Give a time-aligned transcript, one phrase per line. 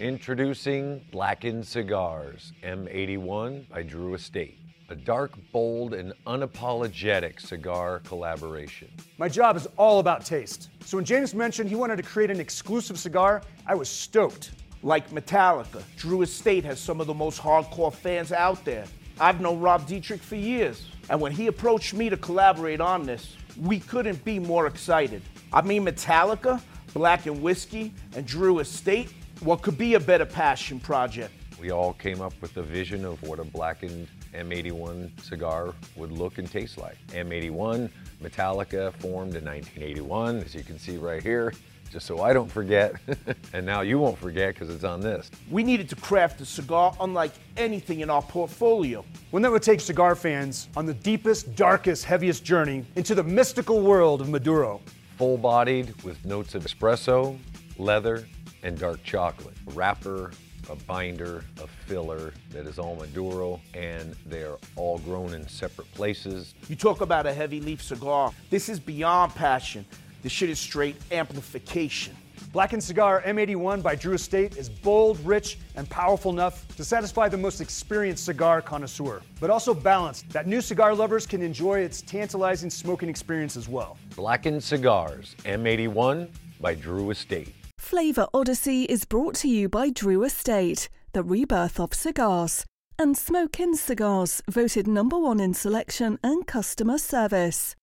[0.00, 4.58] Introducing Blackened Cigars M81 by Drew Estate.
[4.90, 8.88] A dark, bold, and unapologetic cigar collaboration.
[9.16, 10.68] My job is all about taste.
[10.84, 14.50] So when James mentioned he wanted to create an exclusive cigar, I was stoked.
[14.82, 18.84] Like Metallica, Drew Estate has some of the most hardcore fans out there.
[19.18, 23.34] I've known Rob Dietrich for years, and when he approached me to collaborate on this,
[23.62, 25.22] we couldn't be more excited.
[25.54, 26.60] I mean, Metallica,
[26.92, 29.08] Blackened Whiskey, and Drew Estate,
[29.40, 31.32] what could be a better passion project?
[31.60, 36.38] We all came up with a vision of what a blackened M81 cigar would look
[36.38, 36.98] and taste like.
[37.08, 37.90] M81,
[38.22, 41.52] Metallica formed in 1981, as you can see right here,
[41.90, 42.94] just so I don't forget.
[43.54, 45.30] and now you won't forget because it's on this.
[45.50, 49.04] We needed to craft a cigar unlike anything in our portfolio.
[49.30, 53.80] One that would take cigar fans on the deepest, darkest, heaviest journey into the mystical
[53.80, 54.80] world of Maduro.
[55.16, 57.38] Full bodied with notes of espresso,
[57.78, 58.26] leather,
[58.66, 59.54] and dark chocolate.
[59.68, 60.32] A wrapper,
[60.68, 65.90] a binder, a filler that is all Maduro, and they are all grown in separate
[65.94, 66.54] places.
[66.68, 68.32] You talk about a heavy leaf cigar.
[68.50, 69.86] This is beyond passion.
[70.22, 72.16] This shit is straight amplification.
[72.52, 77.36] Blackened Cigar M81 by Drew Estate is bold, rich, and powerful enough to satisfy the
[77.36, 82.70] most experienced cigar connoisseur, but also balanced that new cigar lovers can enjoy its tantalizing
[82.70, 83.96] smoking experience as well.
[84.16, 86.28] Blackened Cigars M81
[86.60, 87.54] by Drew Estate.
[87.78, 92.64] Flavor Odyssey is brought to you by Drew Estate, the rebirth of cigars,
[92.98, 97.76] and Smoke Inn Cigars, voted number one in selection and customer service.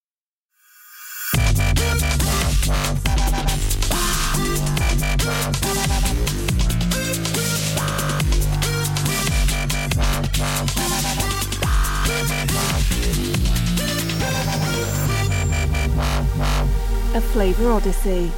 [17.15, 18.31] A Flavor Odyssey.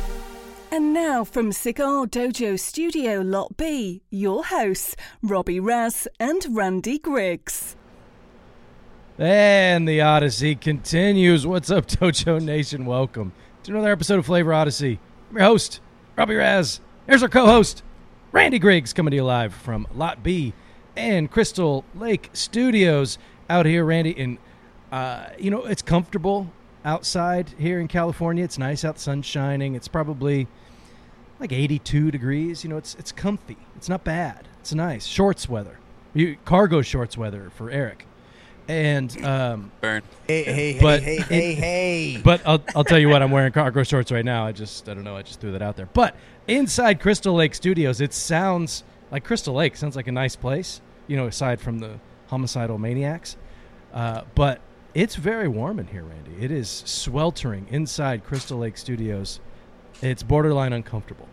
[0.75, 7.77] And now from Cigar Dojo Studio Lot B, your hosts, Robby Raz and Randy Griggs.
[9.17, 11.47] And the Odyssey continues.
[11.47, 12.85] What's up, Dojo Nation?
[12.85, 13.31] Welcome
[13.63, 15.00] to another episode of Flavor Odyssey.
[15.29, 15.79] I'm your host,
[16.17, 16.81] Robby Raz.
[17.07, 17.81] Here's our co host,
[18.33, 20.51] Randy Griggs, coming to you live from Lot B
[20.97, 23.17] and Crystal Lake Studios
[23.50, 24.13] out here, Randy.
[24.19, 24.39] And,
[24.91, 26.51] uh, you know, it's comfortable
[26.83, 28.44] outside here in California.
[28.44, 29.73] It's nice out, the sun's shining.
[29.75, 30.50] It's probably
[31.40, 32.63] like 82 degrees.
[32.63, 33.57] You know, it's it's comfy.
[33.75, 34.47] It's not bad.
[34.59, 35.06] It's nice.
[35.06, 35.79] Shorts weather.
[36.13, 38.07] You, cargo shorts weather for Eric.
[38.68, 40.01] And um, Burn.
[40.28, 42.22] Hey, hey, But hey, hey, hey, hey.
[42.24, 44.45] but I'll, I'll tell you what, I'm wearing cargo shorts right now.
[44.45, 45.88] I just, I don't know, I just threw that out there.
[45.94, 46.16] But
[46.47, 49.75] inside Crystal Lake Studios, it sounds like Crystal Lake.
[49.75, 53.38] Sounds like a nice place, you know, aside from the homicidal maniacs.
[53.94, 54.62] Uh, but
[54.95, 56.44] it's very warm in here, Randy.
[56.44, 59.40] It is sweltering inside Crystal Lake Studios.
[60.05, 61.27] It's borderline uncomfortable.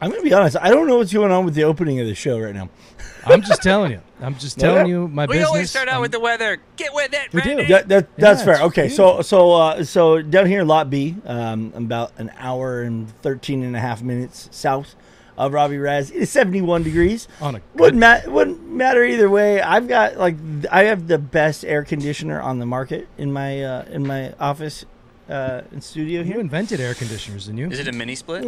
[0.00, 0.56] I'm going to be honest.
[0.60, 2.68] I don't know what's going on with the opening of the show right now.
[3.26, 4.02] I'm just telling you.
[4.20, 5.48] I'm just telling you my We business.
[5.48, 6.58] always start out I'm- with the weather.
[6.76, 7.64] Get with it, We do.
[7.66, 8.54] That, that, that's Yeah, fair.
[8.54, 12.82] it's Okay, so so uh, so down here in Lot B, um, about an hour
[12.82, 14.94] and 13 and a half minutes south
[15.38, 16.10] of Robby Raz.
[16.10, 17.26] It is 71 degrees.
[17.40, 19.60] On a wouldn't, ma- wouldn't matter either way.
[19.62, 20.36] I've got like
[20.70, 24.84] I have the best air conditioner on the market in my uh, in my office
[25.28, 26.40] uh, and studio You here.
[26.40, 27.68] invented air conditioners, didn't you?
[27.70, 28.44] Is it a mini split?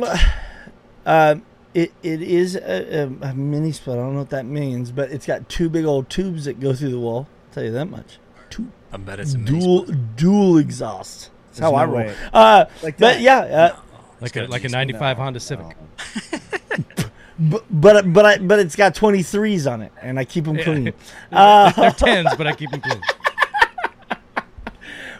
[1.06, 1.42] Um,
[1.74, 3.96] it, it is a, a, a mini split.
[3.96, 6.74] I don't know what that means, but it's got two big old tubes that go
[6.74, 7.26] through the wall.
[7.48, 8.18] I'll tell you that much.
[8.50, 10.16] Two I bet it's a mini dual split.
[10.16, 11.30] dual exhaust.
[11.48, 11.96] That's how There's I roll.
[11.96, 12.14] way.
[12.32, 13.20] Uh, Like but that?
[13.20, 13.76] yeah, uh,
[14.20, 15.76] like a like a be- '95 Honda Civic.
[17.38, 20.84] but but but I, but it's got 23s on it, and I keep them clean.
[20.84, 20.94] They're
[21.32, 23.00] Uh, tens, but I keep them clean.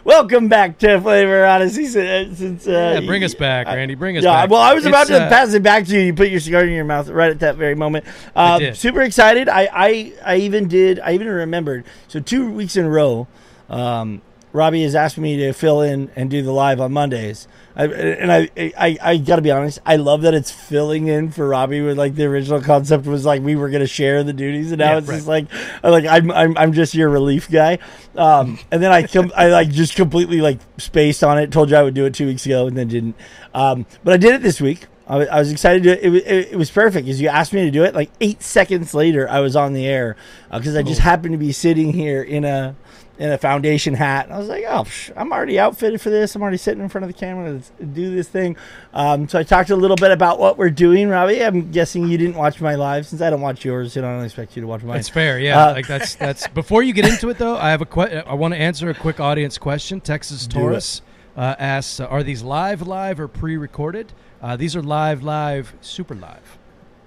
[0.07, 1.85] welcome back to Flavor Odyssey.
[1.85, 3.93] Since, since, uh, Yeah, bring us back, Randy.
[3.93, 4.49] Bring us yeah, back.
[4.49, 5.99] well, I was about It's, to uh, pass it back to you.
[5.99, 8.05] You put your cigar in your mouth right at that very moment.
[8.35, 9.49] Uh, super excited.
[9.49, 10.99] I, I, I even did.
[11.01, 11.83] I even remembered.
[12.07, 13.27] So two weeks in a row,
[13.69, 14.21] um,
[14.53, 17.47] Robby is asking me to fill in and do the live on Mondays.
[17.75, 19.77] I, and I, I, I got to be honest.
[19.85, 21.81] I love that it's filling in for Robby.
[21.81, 24.79] With like the original concept was like we were going to share the duties, and
[24.79, 25.15] now Yeah, it's right.
[25.15, 25.45] just like,
[25.83, 27.77] like I'm, I'm, I'm just your relief guy.
[28.15, 31.51] Um, and then I, com- I like just completely like spaced on it.
[31.51, 33.15] Told you I would do it two weeks ago, and then didn't.
[33.53, 34.87] Um, but I did it this week.
[35.09, 36.05] I was, I was excited to.
[36.05, 37.93] It, it, it was perfect because you asked me to do it.
[37.93, 40.15] Like eight seconds later, I was on the air
[40.51, 42.75] because I just happened to be sitting here in a
[43.19, 44.25] in a foundation hat.
[44.25, 46.35] And I was like, oh, psh, I'm already outfitted for this.
[46.35, 48.55] I'm already sitting in front of the camera to do this thing.
[48.93, 51.43] Um, so I talked a little bit about what we're doing, Robby.
[51.43, 54.23] I'm guessing you didn't watch my live since I don't watch yours, and I don't
[54.25, 54.97] expect you to watch mine.
[54.97, 55.39] That's fair.
[55.39, 56.47] Yeah, Uh, like that's that's.
[56.53, 58.93] Before you get into it, though, I have a que- I want to answer a
[58.93, 59.99] quick audience question.
[59.99, 61.01] Texas Taurus
[61.35, 66.13] uh, asks, uh, "Are these live, live, or pre-recorded?" Uh, these are live, live, super
[66.13, 66.57] live.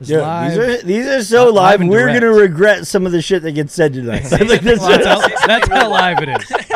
[0.00, 1.80] It's Dude, these are these are so Uh, live live.
[1.82, 4.22] and We're gonna regret some of the shit that gets said tonight.
[4.30, 6.50] Like, this- Well, that's, how, that's how live it is.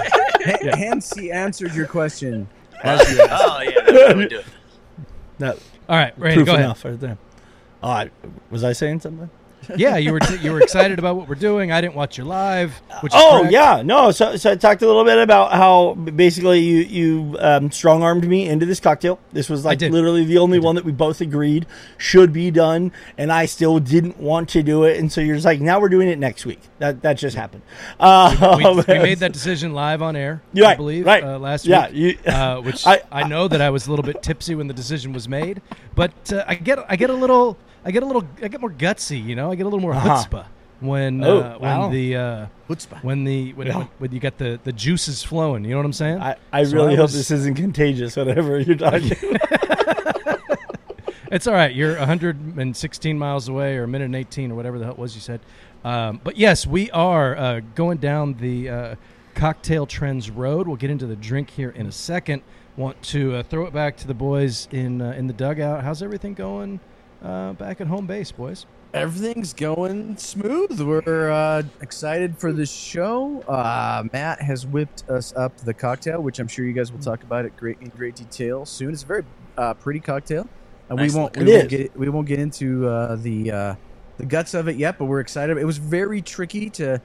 [0.44, 2.46] Ha- Hansi answered your question.
[2.82, 3.00] As.
[3.30, 4.44] Oh yeah, that's how we do it.
[5.38, 5.52] no,
[5.88, 6.84] All right, Randy, proof go ahead.
[6.84, 7.18] right there.
[7.82, 8.10] Oh, I,
[8.50, 9.30] was I saying something?
[9.76, 11.72] Yeah, you were you were excited about what we're doing.
[11.72, 12.80] I didn't watch you live.
[13.12, 13.52] Oh correct.
[13.52, 14.10] yeah, no.
[14.10, 18.26] So, so I talked a little bit about how basically you you um, strong armed
[18.26, 19.18] me into this cocktail.
[19.32, 21.66] This was like literally the only one that we both agreed
[21.98, 24.98] should be done, and I still didn't want to do it.
[24.98, 26.60] And so you're just like, now we're doing it next week.
[26.78, 27.62] That that just happened.
[27.98, 30.42] Uh, we, we made that decision live on air.
[30.52, 31.22] You're I believe right.
[31.24, 32.20] uh, last Yeah, week.
[32.24, 34.74] you- uh, which I- I, know that I was a little bit tipsy when the
[34.74, 35.62] decision was made,
[35.94, 38.70] but uh, I get I get a little I get a little I get more
[38.70, 39.22] gutsy.
[39.22, 40.08] You know, I get a little more Uh-huh.
[40.24, 40.46] chutzpah
[40.80, 41.82] when Oh, uh, wow.
[41.82, 42.46] when the uh,
[43.02, 43.86] when the when, Yeah.
[43.98, 45.64] when, you get the the juices flowing.
[45.64, 46.20] You know what I'm saying?
[46.20, 48.16] I, I So really I hope this isn't contagious.
[48.16, 49.12] Whatever you're talking.
[51.32, 51.74] It's all right.
[51.74, 55.16] You're 116 miles away, or a minute and 18, or whatever the hell it was
[55.16, 55.40] you said.
[55.84, 58.94] Um, but yes, we are uh, going down the uh,
[59.34, 60.68] cocktail trends road.
[60.68, 62.42] We'll get into the drink here in a second.
[62.76, 65.82] Want to uh, throw it back to the boys in uh, in the dugout.
[65.82, 66.78] How's everything going
[67.24, 68.66] uh, back at home base, boys?
[68.92, 70.80] Everything's going smooth.
[70.80, 73.42] We're uh, excited for the show.
[73.48, 77.24] Uh, Matt has whipped us up the cocktail, which I'm sure you guys will talk
[77.24, 78.92] about it great in great detail soon.
[78.92, 79.24] It's a very
[79.58, 80.48] uh, pretty cocktail,
[80.88, 83.74] and Nice we won't we won't get we won't get into uh, the uh,
[84.18, 85.56] the guts of it yet, but we're excited.
[85.58, 87.00] It was very tricky to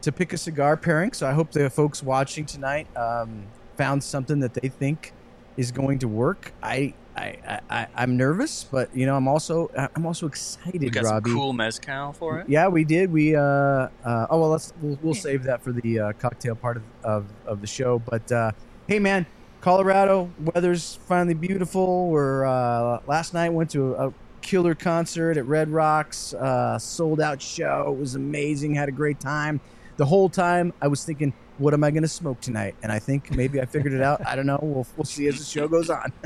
[0.00, 3.44] to pick a cigar pairing, so I hope the folks watching tonight um,
[3.76, 5.12] found something that they think
[5.58, 6.54] is going to work.
[6.62, 6.94] I.
[7.16, 11.04] I, I, I- I'm nervous, but you know I'm also I'm also excited, We got
[11.04, 11.30] Robby.
[11.30, 12.48] some cool mezcal for it.
[12.48, 13.12] Yeah, we did.
[13.12, 13.88] We uh, uh
[14.30, 17.60] oh well, let's we'll, we'll save that for the uh, cocktail part of, of, of
[17.60, 17.98] the show.
[18.00, 18.52] But uh,
[18.88, 19.26] hey, man,
[19.60, 22.08] Colorado weather's finally beautiful.
[22.08, 27.20] We're uh, last night went to a, a killer concert at Red Rocks, uh, sold
[27.20, 27.94] out show.
[27.96, 28.74] It was amazing.
[28.74, 29.60] Had a great time.
[29.96, 32.74] The whole time I was thinking, what am I going to smoke tonight?
[32.82, 34.26] And I think maybe I figured it out.
[34.26, 34.58] I don't know.
[34.60, 36.12] We'll we'll see as the show goes on.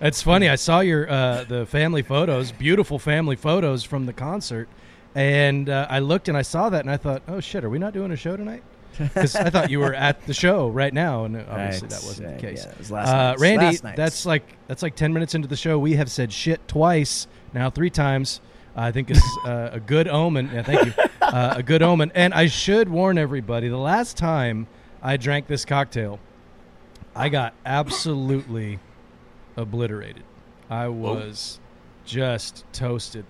[0.00, 0.48] It's funny.
[0.48, 4.68] I saw your uh, the family photos, beautiful family photos from the concert,
[5.14, 7.78] and uh, I looked and I saw that and I thought, oh shit, are we
[7.78, 8.62] not doing a show tonight?
[8.98, 12.40] Because I thought you were at the show right now, and obviously that wasn't the
[12.40, 12.64] case.
[12.64, 13.34] yeah, it was last uh.
[13.40, 15.80] Randy, Last that's like that's like ten minutes into the show.
[15.80, 18.40] We have said shit twice now, three times.
[18.76, 20.50] I think is uh, a good omen.
[20.52, 20.92] Yeah, thank you.
[21.20, 22.12] Uh, a good omen.
[22.14, 24.68] And I should warn everybody: the last time
[25.02, 26.20] I drank this cocktail,
[27.16, 28.78] I got absolutely
[29.56, 30.24] obliterated.
[30.70, 31.60] I was
[32.04, 33.24] just toasted,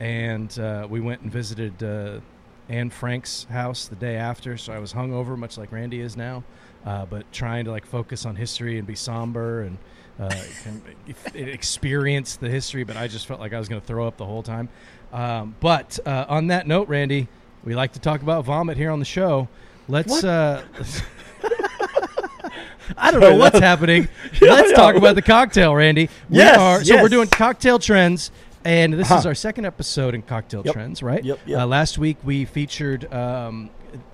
[0.00, 2.20] and uh, we went and visited uh,
[2.68, 4.56] Anne Frank's house the day after.
[4.56, 6.44] So I was hungover, much like Randy is now,
[6.84, 9.78] uh, but trying to like focus on history and be somber and
[10.18, 10.34] uh,
[11.34, 12.84] experience the history.
[12.84, 14.68] But I just felt like I was going to throw up the whole time.
[15.12, 17.28] Um, but uh, on that note, Randy,
[17.64, 19.48] we like to talk about vomit here on the show.
[19.88, 20.22] Let's.
[22.96, 24.08] I don't know what's happening.
[24.40, 26.08] Let's talk about the cocktail, Randy.
[26.30, 28.30] We Yes, are so we're doing cocktail trends,
[28.64, 29.28] and this is Uh-huh.
[29.28, 30.74] our second episode in cocktail Yep.
[30.74, 31.22] trends, right?
[31.24, 31.60] Yep, yep.
[31.60, 33.70] Uh, last week we featured um,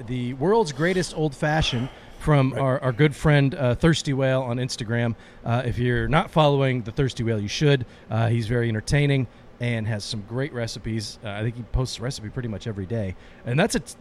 [0.07, 1.89] the world's greatest old fashioned
[2.19, 5.15] from our, our good friend uh, Thirsty Whale on Instagram.
[5.45, 7.85] Uh, if you're not following the Thirsty Whale, you should.
[8.11, 9.27] Uh, he's very entertaining
[9.61, 11.19] and has some great recipes.
[11.23, 13.15] Uh, I think he posts a recipe pretty much every day,
[13.45, 13.95] and that's a t-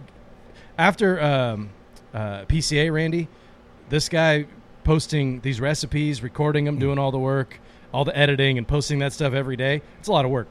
[0.78, 1.70] after um,
[2.14, 3.28] uh, PCA, Randy,
[3.90, 4.46] this guy
[4.84, 7.60] posting these recipes, recording them, doing all the work,
[7.94, 9.82] all the editing, and posting that stuff every day.
[10.00, 10.48] It's a lot of work.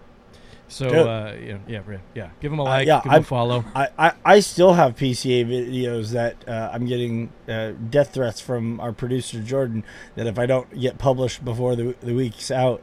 [0.69, 2.31] So uh, yeah, yeah, yeah, yeah.
[2.41, 3.63] Give them a like, yeah, give a I'm- follow.
[3.75, 8.81] I, I, I still have PCA videos that uh, I'm getting uh, death threats from
[8.81, 9.85] our producer Jordan
[10.15, 12.83] that if I don't get published before the, the week's out,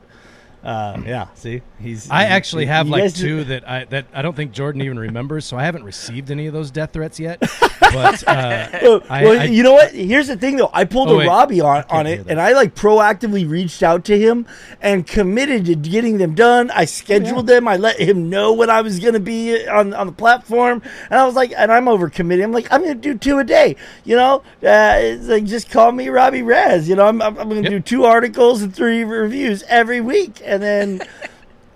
[0.63, 2.09] uh, yeah, see, he's.
[2.09, 4.99] I he- actually have like guys- two that I that I don't think Jordan even
[4.99, 7.41] remembers, so I haven't received any of those death threats yet.
[7.91, 9.91] But uh, Well, I- well, I- you know what?
[9.93, 10.69] Here's the thing, though.
[10.71, 11.27] I pulled Oh, a wait.
[11.27, 14.45] Robby on, on it, and I like proactively reached out to him
[14.79, 16.69] and committed to getting them done.
[16.69, 17.67] I scheduled them.
[17.67, 21.19] I let him know when I was going to be on on the platform, and
[21.19, 22.43] I was like, and I'm overcommitted.
[22.43, 23.75] I'm like, I'm going to do two a day.
[24.03, 26.87] You know, uh, it's like just call me Robby Rez.
[26.87, 27.85] You know, I'm I'm, I'm going to Yep.
[27.85, 31.01] do two articles and three reviews every week, and then.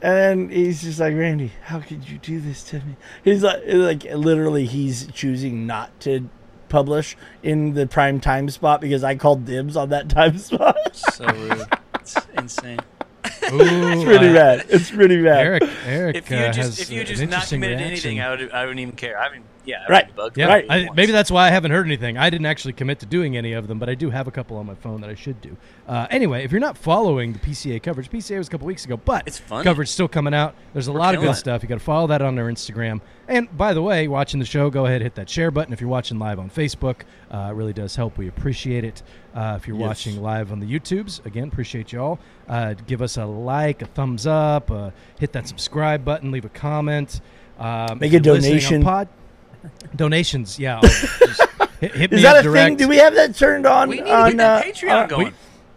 [0.06, 2.98] And then he's just like, Randy, how could you do this to me?
[3.24, 6.30] He's like, like literally, he's choosing not to
[6.68, 10.76] publish in the prime time spot because I called dibs on that time spot.
[11.14, 11.68] So rude.
[12.02, 12.80] It's insane.
[13.52, 14.66] Ooh, it's pretty uh, bad.
[14.68, 15.46] It's pretty bad.
[15.46, 18.12] Eric, Eric, If you uh, just has if you just not interesting committed reaction.
[18.12, 19.18] anything, I would I wouldn't even care.
[19.18, 20.14] I mean, Yeah, Right.
[20.16, 20.66] bug Yeah, Right.
[20.70, 22.18] I, maybe that's why I haven't heard anything.
[22.18, 24.58] I didn't actually commit to doing any of them, but I do have a couple
[24.58, 25.56] on my phone that I should do.
[25.88, 28.98] Uh, anyway, if you're not following the PCA coverage, PCA was a couple weeks ago,
[28.98, 29.64] but It's funny.
[29.64, 30.54] coverage still coming out.
[30.74, 31.36] There's a lot of good it.
[31.36, 31.64] stuff.
[31.64, 33.00] You got to follow that on our Instagram.
[33.30, 35.72] And by the way, watching the show, go ahead hit that share button.
[35.72, 37.02] If you're watching live on Facebook,
[37.32, 38.18] uh, it really does help.
[38.18, 39.02] We appreciate it.
[39.34, 39.88] Uh, if you're Yes.
[39.88, 42.20] watching live on the YouTubes, again, appreciate you all.
[42.50, 44.90] Uh, give us a like, a thumbs up, uh,
[45.20, 47.22] hit that subscribe button, leave a comment.
[47.58, 48.84] Um, Make a you're listening on donation.
[48.84, 49.08] Pod,
[49.96, 50.80] donations, yeah.
[50.82, 50.90] I'll
[51.80, 52.68] hit, hit me Is that up a direct.
[52.70, 52.78] thing?
[52.78, 53.90] Do we have that turned on?
[53.90, 55.34] We need to on, get that uh, Patreon uh, going.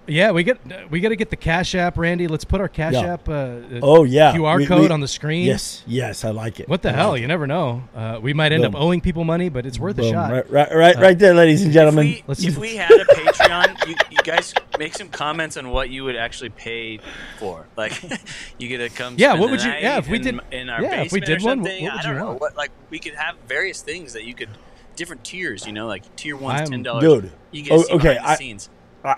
[0.09, 0.59] Yeah, we get
[0.91, 2.29] we got to get the Cash App, Randy.
[2.29, 3.15] Let's put our Cash Yeah.
[3.15, 3.29] App.
[3.29, 5.47] Uh, Oh yeah, QR We- code we- on the screen.
[5.47, 6.69] Yes, yes, I like it.
[6.69, 7.11] What the I hell?
[7.11, 7.83] like You never know.
[7.95, 10.05] Uh, we might end up owing people money, but it's worth it.
[10.07, 10.31] a shot.
[10.31, 12.07] Right, right, right, Uh, right there, ladies and If gentlemen.
[12.07, 15.91] we, Let's- if we had a Patreon, you, you guys make some comments on what
[15.91, 17.01] you would actually pay
[17.39, 17.67] for.
[17.77, 18.01] Like,
[18.59, 19.15] you get to come.
[19.19, 21.13] Yeah, spend what the would you- yeah, if we in, did- in our yeah, if
[21.13, 21.85] we basement did or one, what- something.
[21.85, 22.27] what would I don't you know.
[22.27, 22.41] want?
[22.41, 24.51] What like we could have various things that you could
[24.95, 25.67] different tiers.
[25.67, 27.03] You know, like tier one's I'm- ten dollars.
[27.03, 27.33] Dude.
[27.51, 28.71] you get Oh, okay, behind the I- scenes.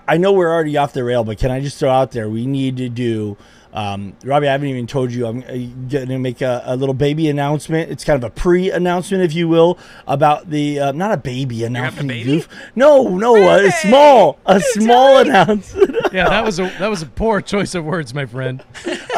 [0.07, 2.29] I- know we're already off the rail, but can I just throw out there?
[2.29, 3.37] We need to do.
[3.71, 5.27] Um, Robby, I haven't even told you.
[5.27, 7.91] I'm going to make a, a little baby announcement.
[7.91, 9.77] It's kind of a pre-announcement, if you will,
[10.07, 12.07] about the uh, not a baby having a announcement.
[12.09, 12.45] baby?
[12.75, 17.41] No, no, a small, a small announcement, Yeah, that was a that was a poor
[17.41, 18.63] choice of words, my friend.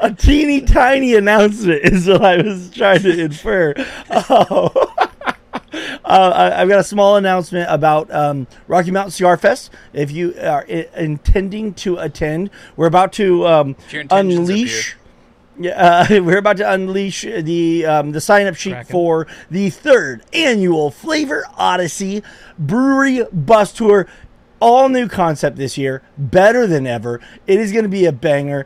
[0.00, 3.72] a teeny tiny announcement is what I was trying to infer.
[4.10, 4.70] Oh.
[5.74, 9.70] Uh, I- I've got a small announcement about um, Rocky Mountain Cigar Fest.
[9.92, 14.96] If you are I- intending to attend, we're about to um, If your intentions unleash.
[15.58, 18.90] Yeah, uh, we're about to unleash the um, the sign up sheet Kraken.
[18.92, 22.22] for the third annual Flavor Odyssey
[22.58, 24.06] Brewery Bus Tour.
[24.60, 27.20] All new concept this year, better than ever.
[27.46, 28.64] It is going to be a banger.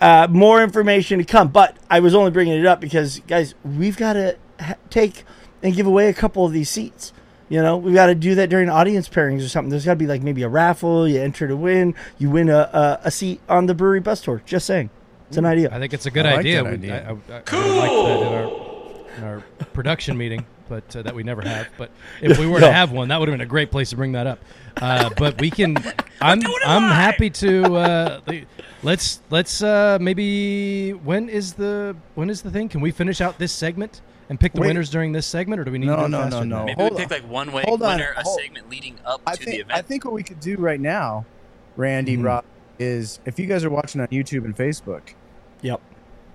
[0.00, 3.96] Uh, more information to come, but I was only bringing it up because, guys, we've
[3.96, 5.24] got to ha- take
[5.62, 7.12] and give away a couple of these seats.
[7.48, 9.70] You know, we've got to do that during audience pairings or something.
[9.70, 11.08] There's got to be like maybe a raffle.
[11.08, 11.94] You enter to win.
[12.18, 14.40] You win a, a, a seat on the brewery bus tour.
[14.46, 14.88] Just saying,
[15.28, 15.68] it's an idea.
[15.72, 16.62] I think it's a good I like idea.
[16.62, 17.18] that We- idea.
[17.28, 19.40] I, I, I, I like that in our, in our
[19.72, 21.66] production meeting, but uh, that we never have.
[21.76, 21.90] But
[22.22, 22.72] if we were to Yeah.
[22.72, 24.38] have one, that would have been a great place to bring that up.
[24.80, 25.76] Uh, but we can.
[26.20, 27.74] I'm I'm happy to.
[27.74, 28.44] Uh, the-
[28.84, 32.68] let's let's uh, maybe when is the when is the thing?
[32.68, 34.68] Can we finish out this segment and pick the Wait.
[34.68, 36.40] winners during this segment, or do we need No, to do it no, faster no,
[36.40, 36.64] than no.
[36.64, 39.20] Maybe hold we pick like one way Hold on, winner, a hold- segment leading up
[39.26, 39.72] I to the event.
[39.78, 41.26] I think what we could do right now,
[41.76, 42.24] Randy, Mhm.
[42.24, 42.44] Rob,
[42.78, 45.02] is if you guys are watching on YouTube and Facebook,
[45.62, 45.80] Yep.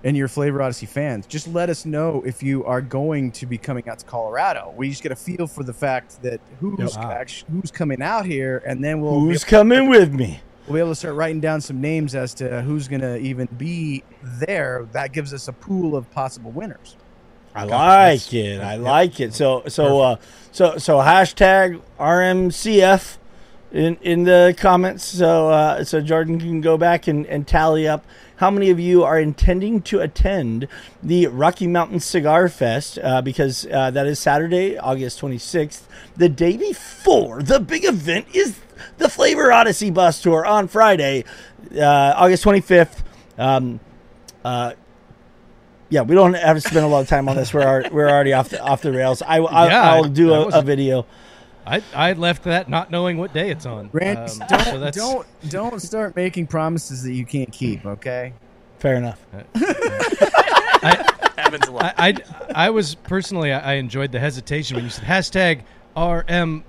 [0.04, 3.56] and you're Flavor Odyssey fans, just let us know if you are going to be
[3.58, 4.72] coming out to Colorado.
[4.76, 7.04] We just get a feel for the fact that who's Yep.
[7.04, 10.40] actually, who's coming out here, and then we'll Who's be, coming with me?
[10.68, 13.48] we'll be able to start writing down some names as to who's going to even
[13.56, 14.86] be there.
[14.92, 16.96] That gives us a pool of possible winners.
[17.56, 18.60] I like That's- it.
[18.60, 18.82] I yep.
[18.82, 19.34] like it.
[19.34, 20.16] So so uh
[20.52, 23.16] so so hashtag RMCF
[23.72, 25.04] in in the comments.
[25.04, 28.04] So uh so Jordan can go back and, and tally up
[28.36, 30.68] how many of you are intending to attend
[31.02, 35.82] the Rocky Mountain Cigar Fest uh, because uh, that is Saturday, August 26th.
[36.16, 38.58] The day before the big event is
[38.98, 41.24] the Flavor Odyssey bus tour on Friday,
[41.74, 43.02] uh, August 25th.
[43.38, 43.80] Um,
[44.44, 44.74] uh,
[45.88, 47.52] yeah, we don't have to spend a lot of time on this.
[47.54, 49.22] We're already, we're already off the, off the rails.
[49.22, 51.06] I, I, Yeah, I'll do a, a video.
[51.66, 53.90] I I left that not knowing what day it's on.
[53.92, 57.84] Randy, Um, don't that's- don't don't start making promises that you can't keep.
[57.84, 58.32] Okay.
[58.78, 59.20] Fair enough.
[61.36, 61.94] Happens a lot.
[61.98, 62.14] I, I,
[62.66, 65.62] I was personally I, I enjoyed the hesitation when you said hashtag
[65.96, 66.62] RMCF.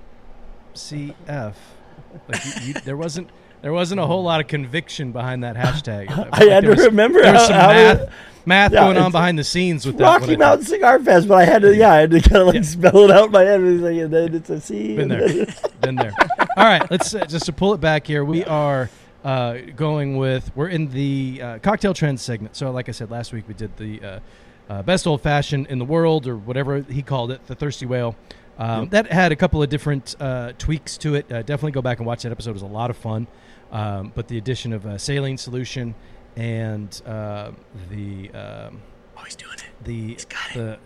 [2.28, 3.28] Like you, you, there wasn't
[3.62, 6.08] there wasn't a whole lot of conviction behind that hashtag.
[6.32, 8.12] I had to remember there was some how math, to-
[8.46, 10.04] math Yeah, going on behind the scenes with that.
[10.20, 12.54] Rocky I- Mountain Cigar Fest, but I had to, yeah, I had to kind of
[12.54, 13.60] like spell it out in my head.
[13.60, 14.96] Was and then it's a C.
[14.96, 15.28] Been there,
[15.80, 16.12] been there.
[16.56, 18.24] All right, let's uh, just to pull it back here.
[18.24, 18.90] We are
[19.24, 22.56] uh, going with we're in the uh, cocktail trends segment.
[22.56, 24.20] So, like I said last week, we did the uh,
[24.68, 28.14] uh, best old fashioned in the world, or whatever he called it, the Thirsty Whale.
[28.58, 31.30] Um, That had a couple of different uh, tweaks to it.
[31.30, 32.50] Uh, definitely go back and watch that episode.
[32.50, 33.26] It was a lot of fun.
[33.70, 35.94] Um, but the addition of a saline solution
[36.36, 37.50] and uh,
[37.90, 38.80] the um,
[39.16, 39.84] oh, he's doing it.
[39.84, 40.54] the got it.
[40.54, 40.78] the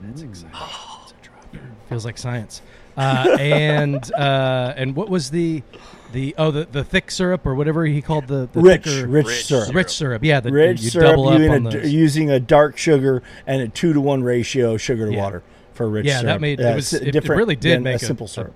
[0.00, 0.50] that's exciting.
[1.02, 1.56] It's a drop.
[1.88, 2.62] Feels like science.
[2.96, 5.62] Uh, and uh, and what was the
[6.12, 9.26] the oh the, the thick syrup or whatever he called the, the rich, thicker, rich,
[9.26, 9.74] Rich syrup.
[9.74, 10.24] rich syrup.
[10.24, 11.92] Yeah, the, Rich you syrup double up using on a, those.
[11.92, 15.22] using a dark sugar and a two to one ratio sugar to Yeah.
[15.22, 15.42] water
[15.74, 16.14] for rich syrup.
[16.14, 16.34] Yeah, syrup.
[16.34, 18.30] that made- it was- it's it- it different really did make a a- simple a-
[18.30, 18.54] syrup.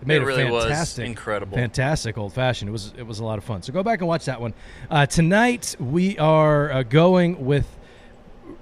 [0.00, 1.56] It made It really was fantastic, incredible.
[1.56, 2.68] fantastic old fashioned.
[2.68, 3.62] It was it was a lot of fun.
[3.62, 4.54] So go back and watch that one.
[4.90, 7.66] Uh, tonight we are uh, going with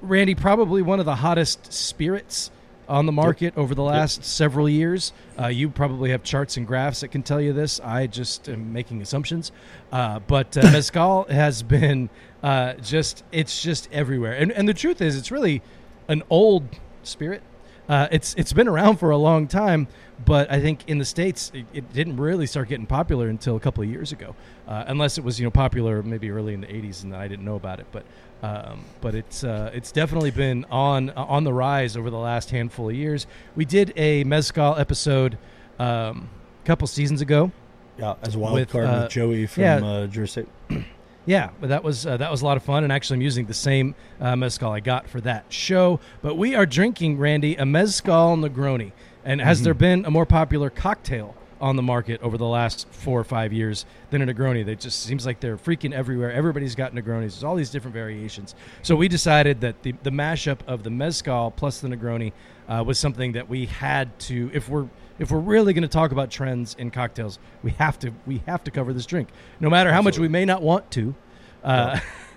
[0.00, 2.50] Randy, probably one of the hottest spirits
[2.88, 5.12] on the market over the last several years.
[5.40, 7.80] Uh, you probably have charts and graphs that can tell you this.
[7.80, 9.52] I just am making assumptions.
[9.90, 12.10] Uh, but uh, mezcal has been
[12.42, 14.34] uh, just it's just everywhere.
[14.34, 15.62] And and the truth is, it's really
[16.08, 16.64] an old
[17.02, 17.42] spirit.
[17.88, 19.88] Uh, it's it's been around for a long time,
[20.24, 23.60] but I think in the states it, it didn't really start getting popular until a
[23.60, 24.34] couple of years ago,
[24.66, 27.44] uh, unless it was you know popular maybe early in the '80s and I didn't
[27.44, 27.86] know about it.
[27.92, 28.04] But
[28.42, 32.88] um, but it's uh, it's definitely been on on the rise over the last handful
[32.88, 33.26] of years.
[33.54, 35.36] We did a mezcal episode
[35.78, 36.30] um,
[36.62, 37.52] a couple seasons ago.
[37.98, 39.76] Yeah, as a wild With, card uh, with Joey from yeah.
[39.76, 40.48] uh, Estate.
[41.26, 43.46] Yeah, but that was uh, that was a lot of fun, and actually, I'm using
[43.46, 45.98] the same uh, mezcal I got for that show.
[46.20, 48.92] But we are drinking, Randy, a mezcal Negroni,
[49.24, 53.18] and has there been a more popular cocktail on the market over the last four
[53.18, 54.66] or five years than a Negroni?
[54.66, 56.30] They just seems like they're freaking everywhere.
[56.30, 57.20] Everybody's got Negronis.
[57.20, 58.54] There's all these different variations.
[58.82, 62.32] So we decided that the the mashup of the mezcal plus the Negroni
[62.68, 66.12] uh, was something that we had to if we're if we're really going to talk
[66.12, 69.28] about trends in cocktails, we have to we have to cover this drink,
[69.60, 71.14] no matter how much we may not want to.
[71.62, 71.98] Uh,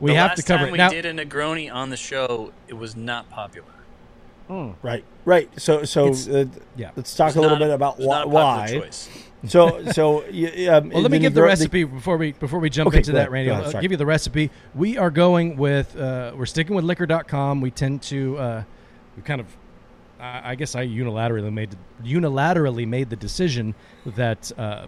[0.00, 0.90] we the have last to cover time it we now.
[0.90, 3.66] did a Negroni on the show, it was not popular.
[4.82, 5.50] Right, right.
[5.60, 6.90] So, so uh, yeah.
[6.96, 8.18] let's talk a little not- bit about it's why.
[8.20, 8.66] not a why.
[8.70, 9.08] choice.
[9.46, 12.58] So, so y- um, Well, let me then give the grow- recipe before we before
[12.58, 13.46] we jump Okay, into that, ahead, Randy.
[13.46, 13.82] go I'll, ahead, I'll sorry.
[13.82, 14.50] give you the recipe.
[14.74, 17.60] We are going with uh, we're sticking with liquor.com.
[17.60, 18.62] We tend to uh,
[19.16, 19.46] we kind of
[20.20, 24.86] I guess I unilaterally made unilaterally made the decision that uh,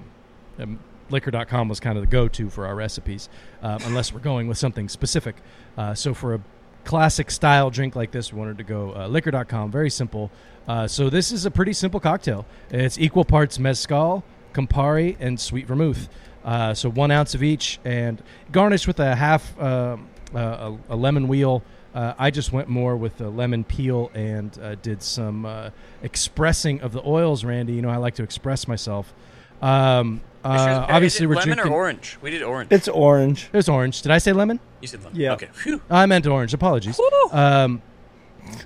[0.58, 3.28] um, liquor.com was kind of the go-to for our recipes,
[3.62, 5.37] um, unless we're going with something specific.
[5.76, 6.40] Uh, so for a
[6.84, 9.70] classic style drink like this, we wanted to go uh, liquor.com.
[9.70, 10.30] Very simple.
[10.66, 12.46] Uh, so this is a pretty simple cocktail.
[12.70, 16.08] It's equal parts mezcal, Campari, and sweet vermouth.
[16.44, 21.28] Uh, so one ounce of each, and garnished with a half um uh, a lemon
[21.28, 21.62] wheel.
[21.94, 25.70] Uh, I just went more with the lemon peel and uh, did some uh,
[26.02, 27.44] expressing of the oils.
[27.44, 29.12] Randy, you know I like to express myself.
[29.61, 31.73] Um, Are you sure uh, obviously, we're lemon drinking.
[31.73, 32.18] or orange.
[32.23, 32.73] We did orange.
[32.73, 33.49] It's orange.
[33.52, 34.02] There's orange.
[34.02, 34.61] Did I say lemon?
[34.80, 35.20] you said lemon.
[35.20, 35.32] Yeah.
[35.35, 35.49] Okay.
[35.52, 35.80] Phew.
[35.90, 36.54] I meant orange.
[36.54, 36.99] Apologies.
[37.32, 37.82] Um,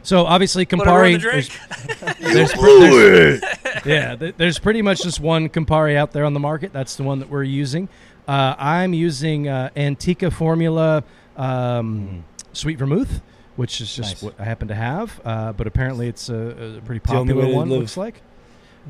[0.02, 1.20] so obviously Put it on the Campari.
[1.20, 2.18] drink.
[2.20, 6.72] There's, there's, there's- yeah, there's pretty much just one Campari out there on the market.
[6.72, 7.88] That's the one that we're using.
[8.29, 11.03] Uh, I'm using uh, Antica Formula
[11.37, 13.21] um, Sweet Vermouth,
[13.57, 14.23] which is just Nice.
[14.23, 15.21] what I happen to have.
[15.25, 17.69] Uh, but apparently, it's a, a pretty popular way to one.
[17.71, 17.81] live.
[17.81, 18.21] Looks like.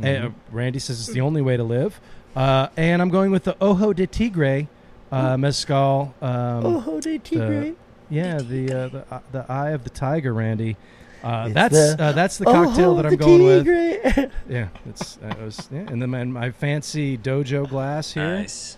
[0.03, 2.01] Uh, Randy says it's the only way to live.
[2.35, 4.67] Uh, and I'm going with the Ojo de Tigre
[5.13, 6.15] uh, mezcal.
[6.21, 7.75] Um, Oh, de tigre.
[8.11, 10.77] yeah, the uh, the uh, the eye of the tiger, Randy.
[11.23, 14.33] Uh, that's the- uh, that's the cocktail Oh, that I'm the going with.
[14.49, 18.77] Yeah, it's that was yeah, and then my, my fancy dojo glass here, Nice.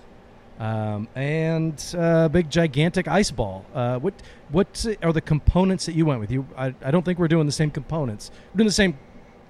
[0.59, 3.66] Um, and uh, big gigantic ice ball.
[3.75, 4.14] Uh, what
[4.51, 6.31] what are the components that you went with?
[6.31, 8.31] You, I, I don't think we're doing the same components.
[8.53, 8.99] We're doing the same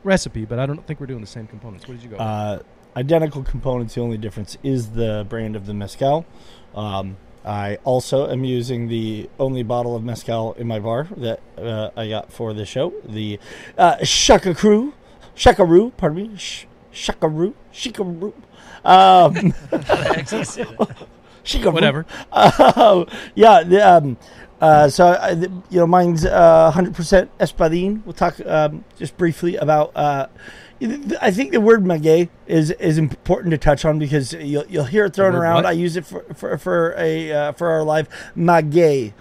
[0.02, 1.86] recipe, but I don't think we're doing the same components.
[1.86, 2.16] What did you go?
[2.16, 2.58] uh,
[2.96, 3.94] identical components.
[3.94, 6.26] The only difference is the brand of the mezcal.
[6.74, 11.90] Um, I also am using the only bottle of mezcal in my bar that uh,
[11.96, 13.38] I got for the show, the
[13.78, 14.94] uh, Shaka Crew,
[15.36, 18.32] Shakaru, pardon me, Sh- Shakaru, Xicaru.
[18.86, 19.32] Um,
[21.44, 21.72] Xicaru.
[21.72, 22.06] Whatever.
[22.32, 24.16] Uh, yeah, the, um,
[24.60, 28.04] uh, so I, the, you know, mine's uh, 100% Espadin.
[28.04, 29.92] We'll talk um, just briefly about.
[29.94, 30.26] Uh,
[31.20, 35.06] I think the word maguey is is important to touch on because you'll you'll hear
[35.06, 35.54] it thrown around.
[35.56, 35.66] what?
[35.66, 39.14] I use it for for, for a uh, for our live maguey.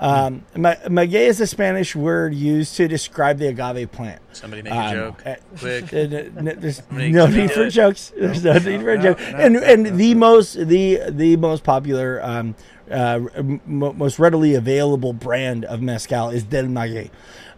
[0.00, 4.20] Um, maguey is a Spanish word used to describe the agave plant.
[4.32, 5.22] Somebody make Um, a joke.
[5.26, 5.92] uh, Quick.
[5.92, 7.70] n- There's Somebody- no need for it.
[7.70, 8.10] jokes.
[8.18, 9.18] There's no need for a joke.
[9.20, 12.54] And and the most the the most popular um,
[12.90, 17.10] uh, m- most readily available brand of mezcal is Del Maguey.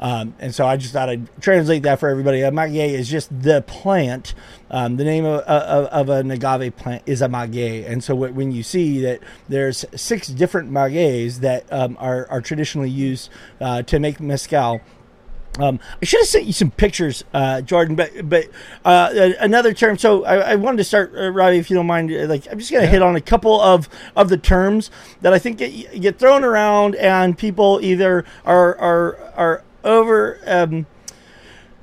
[0.02, 2.42] Um, and so I just thought I'd translate that for everybody.
[2.42, 4.34] A maguey is just the plant.
[4.68, 7.84] Um, the name of, of, of an agave plant is a maguey.
[7.86, 12.90] And so when you see that there's six different magueys that um, are, are traditionally
[12.90, 14.80] used uh, to make mezcal,
[15.60, 17.94] um, I should have sent you some pictures, uh, Jordan.
[17.94, 18.48] But but
[18.84, 19.98] uh, another term.
[19.98, 22.10] So I, I wanted to start, uh, Robby, if you don't mind.
[22.10, 25.32] uh, Like I'm just going to hit on a couple of of the terms that
[25.34, 30.38] I think get get thrown around, and people either are are are over.
[30.46, 30.86] Um,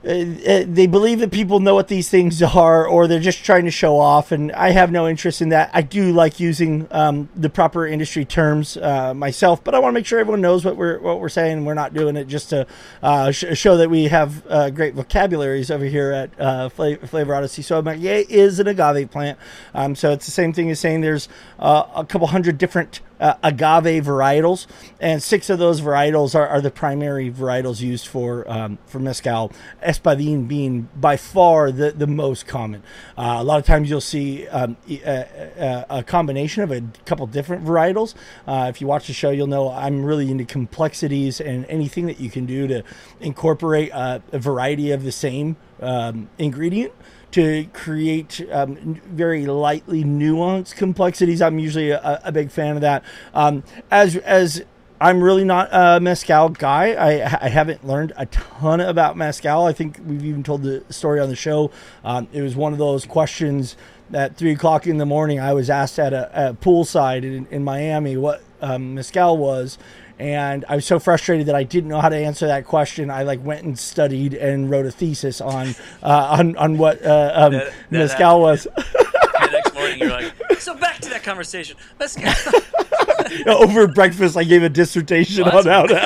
[0.02, 3.66] uh, uh, they believe that people know what these things are, or they're just trying
[3.66, 4.32] to show off.
[4.32, 5.70] And I have no interest in that.
[5.74, 10.00] I do like using um, the proper industry terms uh, myself, but I want to
[10.00, 11.66] make sure everyone knows what we're what we're saying.
[11.66, 12.66] We're not doing it just to
[13.04, 17.36] uh, sh- show that we have uh, great vocabularies over here at uh, Fla- Flavor
[17.36, 17.62] Odyssey.
[17.62, 19.38] So maguey is an agave plant.
[19.74, 21.28] Um, so it's the same thing as saying there's
[21.60, 24.68] a couple hundred different uh, agave varietals,
[25.00, 29.52] and six of those varietals are, are the primary varietals used for um, for mezcal.
[29.86, 32.84] Espadin being by far the, the most common.
[33.18, 36.82] Uh, a lot of times you'll see um, e- uh, uh, a combination of a
[37.06, 38.16] couple different varietals.
[38.48, 42.20] Uh, if you watch the show, you'll know I'm really into complexities and anything that
[42.20, 42.84] you can do to
[43.20, 46.94] incorporate uh, a variety of the same um, ingredient
[47.32, 51.42] to create um, very lightly nuanced complexities.
[51.42, 53.04] I'm usually a, a big fan of that.
[53.34, 54.64] Um, as as
[55.02, 56.92] I'm really not a mezcal guy.
[56.92, 59.66] I, I haven't learned a ton about mezcal.
[59.66, 61.72] I think we've even told the story on the show.
[62.04, 63.78] Um, it was one of those questions
[64.14, 65.40] at three o'clock in the morning.
[65.40, 69.78] I was asked at a, poolside in, in Miami what um, mezcal was,
[70.20, 73.10] and I was so frustrated that I didn't know how to answer that question.
[73.10, 77.32] I like went and studied and wrote a thesis on uh, on on what uh,
[77.34, 78.64] um, That- that mezcal was.
[78.76, 81.78] the next morning, you're like, so back to that conversation.
[82.00, 82.32] Let's go.
[83.48, 85.68] over breakfast, I gave a dissertation What?
[85.68, 86.00] on how to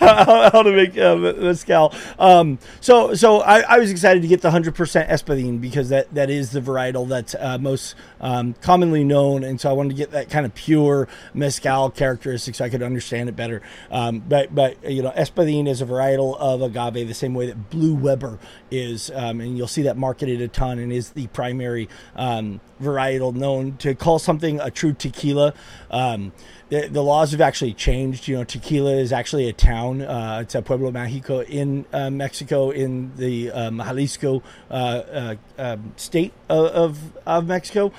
[0.00, 1.94] how, how to make uh, mezcal.
[2.18, 6.12] Um, so so I, I was excited to get the hundred percent Espadin because that,
[6.14, 9.96] that is the varietal that's uh, most um, commonly known, and so I wanted to
[9.96, 13.62] get that kind of pure mezcal characteristic so I could understand it better.
[13.90, 17.70] Um, but but you know Espadin is a varietal of agave the same way that
[17.70, 18.38] Blue Weber
[18.70, 23.34] is, um, and you'll see that marketed a ton and is the primary um, varietal
[23.34, 25.54] known to call something a true tequila.
[25.90, 26.32] Um,
[26.68, 28.28] the, the laws have actually changed.
[28.28, 30.02] You know, tequila is actually a town.
[30.02, 35.92] Uh, it's a Pueblo Mágico in uh, Mexico, in the um, Jalisco uh, uh, um,
[35.96, 37.92] state of, of, of Mexico.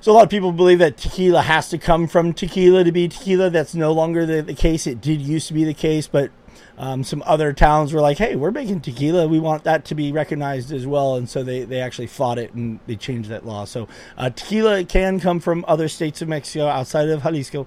[0.00, 3.08] So a lot of people believe that tequila has to come from tequila to be
[3.08, 3.50] tequila.
[3.50, 4.86] That's no longer the, the case.
[4.86, 6.30] It did used to be the case, but
[6.78, 9.28] um, some other towns were like, "Hey, we're making tequila.
[9.28, 12.52] We want that to be recognized as well." And so they, they actually fought it
[12.54, 13.64] and they changed that law.
[13.64, 17.66] So uh, tequila can come from other states of Mexico outside of Jalisco.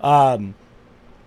[0.00, 0.54] Um,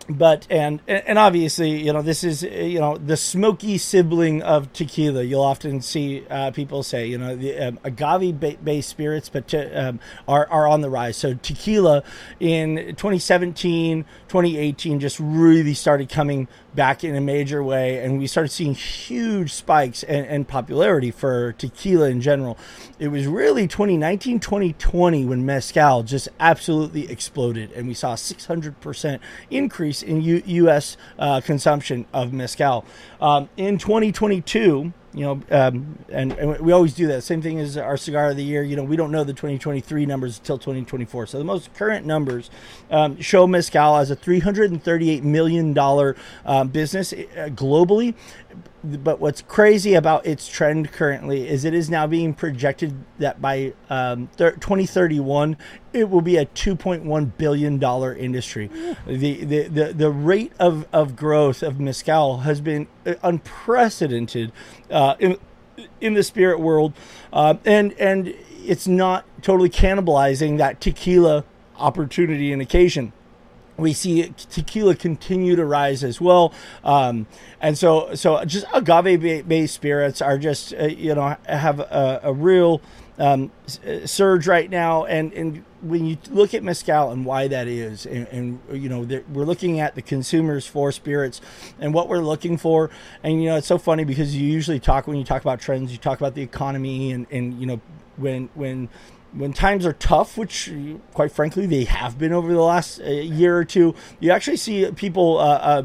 [0.07, 5.23] but and and obviously you know this is you know the smoky sibling of tequila
[5.23, 9.99] you'll often see uh, people say you know the um, agave based spirits but um,
[10.27, 12.03] are, are on the rise so tequila
[12.39, 18.49] in 2017 2018 just really started coming back in a major way and we started
[18.49, 22.57] seeing huge spikes and, popularity for tequila in general.
[22.99, 29.19] It was really 2019 2020 when mezcal just absolutely exploded and we saw a 600%
[29.49, 32.85] increase in U- us uh, consumption of mezcal.
[33.21, 37.23] Um, in 2022 you know, um, and, and we always do that.
[37.23, 38.63] Same thing as our cigar of the year.
[38.63, 41.27] You know, we don't know the 2023 numbers until 2024.
[41.27, 42.51] So the most current numbers
[42.91, 48.13] um, show Mezcal as a 338 million dollar um, business uh, globally.
[48.85, 53.73] But what's crazy about its trend currently is it is now being projected that by
[53.89, 55.57] um, thir- 2031
[55.93, 58.67] it will be a 2.1 billion dollar industry.
[59.07, 64.51] The, the the the rate of, of growth of mezcal has been uh, unprecedented
[64.91, 65.37] uh, in
[65.99, 66.93] in the spirit world,
[67.33, 71.43] uh, and and it's not totally cannibalizing that tequila
[71.77, 73.11] opportunity and occasion
[73.77, 76.53] we see tequila continue to rise as well.
[76.83, 77.27] Um,
[77.61, 82.33] and so so just agave based spirits are just uh, you know have a, a
[82.33, 82.81] real
[83.17, 83.51] um,
[84.05, 85.05] surge right now.
[85.05, 89.01] And and when you look at mezcal and why that is and, and you know
[89.29, 91.41] we're looking at the consumers for spirits
[91.79, 92.89] and what we're looking for.
[93.23, 95.91] And you know it's so funny because you usually talk when you talk about trends
[95.91, 97.81] you talk about the economy and and you know
[98.17, 98.89] when when
[99.35, 100.71] when times are tough, which
[101.13, 104.89] quite frankly they have been over the last uh, year or two, you actually see
[104.91, 105.83] people uh, uh,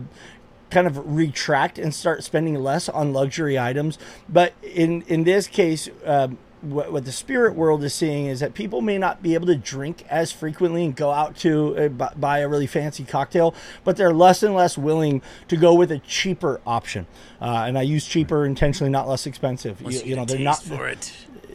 [0.71, 3.99] kind of retract and start spending less on luxury items.
[4.29, 5.89] But in in this case.
[6.05, 9.47] Um, what, what the spirit world is seeing is that people may not be able
[9.47, 13.55] to drink as frequently and go out to uh, bu- buy a really fancy cocktail,
[13.85, 17.07] but they're less and less willing to go with a cheaper option.
[17.41, 19.81] Uh, and I use cheaper intentionally, not less expensive.
[19.81, 21.13] You, you know, they're not for it.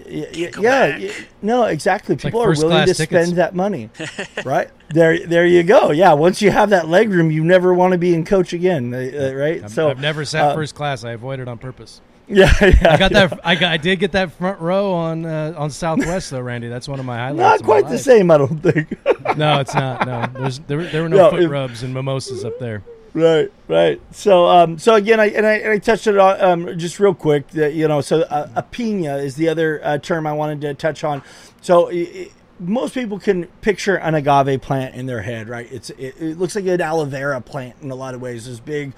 [0.07, 1.11] Yeah, yeah, yeah, yeah.
[1.41, 2.15] no, exactly.
[2.15, 3.25] People are willing to tickets.
[3.25, 3.89] spend that money,
[4.45, 4.69] right?
[4.89, 5.91] There, there you go.
[5.91, 8.93] Yeah, once you have that leg room, you never want to be in coach again,
[8.93, 9.63] uh, uh, right?
[9.63, 11.03] I've, so I've never sat uh, first class.
[11.03, 12.01] I avoided on purpose.
[12.27, 12.93] Yeah, yeah.
[12.93, 13.39] I got that.
[13.43, 13.71] I got.
[13.71, 16.69] I did get that front row on uh, on Southwest though, Randy.
[16.69, 17.61] That's one of my highlights.
[17.61, 18.01] Not quite the life.
[18.01, 18.97] same, I don't think.
[19.37, 20.07] No, it's not.
[20.07, 22.81] No, there's there, were- there were no, No, foot rubs and mimosas up there.
[23.15, 24.01] Right, right.
[24.11, 27.13] So, um, so again, I and I, and I touched it on um, just real
[27.13, 27.47] quick.
[27.49, 30.73] That you know, so uh, a pina is the other uh, term I wanted to
[30.73, 31.23] touch on.
[31.61, 31.89] So.
[31.89, 35.67] i i most people can picture an agave plant in their head, right?
[35.69, 38.45] It's it, it looks like an aloe vera plant in a lot of ways.
[38.45, 38.93] Those big,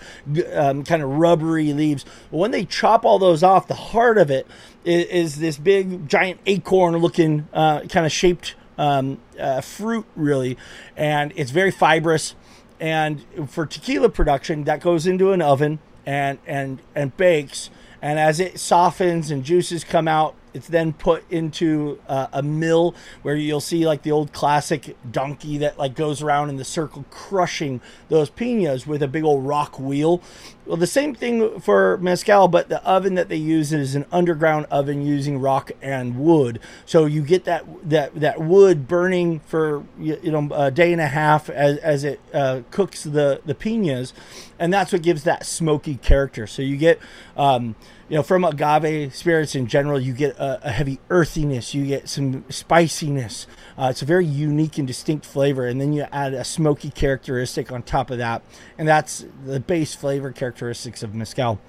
[0.53, 2.05] um, kind of rubbery leaves.
[2.29, 4.45] But when they chop all those off, the heart of it
[4.85, 10.55] is, is this big, giant acorn-looking, uh, kind of shaped um, uh, fruit, really,
[10.95, 12.35] and it's very fibrous.
[12.79, 17.69] And for tequila production, that goes into an oven and and and bakes.
[18.01, 22.95] And as it softens and juices come out, it's then put into uh, a mill
[23.21, 27.05] where you'll see like the old classic donkey that like goes around in the circle
[27.09, 30.21] crushing those pinas with a big old rock wheel.
[30.67, 34.65] Well, the same thing for mezcal, but the oven that they use is an underground
[34.69, 36.59] oven using rock and wood.
[36.85, 41.07] So you get that that that wood burning for you know a day and a
[41.07, 44.13] half as, as it uh, cooks the the pinas,
[44.59, 46.45] and that's what gives that smoky character.
[46.45, 46.99] So you get.
[47.37, 47.75] Um,
[48.09, 52.07] you know, from agave spirits in general, you get a, a heavy earthiness, you get
[52.07, 53.47] some spiciness.
[53.77, 57.69] Uh, it's a very unique and distinct flavor, and then you add a smoky characteristic
[57.69, 58.43] on top of that,
[58.77, 61.59] and that's the base flavor characteristics of mezcal.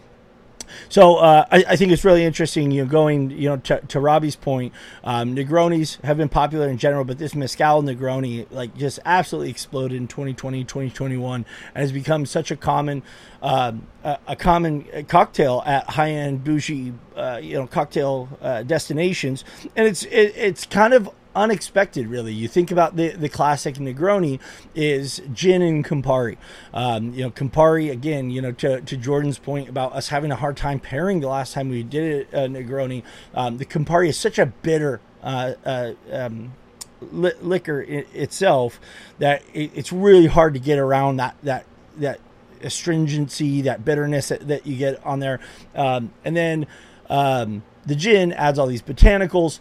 [0.90, 2.70] So uh, I, I, think it's really interesting.
[2.70, 6.76] You know, going you know to, to Robby's point, um, Negronis have been popular in
[6.76, 12.26] general, but this mezcal Negroni like just absolutely exploded in 2020, 2021, and has become
[12.26, 13.02] such a common
[13.40, 19.44] um, a, a, common cocktail at high end bougie uh, you know cocktail uh, destinations,
[19.74, 22.32] and it's it, it's kind of unexpected, really.
[22.32, 24.40] You think about the, the classic Negroni
[24.74, 26.36] is gin and Campari.
[26.74, 30.36] Um, you know, Campari, again, you know, to, to Jordan's point about us having a
[30.36, 33.02] hard time pairing the last time we did it, uh, Negroni,
[33.34, 36.52] um, the Campari is such a bitter uh, uh, um,
[37.00, 38.80] li- liquor itself
[39.18, 41.64] that it, it's really hard to get around that, that,
[41.96, 42.20] that
[42.62, 45.40] astringency, that bitterness that, that you get on there.
[45.74, 46.66] Um, and then
[47.08, 49.60] um, the gin adds all these botanicals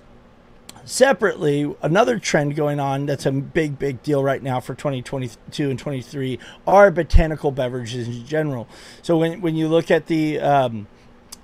[0.88, 5.78] Separately, another trend going on that's a big, big deal right now for 2022 and
[5.78, 8.70] 23 are botanical beverages in general.
[9.02, 10.88] So when, when you look at the um,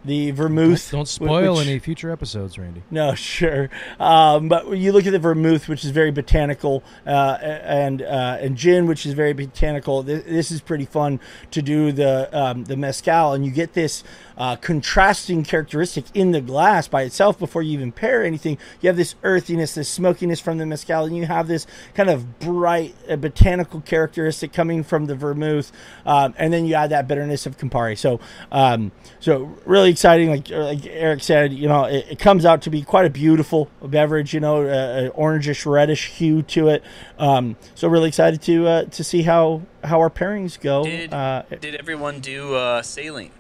[0.05, 0.91] the vermouth.
[0.91, 2.83] Don't, spoil which, any future episodes, Randy.
[2.91, 3.69] No, sure.
[3.99, 8.37] Um, but when you look at the vermouth, which is very botanical, uh, and uh,
[8.39, 11.19] and gin, which is very botanical, this, this is pretty fun
[11.51, 14.03] to do the um, the mezcal, and you get this
[14.37, 18.57] uh, contrasting characteristic in the glass by itself before you even pair anything.
[18.81, 22.39] You have this earthiness, this smokiness from the mezcal, and you have this kind of
[22.39, 25.71] bright uh, botanical characteristic coming from the vermouth,
[26.05, 27.97] um, and then you add that bitterness of Campari.
[27.97, 28.19] So,
[28.51, 30.29] um, so really exciting.
[30.29, 33.69] Like like Eric said, you know, it, it, comes out to be quite a beautiful
[33.81, 34.33] beverage.
[34.33, 36.83] You know, uh, orangish reddish hue to it.
[37.17, 40.83] Um, so really excited to uh, to see how how our pairings go.
[40.83, 43.31] Did, uh, did everyone do uh, saline?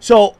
[0.00, 0.36] So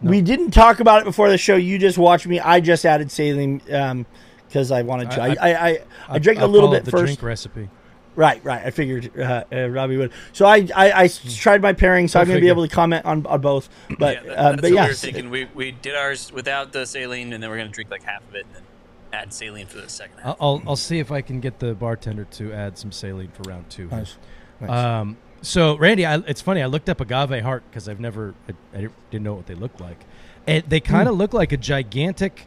[0.00, 0.10] no.
[0.10, 1.56] we didn't talk about it before the show.
[1.56, 2.38] You just watched me.
[2.38, 5.20] I just added saline because um, I wanted to.
[5.20, 7.04] I I, I, I, I drank a little bit the first.
[7.04, 7.68] Drink recipe.
[8.16, 8.66] Right, right.
[8.66, 10.12] I figured uh, uh, Robby would.
[10.32, 13.06] So I, I, I tried my pairing, so I'm going to be able to comment
[13.06, 13.70] on, on both.
[13.98, 15.30] But, yeah, that, uh, but yeah, we were thinking.
[15.30, 18.28] We, we did ours without the saline, and then we're going to drink like half
[18.28, 18.62] of it, and then
[19.12, 20.36] add saline for the second half.
[20.40, 23.70] I'll, I'll see if I can get the bartender to add some saline for round
[23.70, 23.86] two.
[23.86, 24.16] Nice.
[24.60, 24.70] nice.
[24.70, 26.62] Um, so Randy, I, it's funny.
[26.62, 29.80] I looked up agave heart because I've never, I, I, didn't know what they looked
[29.80, 30.04] like.
[30.46, 31.18] And they kind of mm.
[31.18, 32.46] look like a gigantic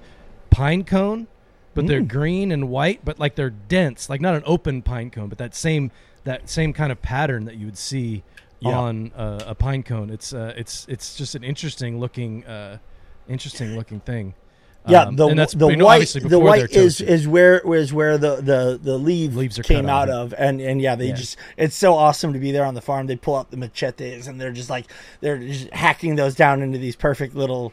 [0.49, 1.27] pine cone,
[1.73, 1.87] but mm.
[1.87, 5.37] they're green and white, but like they're dense, like not an open pine cone, but
[5.37, 5.91] that same
[6.23, 8.23] that same kind of pattern that you would see
[8.59, 8.77] yeah.
[8.77, 10.09] on uh, a pine cone.
[10.09, 12.77] It's uh, it's it's just an interesting looking, uh,
[13.27, 14.33] interesting looking thing.
[14.85, 18.37] Yeah, um, the the you know, white the white is is where is where the
[18.37, 21.15] the the leaves came out of, and and yeah, they yeah.
[21.15, 23.07] just it's so awesome to be there on the farm.
[23.07, 24.91] They pull out the machetes and they're just like
[25.21, 27.71] they're just hacking those down into these perfect little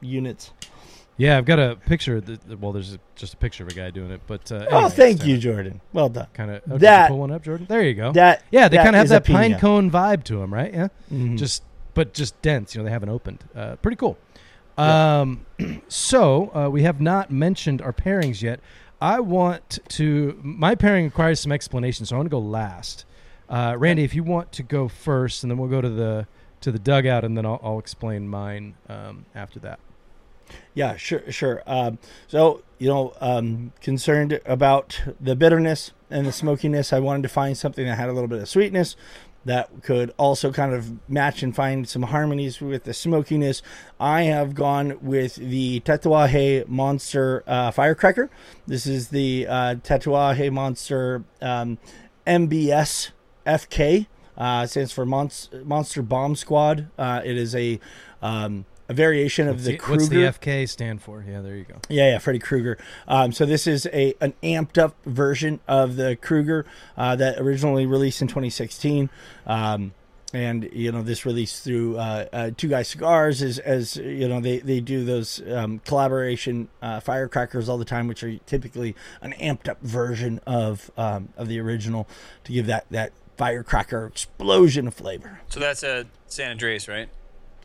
[0.00, 0.50] units.
[1.16, 2.20] Yeah, I've got a picture.
[2.20, 4.88] That, well, there's a, just a picture of a guy doing it, but uh, oh,
[4.88, 5.80] thank you, Jordan.
[5.92, 6.26] Well done.
[6.34, 7.66] Kind of oh, that pull one up, Jordan.
[7.68, 8.12] There you go.
[8.12, 10.72] That yeah, they kind of have that pine cone vibe to them, right?
[10.72, 11.36] Yeah, mm-hmm.
[11.36, 11.62] just
[11.94, 12.74] but just dense.
[12.74, 13.44] You know, they haven't opened.
[13.54, 14.18] Uh, pretty cool.
[14.78, 15.46] Um,
[15.88, 18.60] so uh, we have not mentioned our pairings yet.
[19.00, 20.38] I want to.
[20.42, 23.04] My pairing requires some explanation, so I want to go last.
[23.48, 26.26] Uh, Randy, if you want to go first, and then we'll go to the
[26.60, 29.80] to the dugout, and then I'll, I'll explain mine um, after that.
[30.74, 31.62] Yeah, sure, sure.
[31.66, 37.28] Um, so you know, um, concerned about the bitterness and the smokiness, I wanted to
[37.28, 38.96] find something that had a little bit of sweetness,
[39.44, 43.62] that could also kind of match and find some harmonies with the smokiness.
[43.98, 48.30] I have gone with the Tatuaje Monster uh, Firecracker.
[48.66, 51.78] This is the uh, Tatuaje Monster um,
[52.26, 53.10] MBS
[53.46, 54.06] FK.
[54.36, 56.88] Uh, stands for Monster, Monster Bomb Squad.
[56.98, 57.78] Uh, it is a
[58.22, 60.00] um, a variation of the, the Krueger.
[60.00, 61.24] What's the FK stand for?
[61.26, 61.76] Yeah, there you go.
[61.88, 62.78] Yeah, yeah, Freddy Krueger.
[63.08, 66.66] Um, so this is a an amped up version of the Krueger
[66.96, 69.10] uh, that originally released in 2016.
[69.46, 69.92] Um,
[70.34, 74.40] and you know this release through uh, uh, Two Guys Cigars is as you know
[74.40, 79.32] they they do those um, collaboration uh, firecrackers all the time, which are typically an
[79.34, 82.08] amped up version of um, of the original
[82.44, 85.40] to give that that firecracker explosion of flavor.
[85.48, 87.08] So that's a San Andrés, right?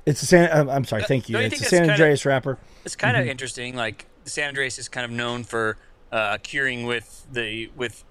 [0.07, 0.49] It's a San.
[0.57, 1.33] um, I'm sorry, Uh, thank you.
[1.33, 2.57] don't you It's a San that's kinda- Andreas wrapper.
[2.85, 3.23] It's kind Mm-hmm.
[3.23, 3.75] of interesting.
[3.75, 5.77] Like San Andrés is kind of known for
[6.11, 8.03] uh, curing with the with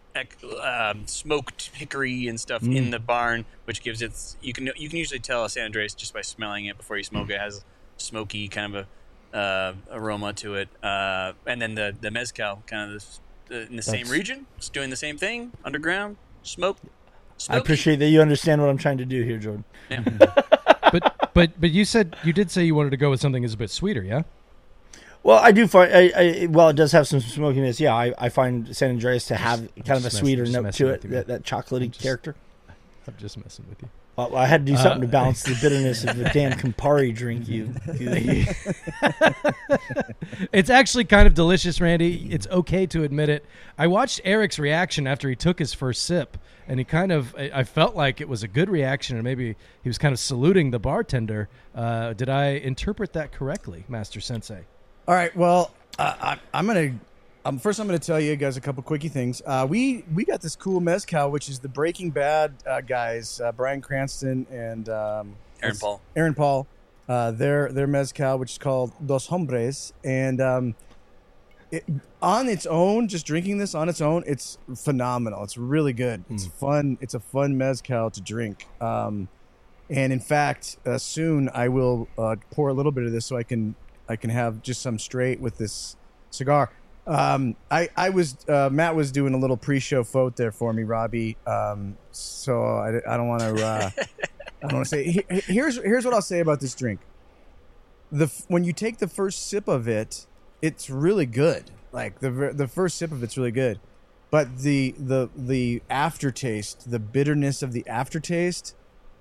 [0.62, 2.76] um, smoked hickory and stuff Mm.
[2.76, 4.12] in the barn, which gives it.
[4.42, 7.02] You can you can usually tell a San Andrés just by smelling it before you
[7.04, 7.34] smoke it.
[7.34, 7.64] It has
[7.98, 8.86] smoky kind of
[9.32, 13.54] a uh, aroma to it, uh, and then the the mezcal kind of this, uh,
[13.70, 14.46] in the same region.
[14.58, 16.78] It's doing the same thing underground smoke.
[17.50, 19.64] I appreciate that you understand what I'm trying to do here, Jordan.
[19.90, 20.00] Yeah.
[20.92, 23.54] but but but you said you did say you wanted to go with something that's
[23.54, 24.22] a bit sweeter, yeah?
[25.22, 27.80] Well, I do find, I, I, well, it does have some smokiness.
[27.80, 30.74] Yeah, I, I find San Andrés to have kind of a just sweeter messing- note
[30.74, 32.36] to it, that, that chocolatey just- character.
[33.08, 33.88] I'm just messing with you.
[34.16, 37.14] Well, I had to do something to Uh, balance the bitterness of the damn Campari
[37.14, 37.46] drink.
[37.48, 38.46] You, you
[40.52, 42.28] It's actually kind of delicious, Randy.
[42.32, 43.44] It's okay to admit it.
[43.78, 47.50] I watched Eric's reaction after he took his first sip, and he kind of, I
[47.54, 50.70] I felt like it was a good reaction, and maybe he was kind of saluting
[50.70, 51.48] the bartender.
[51.74, 54.64] Uh, did I interpret that correctly, Master Sensei?
[55.06, 55.34] All right.
[55.36, 56.94] Well, uh, I, I'm gonna.
[57.46, 59.40] Um, first, I'm gonna tell you guys a couple quickie things.
[59.46, 63.52] Uh, we we got this cool mezcal, which is the Breaking Bad uh, guys, uh,
[63.52, 66.00] Bryan Cranston and um, Aaron Paul.
[66.16, 66.66] Aaron Paul.
[67.08, 70.74] Uh, their their mezcal, which is called Dos Hombres, and um,
[71.70, 71.84] it,
[72.20, 75.44] on its own, just drinking this on its own, it's phenomenal.
[75.44, 76.24] It's really good.
[76.28, 76.98] It's fun.
[77.00, 78.66] It's a fun mezcal to drink.
[78.80, 79.28] Um,
[79.88, 83.36] and in fact, uh, soon I will uh, pour a little bit of this so
[83.36, 83.76] I can
[84.08, 85.96] I can have just some straight with this
[86.30, 86.72] cigar.
[87.06, 90.82] Um, I I was uh, Matt was doing a little pre-show vote there for me,
[90.82, 91.36] Robbie.
[91.46, 93.90] Um, so I, I don't want to uh,
[94.62, 95.04] I don't want to say.
[95.10, 97.00] Here- Here's here's what I'll say about this drink.
[98.10, 100.26] The when you take the first sip of it,
[100.62, 101.70] it's really good.
[101.92, 103.78] Like the the first sip of it's really good,
[104.30, 108.74] but the the the aftertaste, the bitterness of the aftertaste,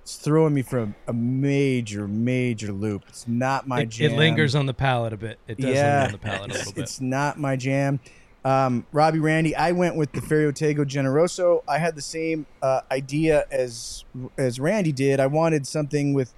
[0.06, 3.06] it's throwing me for a, a major major loop.
[3.10, 4.12] It's not my it, jam.
[4.12, 5.40] it lingers on the palate a bit.
[5.48, 6.84] It does yeah, linger on the palate a it's, little bit.
[6.84, 8.00] it's not my jam.
[8.44, 11.64] Um, Robbie Randy, I went with the Ferio Tego Generoso.
[11.68, 14.06] I had the same uh, idea as
[14.38, 15.20] as Randy did.
[15.20, 16.36] I wanted something with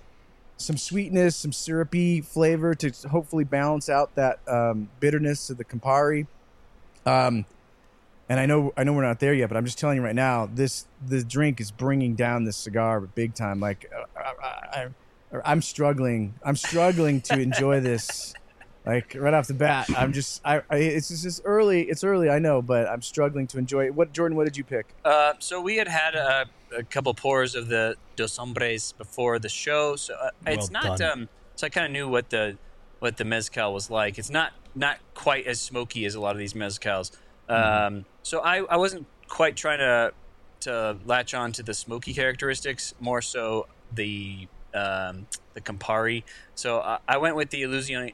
[0.56, 6.26] some sweetness, some syrupy flavor to hopefully balance out that um, bitterness of the Campari.
[7.06, 7.44] Um,
[8.30, 10.16] and I know I know we're not there yet, but I'm just telling you right
[10.16, 13.60] now, this the drink is bringing down this cigar big time.
[13.60, 14.88] Like uh, I,
[15.34, 16.34] I, I'm struggling.
[16.44, 18.34] I'm struggling to enjoy this.
[18.86, 21.84] Like right off the bat, I'm just I, I it's just it's early.
[21.84, 23.94] It's early, I know, but I'm struggling to enjoy it.
[23.94, 24.38] What Jordan?
[24.38, 24.88] What did you pick?
[25.04, 29.50] Uh, so we had had a, a couple pours of the Dos Hombres before the
[29.50, 30.98] show, so uh, it's not.
[30.98, 31.12] done.
[31.12, 32.58] Um, so I kind of knew what the
[33.00, 34.18] what the mezcal was like.
[34.18, 37.12] It's not not quite as smoky as a lot of these mezcals.
[37.50, 40.14] Um, so I, I wasn't quite trying to
[40.60, 46.24] to latch on to the smoky characteristics, more so the um, the Campari.
[46.56, 48.14] So I, I went with the Illusione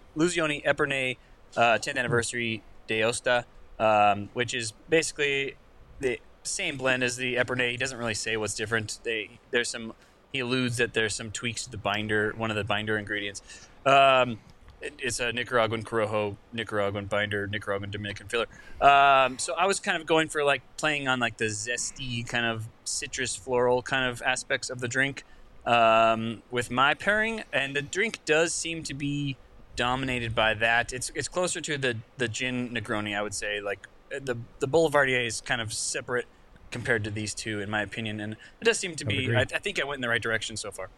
[0.64, 1.18] Epernay
[1.56, 3.46] uh, 10th anniversary d'Aosta,
[3.80, 5.56] um, which is basically
[6.00, 7.72] the same blend as the Epernay.
[7.72, 9.00] He doesn't really say what's different.
[9.04, 9.94] They there's some
[10.32, 13.42] he alludes that there's some tweaks to the binder, one of the binder ingredients.
[13.86, 14.40] Um,
[14.84, 18.48] it- it's a Nicaraguan Corojo, Nicaraguan binder, Nicaraguan Dominican filler.
[18.82, 22.46] Um, so I was kind of going for like playing on like the zesty kind
[22.46, 25.24] of citrus floral kind of aspects of the drink
[25.66, 29.38] um, with my pairing, and the drink does seem to be
[29.76, 30.92] dominated by that.
[30.94, 33.62] It's it's closer to the the gin Negroni, I would say.
[33.62, 36.26] Like uh, the the Boulevardier is kind of separate
[36.72, 39.28] compared to these two, in my opinion, and it does seem to be.
[39.38, 40.90] I, I think I went in the right direction so far.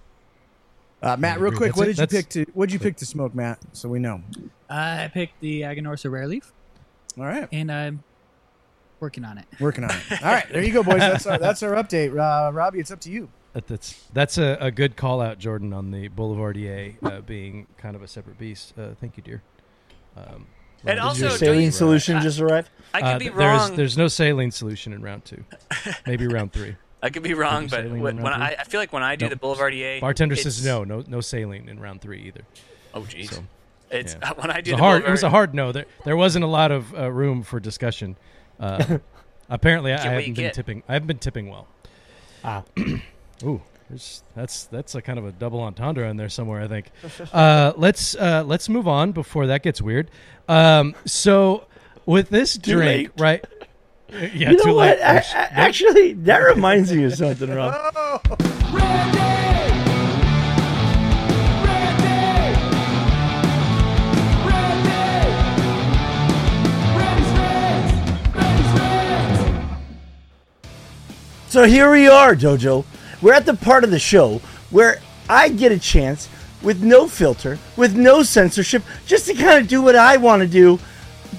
[1.01, 1.95] Uh, Matt, real quick, That's what it.
[1.97, 3.60] did you pick to what did you pick to smoke, Matt?
[3.73, 4.21] So we know.
[4.69, 6.51] I picked the Aganorsa Rare Leaf,
[7.17, 8.03] All right, and I'm
[8.99, 9.45] working on it.
[9.60, 10.23] working on it.
[10.23, 10.99] All right, there you go, boys.
[10.99, 12.12] That's our that's our update.
[12.17, 13.29] Uh, Robbie, it's up to you.
[13.53, 17.95] That- That's that's a, a good call out, Jordan, on the Boulevardier uh, being kind
[17.95, 18.73] of a separate beast.
[18.77, 19.41] Uh, thank you, dear.
[20.17, 20.47] Um,
[20.81, 22.69] And Randy, also, your saline you- solution I- just arrived.
[22.93, 23.75] I could uh, be th- there's wrong.
[23.75, 25.43] there's no saline solution in round two,
[26.08, 26.75] maybe round three.
[27.06, 29.30] I could be wrong, but when, when I, I feel like when I do Nope.
[29.32, 32.41] the Boulevardier, Bartender says no, no no saline in round three either.
[32.94, 33.32] Oh, jeez.
[33.34, 33.44] So,
[33.91, 34.34] it's yeah.
[34.36, 35.04] when I It do was a the hard.
[35.06, 35.72] It was a hard no.
[35.72, 38.16] There there wasn't a lot of uh, room for discussion.
[38.60, 38.97] Uh,
[39.49, 40.53] apparently, I, I Get what you haven't been get.
[40.56, 40.84] tipping.
[40.89, 41.68] I haven't been tipping well.
[42.43, 42.64] Ah.
[43.43, 46.62] Ooh, there's, that's that's a kind of a double entendre in there somewhere.
[46.62, 46.89] I think.
[47.34, 50.10] Uh, let's uh, let's move on before that gets weird.
[50.49, 51.68] Um, so
[52.06, 53.12] with this Too drink, late.
[53.22, 53.45] right?
[54.12, 54.99] yeah, you know what?
[54.99, 58.32] Actually, that reminds me of something, Rob.
[71.47, 72.84] So here we are, Dojo.
[73.22, 74.41] We're at the part of the show
[74.72, 74.99] where
[75.30, 76.28] I get a chance,
[76.62, 80.49] with no filter, with no censorship, just to kind of do what I want to
[80.49, 80.82] do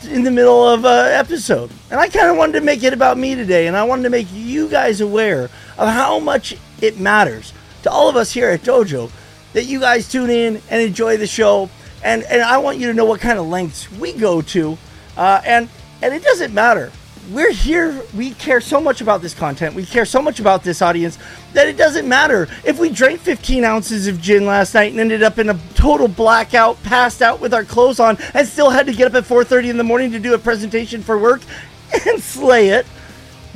[0.05, 1.71] in the middle of an episode.
[1.91, 4.11] And I kind of wanted to make it about me today, and I wanted to
[4.11, 5.45] make you guys aware
[5.79, 9.11] of how much it matters to all of us here at Dojo
[9.53, 11.71] that you guys tune in and enjoy the show.
[12.03, 14.77] And, and I want you to know what kind of lengths we go to.
[15.17, 15.69] Uh, and,
[16.03, 16.93] and it doesn't matter
[17.31, 18.03] we're here.
[18.15, 19.75] We care so much about this content.
[19.75, 21.19] We care so much about this audience
[21.53, 25.23] that it doesn't matter if we drank 15 ounces of gin last night and ended
[25.23, 28.93] up in a total blackout, passed out with our clothes on, and still had to
[28.93, 31.43] get up at 4:30 in the morning to do a presentation for work
[32.07, 32.87] and slay it.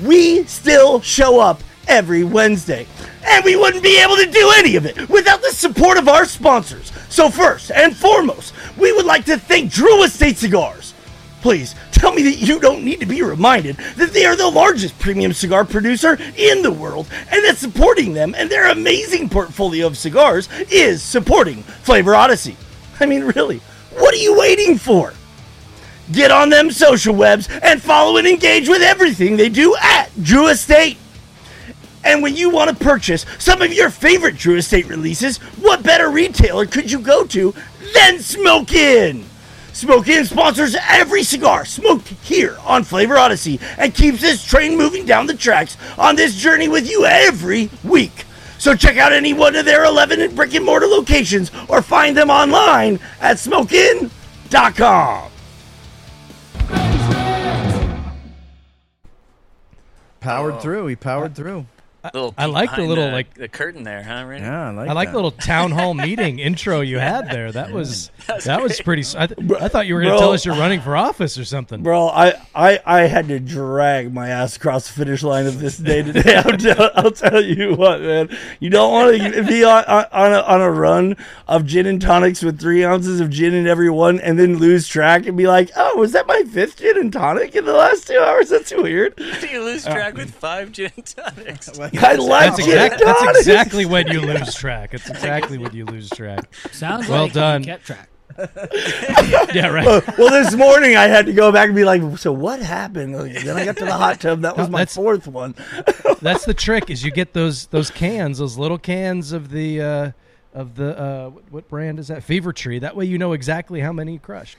[0.03, 2.87] We still show up every Wednesday.
[3.27, 6.25] And we wouldn't be able to do any of it without the support of our
[6.25, 6.91] sponsors.
[7.11, 10.90] So, first and foremost, we would like to thank Drew Estate Cigars.
[11.41, 14.99] Please tell me that you don't need to be reminded that they are the largest
[14.99, 19.97] premium cigar producer in the world and that supporting them and their amazing portfolio of
[19.97, 22.57] cigars is supporting Flavor Odyssey.
[23.01, 23.59] I mean, really,
[23.93, 25.15] what are you waiting for?
[26.13, 30.49] Get on them social webs and follow and engage with everything they do at Drew
[30.49, 30.99] Estate.
[32.05, 36.11] And when you want to purchase some of your favorite Drew Estate releases, what better
[36.11, 37.55] retailer could you go to
[37.95, 39.25] than Smoke Inn?
[39.73, 45.07] Smoke Inn sponsors every cigar smoked here on Flavor Odyssey and keeps this train moving
[45.07, 48.25] down the tracks on this journey with you every week.
[48.59, 52.31] So check out any one of their 11 brick and mortar locations or find them
[52.31, 55.31] online at smokein.com.
[60.21, 60.87] Powered through.
[60.89, 61.65] He powered through.
[62.15, 64.25] Little I like the little, the- like- the curtain there, huh?
[64.27, 64.47] Randy?
[64.47, 64.89] Yeah, I like.
[64.89, 65.13] I like that.
[65.13, 67.53] the little town hall meeting intro you had there.
[67.53, 68.11] That was
[68.45, 69.03] that was pretty.
[69.03, 71.37] s- I, th- I thought you were going to tell us you're running for office
[71.37, 71.83] or something.
[71.83, 75.77] Bro, I, I, I had to drag my ass across the finish line of this
[75.77, 76.37] day today.
[76.45, 78.37] I'll, tell, I'll tell you what, man.
[78.61, 81.17] You don't want to be on, on, on, a, on a run
[81.49, 84.89] of gin and tonics with three ounces of gin in every one and then lose
[84.89, 88.07] track and be like, oh, was that my fifth gin and tonic in the last
[88.07, 88.49] two hours?
[88.49, 89.17] That's weird.
[89.17, 91.79] Do you lose track uh, with five gin and tonics?
[91.99, 94.95] I like That's, exact, that's exactly when you lose track.
[94.95, 96.53] It's exactly when you lose track.
[96.73, 97.63] Sounds Well like done.
[97.63, 98.09] You kept track.
[99.53, 99.85] Yeah, right.
[99.85, 103.15] well, well, this morning I had to go back and be like, so what happened?
[103.15, 104.43] Then I got to the hot tub.
[104.43, 105.55] That was No, my that's- fourth one.
[106.23, 106.91] That's the trick.
[106.91, 110.11] Is you get those those cans, those little cans of the uh,
[110.55, 112.23] of the uh, what, what brand is that?
[112.23, 112.79] Fever Tree.
[112.79, 114.57] That way you know exactly how many you crushed.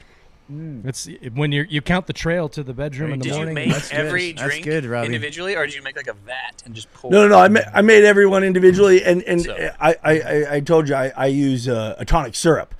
[0.86, 3.56] It's when you you count the trail to the bedroom in the Did you morning.
[3.56, 5.06] make That's every That's drink good, Robbie.
[5.08, 7.12] individually, or did you make like a vat and just pour?
[7.12, 7.40] No, no, no.
[7.40, 10.96] I made, I made everyone individually, and and So- I, I, I, I told you
[10.96, 12.74] I, I use uh, a tonic syrup,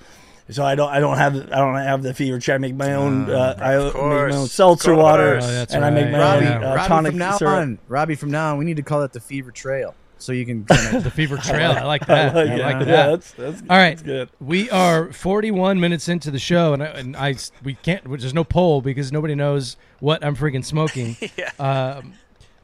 [0.50, 2.54] so I don't I don't have I don't have the fever tree.
[2.54, 5.38] I make my own uh, I make my course, own seltzer water.
[5.40, 7.52] Oh, that's and I make my Robbie, own uh, Robbie tonic from now syrup.
[7.54, 10.46] on, Robbie from now on, we need to call that the Fever Trail, so you
[10.46, 11.72] can kind of the Fever Trail.
[11.72, 12.36] I like that.
[12.36, 13.10] I I like, like yeah, that.
[13.10, 14.30] that's, that's, All right, that's good.
[14.40, 18.04] we are 41 minutes into the show, and I, and I we can't.
[18.04, 21.16] There's no poll because nobody knows what I'm freaking smoking.
[21.36, 21.50] Yeah.
[21.58, 22.14] Um,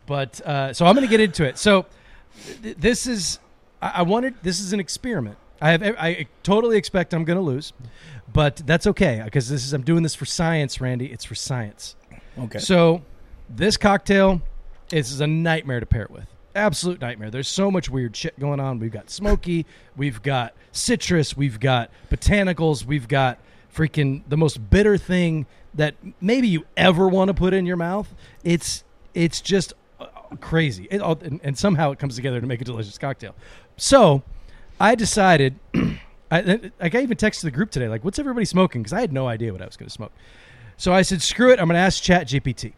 [0.06, 1.58] but uh, so I'm going to get into it.
[1.58, 1.86] So
[2.62, 3.38] th- this is
[3.80, 5.38] I, I wanted this is an experiment.
[5.60, 7.72] I have I totally expect I'm going to lose,
[8.32, 11.06] but that's okay because this is I'm doing this for science, Randy.
[11.06, 11.96] It's for science.
[12.38, 12.58] Okay.
[12.58, 13.02] So
[13.48, 14.42] this cocktail
[14.92, 16.26] is a nightmare to pair it with.
[16.58, 17.30] Absolute nightmare.
[17.30, 18.80] There's so much weird shit going on.
[18.80, 19.64] We've got smoky,
[19.96, 23.38] we've got citrus, we've got botanicals, we've got
[23.72, 28.12] freaking the most bitter thing that maybe you ever want to put in your mouth.
[28.42, 28.82] It's
[29.14, 30.06] it's just uh,
[30.40, 30.88] crazy.
[30.90, 33.34] It, and, and somehow it comes together to make a delicious cocktail.
[33.76, 34.22] So
[34.80, 35.58] I decided.
[36.30, 39.28] I, I even texted the group today, like, "What's everybody smoking?" Because I had no
[39.28, 40.12] idea what I was going to smoke.
[40.76, 41.58] So I said, "Screw it!
[41.58, 42.74] I'm going to ask Chat GPT."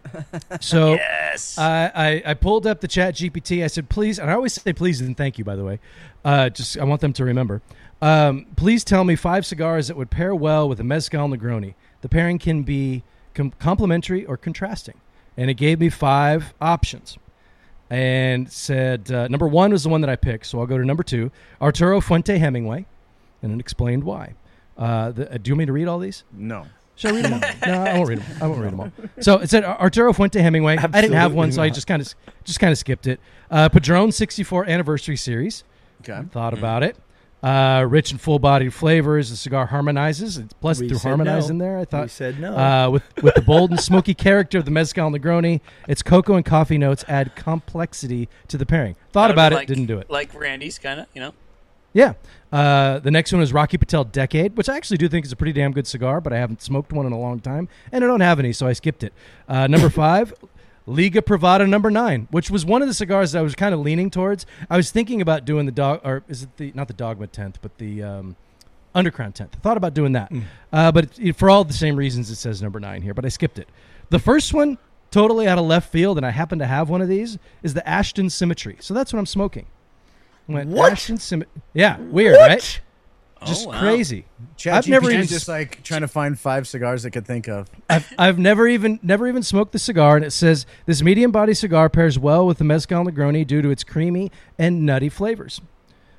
[0.60, 1.56] So Yes.
[1.58, 3.64] I, I I pulled up the Chat GPT.
[3.64, 5.80] I said, "Please," and I always say "please" and "thank you." By the way,
[6.24, 7.62] uh, just I want them to remember.
[8.00, 11.74] Um, please tell me five cigars that would pair well with a mezcal Negroni.
[12.02, 15.00] The pairing can be com- complementary or contrasting,
[15.36, 17.16] and it gave me five options
[17.88, 20.46] and said uh, number one was the one that I picked.
[20.46, 21.30] So I'll go to number two,
[21.60, 22.86] Arturo Fuente Hemingway,
[23.42, 24.34] and it explained why.
[24.76, 26.24] Uh, the, uh, do you want me to read all these?
[26.32, 26.66] no.
[26.96, 27.40] Should I read them all?
[27.66, 28.42] no, I won't read them.
[28.42, 28.92] I won't read them all.
[29.20, 30.76] So it said Arturo Fuente Hemingway.
[30.76, 32.14] I didn't have one, Absolutely so I just kind of
[32.44, 33.20] just kind of skipped it.
[33.50, 35.64] Uh, Padron 64 Anniversary Series.
[36.02, 36.20] Okay.
[36.30, 36.96] Thought about it.
[37.42, 39.30] Uh, rich and full-bodied flavors.
[39.30, 40.38] The cigar harmonizes.
[40.38, 41.50] It's plus We through said harmonize no.
[41.54, 41.76] in there.
[41.78, 42.54] I thought We said no.
[42.56, 46.44] uh, with with the bold and smoky character of the mezcal Negroni, its cocoa and
[46.44, 48.94] coffee notes add complexity to the pairing.
[49.12, 50.08] Thought Kinda about it, like- didn't do it.
[50.08, 51.32] Like Randy's, kind of, you know.
[51.92, 52.14] Yeah.
[52.50, 55.36] Uh, the next one is Rocky Patel Decade, which I actually do think is a
[55.36, 58.06] pretty damn good cigar, but I haven't smoked one in a long time, and I
[58.06, 59.12] don't have any, so I skipped it.
[59.48, 60.34] Uh, number five,
[60.86, 63.80] Liga Privada number nine, which was one of the cigars that I was kind of
[63.80, 64.44] leaning towards.
[64.68, 67.58] I was thinking about doing the dog, or is it the not the Dogma tenth,
[67.62, 68.36] but the um,
[68.94, 69.56] Undercrown tenth.
[69.56, 70.30] I thought about doing that,
[70.72, 73.14] uh, but it, for all the same reasons, it says number nine here.
[73.14, 73.68] But I skipped it.
[74.10, 74.76] The first one,
[75.10, 77.88] totally out of left field, and I happen to have one of these, is the
[77.88, 78.76] Ashton Symmetry.
[78.80, 79.66] So that's what I'm smoking.
[80.52, 80.92] I went, What?
[80.92, 81.52] Ashton Symmetry.
[81.74, 82.80] Yeah, weird, right?
[83.44, 83.80] Just Oh, wow.
[83.80, 84.24] crazy.
[84.56, 87.68] Chat I've never even just like trying to find five cigars I could think of.
[87.90, 91.52] I've, I've never even never even smoked the cigar, and it says this medium body
[91.54, 95.60] cigar pairs well with the mezcal Negroni due to its creamy and nutty flavors.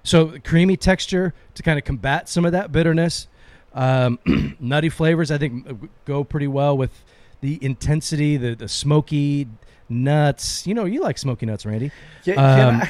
[0.03, 3.27] So creamy texture to kind of combat some of that bitterness.
[3.73, 4.19] Um,
[4.59, 6.91] nutty flavors, I think, uh, go pretty well with
[7.39, 9.47] the intensity, the the smoky
[9.87, 10.67] nuts.
[10.67, 11.89] You know, you like smoky nuts, Randy.
[12.25, 12.89] Can- can Um, I-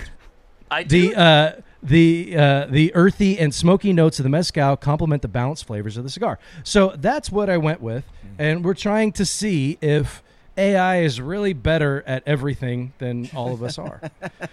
[0.74, 1.10] I do.
[1.10, 1.52] the uh,
[1.82, 6.04] the uh, the earthy and smoky notes of the mezcal complement the balanced flavors of
[6.04, 6.40] the cigar.
[6.64, 8.06] So that's what I went with,
[8.38, 10.24] and we're trying to see if
[10.58, 14.00] AI is really better at everything than all of us are.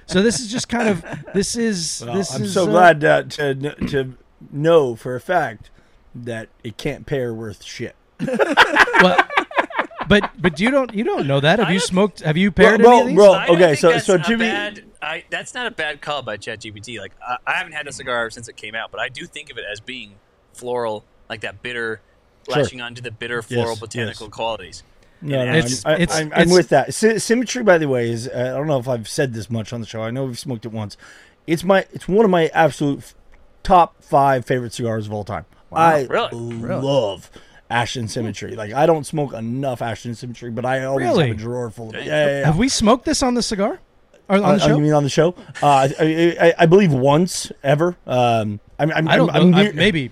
[0.06, 1.04] so this is just kind of
[1.34, 3.54] this is Well, this I'm is so uh, glad uh, to
[3.88, 4.14] to
[4.50, 5.70] know for a fact
[6.14, 7.94] that it can't pair worth shit.
[9.02, 9.18] well,
[10.10, 11.58] but but you don't you don't know that.
[11.58, 12.20] Have I you smoked?
[12.20, 13.16] Have you paired Bro, any of these?
[13.16, 16.20] bro, okay, so- that's so a to me- bad, I, that's not a bad call
[16.22, 16.98] by ChatGPT.
[17.00, 19.50] Like I, I haven't had a cigar since it came out, but I do think
[19.50, 20.16] of it as being
[20.52, 22.02] floral, like that bitter,
[22.46, 22.62] Sure.
[22.62, 24.34] latching onto the bitter floral Yes, botanical yes.
[24.34, 24.82] qualities.
[25.22, 26.92] No, no, It's- I'm, it's- I'm, I'm it's- with that.
[26.94, 29.80] Symmetry, by the way, is uh, I don't know if I've said this much on
[29.80, 30.02] the show.
[30.02, 30.96] I know we've smoked it once.
[31.46, 33.14] It's my it's one of my absolute f-
[33.62, 35.44] top five favorite cigars of all time.
[35.72, 36.30] I really?
[36.34, 37.30] love
[37.70, 38.56] Ashton Symmetry.
[38.56, 41.28] Like I don't smoke enough Ashton Symmetry, but I always Really?
[41.28, 42.04] have a drawer full of it.
[42.04, 42.46] Yeah, yeah, yeah.
[42.46, 43.78] Have we smoked this on the cigar
[44.28, 44.76] or on Uh, the uh, show?
[44.76, 45.34] you mean on the show?
[45.62, 47.96] Uh, I, I, I believe once ever.
[48.06, 49.48] Um, I'm, I'm, I don't I'm, know.
[49.48, 50.10] I'm I- near- maybe.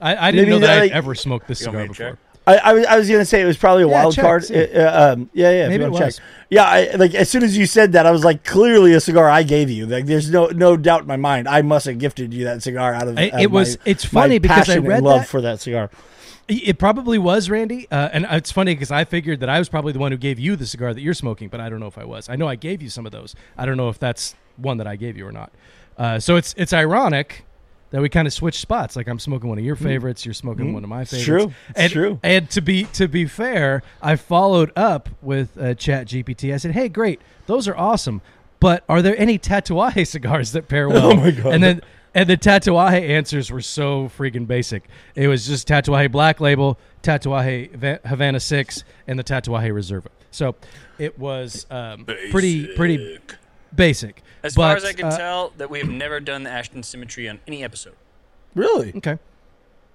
[0.00, 1.94] I, I didn't Maybe know that that, I'd like- ever smoked this You want me
[1.94, 2.12] cigar to check?
[2.12, 2.22] before.
[2.48, 4.44] I, I, was, I was gonna say it was probably a Yeah, wild check, card.
[4.44, 4.54] see.
[4.56, 5.62] Uh, uh, um, yeah, yeah.
[5.64, 6.16] if Maybe you it wanna was.
[6.18, 6.24] check.
[6.50, 9.28] Yeah, I, like as soon as you said that, I was like, clearly a cigar
[9.28, 9.86] I gave you.
[9.86, 11.48] Like, there's no no doubt in my mind.
[11.48, 13.18] I must have gifted you that cigar out of.
[13.18, 15.20] It- out it of was- my- it's my funny because I passion and read love
[15.22, 15.90] that- for that cigar.
[16.48, 19.92] It probably was Randy, uh, and it's funny because I figured that I was probably
[19.92, 21.98] the one who gave you the cigar that you're smoking, but I don't know if
[21.98, 22.28] I was.
[22.28, 23.34] I know I gave you some of those.
[23.58, 25.50] I don't know if that's one that I gave you or not.
[25.98, 27.44] Uh, so it's it's ironic
[27.90, 28.94] that we kind of switched spots.
[28.94, 31.16] Like I'm smoking one of your favorites, you're smoking one of my Mm-hmm.
[31.16, 31.24] Favorites.
[31.24, 31.54] true.
[31.70, 32.20] It's and, true.
[32.22, 36.54] And to be to be fair, I followed up with uh, Chat GPT.
[36.54, 38.22] I said, "Hey, great, those are awesome,
[38.60, 41.54] but are there any Tatuaje cigars that pair well?" Oh my God.
[41.54, 41.80] And then
[42.16, 44.88] and the Tatuaje answers were so freaking basic.
[45.14, 50.08] It was just Tatuaje Black Label, Tatuaje Havana Six, and the Tatuaje Reserva.
[50.30, 50.56] So
[50.98, 53.18] it was um, pretty pretty
[53.74, 54.22] basic.
[54.42, 57.28] As far as I can uh, tell, that we have never done the Ashton symmetry
[57.28, 57.94] on any episode.
[58.54, 58.94] Really?
[58.96, 59.18] Okay.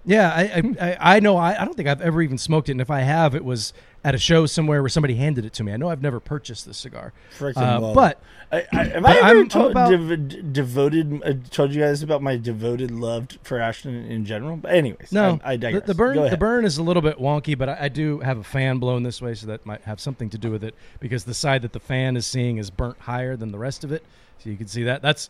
[0.06, 1.38] Yeah, I I, I, I know.
[1.38, 3.74] I, I don't think I've ever even smoked it, and if I have, it was
[4.04, 5.72] at a show somewhere where somebody handed it to me.
[5.72, 8.20] I know I've never purchased this cigar, uh, but
[8.52, 12.24] I, I, have But I ever told, about- dev- devoted uh, told you guys about
[12.24, 14.58] my devoted love for Ashton in general?
[14.58, 15.88] But anyways, no, I, I the, digress.
[15.88, 18.44] the burn the burn is a little bit wonky, but I, I do have a
[18.44, 21.36] fan blown this way, so that might have something to do with it because the
[21.36, 24.04] side that the fan is seeing is burnt higher than the rest of it.
[24.40, 25.04] So you can see that.
[25.04, 25.30] That's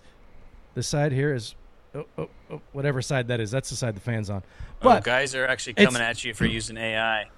[0.75, 1.55] this side here is.
[1.93, 4.43] Oh, oh, oh, whatever side that is, that's the side the fan's on.
[4.45, 7.25] oh, But guys are actually coming at you for using AI.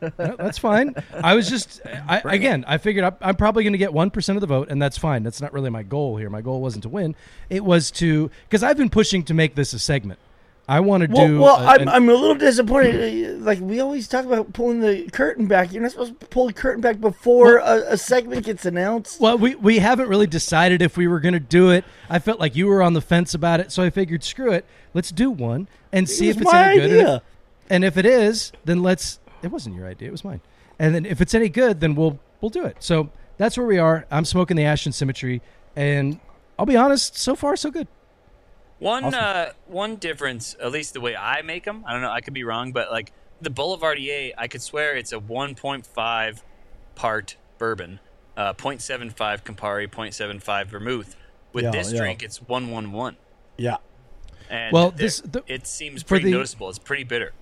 [0.00, 0.94] No, that's fine.
[1.12, 4.40] I was just, I, again, I figured I'm, I'm probably going to get 1% of
[4.40, 5.24] the vote, and that's fine.
[5.24, 6.30] That's not really my goal here.
[6.30, 7.16] My goal wasn't to win.
[7.48, 10.20] It was to, because I've been pushing to make this a segment.
[10.70, 11.40] I want to Well, do.
[11.40, 13.40] well a- I'm, an- I'm a little disappointed.
[13.40, 15.72] Uh, Like we always talk about pulling the curtain back.
[15.72, 19.20] You're not supposed to pull the curtain back before a, a segment gets announced.
[19.20, 21.84] well, we, we haven't really decided if we were going to do it.
[22.08, 24.64] I felt like you were on the fence about it, so I figured, screw it.
[24.94, 26.84] Let's do one and see was if it's any good.
[26.90, 27.14] And idea.
[27.16, 27.22] if-
[27.70, 29.18] And if it is, then let's.
[29.42, 30.40] It wasn't your idea; it was mine.
[30.78, 32.76] And then if it's any good, then we'll we'll do it.
[32.80, 34.06] So that's where we are.
[34.10, 35.40] I'm smoking the Ashton Symmetry,
[35.74, 36.20] and
[36.58, 37.16] I'll be honest.
[37.16, 37.88] So far, so good.
[38.80, 42.20] One uh, one difference, at least the way I make them, I don't know, I
[42.22, 46.42] could be wrong, but like the Boulevardier, I could swear it's a 1.5
[46.94, 48.00] part bourbon,
[48.36, 51.16] uh, 0.75 Campari, 0.75 vermouth.
[51.52, 51.98] With Yeah, this yeah.
[52.00, 53.16] drink, it's 111.
[53.56, 53.76] Yeah.
[54.48, 56.68] And Well, this- the- it seems pretty the- noticeable.
[56.70, 57.32] It's pretty bitter.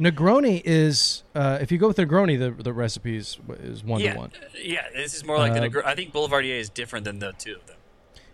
[0.00, 4.14] Negroni is uh, if you go with Negroni, the the recipe is, is one yeah,
[4.14, 4.32] to one.
[4.60, 4.86] yeah.
[4.92, 5.60] This is more like the.
[5.62, 7.73] Uh, Negro- I think Boulevardier is different than the two of them.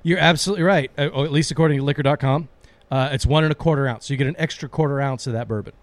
[0.02, 0.90] You're absolutely right.
[0.98, 2.48] Uh, or at least according to Liquor.com,
[2.90, 4.06] uh, it's one and a quarter ounce.
[4.06, 5.74] So you get an extra quarter ounce of that bourbon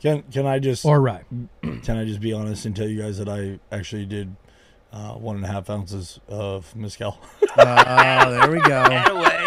[0.00, 1.24] Can can I just or rye.
[1.82, 4.34] can I just be honest and tell you guys that I actually did
[4.92, 7.18] uh, one and a half ounces of mezcal.
[7.58, 9.44] Oh, there we go.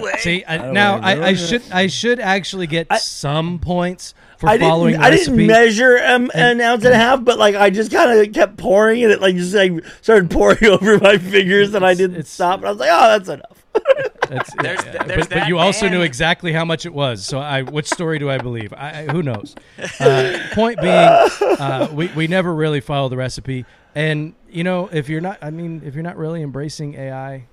[0.00, 0.10] Add away.
[0.12, 0.20] Add way.
[0.20, 0.96] See, I, don't now.
[1.00, 5.00] I, I should I should actually get some points for I following didn't.
[5.02, 5.36] the I recipe.
[5.36, 8.56] didn't measure um, an ounce and a half, but like I just kind of kept
[8.56, 9.72] pouring, and it like just like
[10.02, 12.60] started pouring over my fingers, and I didn't it's- stop.
[12.60, 13.56] And I was like, "Oh, that's enough."
[14.28, 17.24] That's, There's- yeah, there's but, but that you also knew exactly how much it was.
[17.26, 18.72] So I, which story do I believe?
[18.72, 19.56] I, I- who knows?
[19.98, 25.08] Uh, point being, uh, we we never really follow the recipe, and you know, if
[25.08, 27.46] you're not, I mean, if you're not really embracing AI,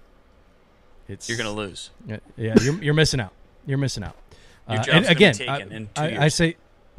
[1.08, 1.89] it's You're gonna lose.
[2.08, 3.34] Yeah, yeah, you're you're missing out.
[3.66, 4.16] You're missing out.
[4.70, 6.55] Your Uh, job's and gonna be again, taken I, in two I, I say,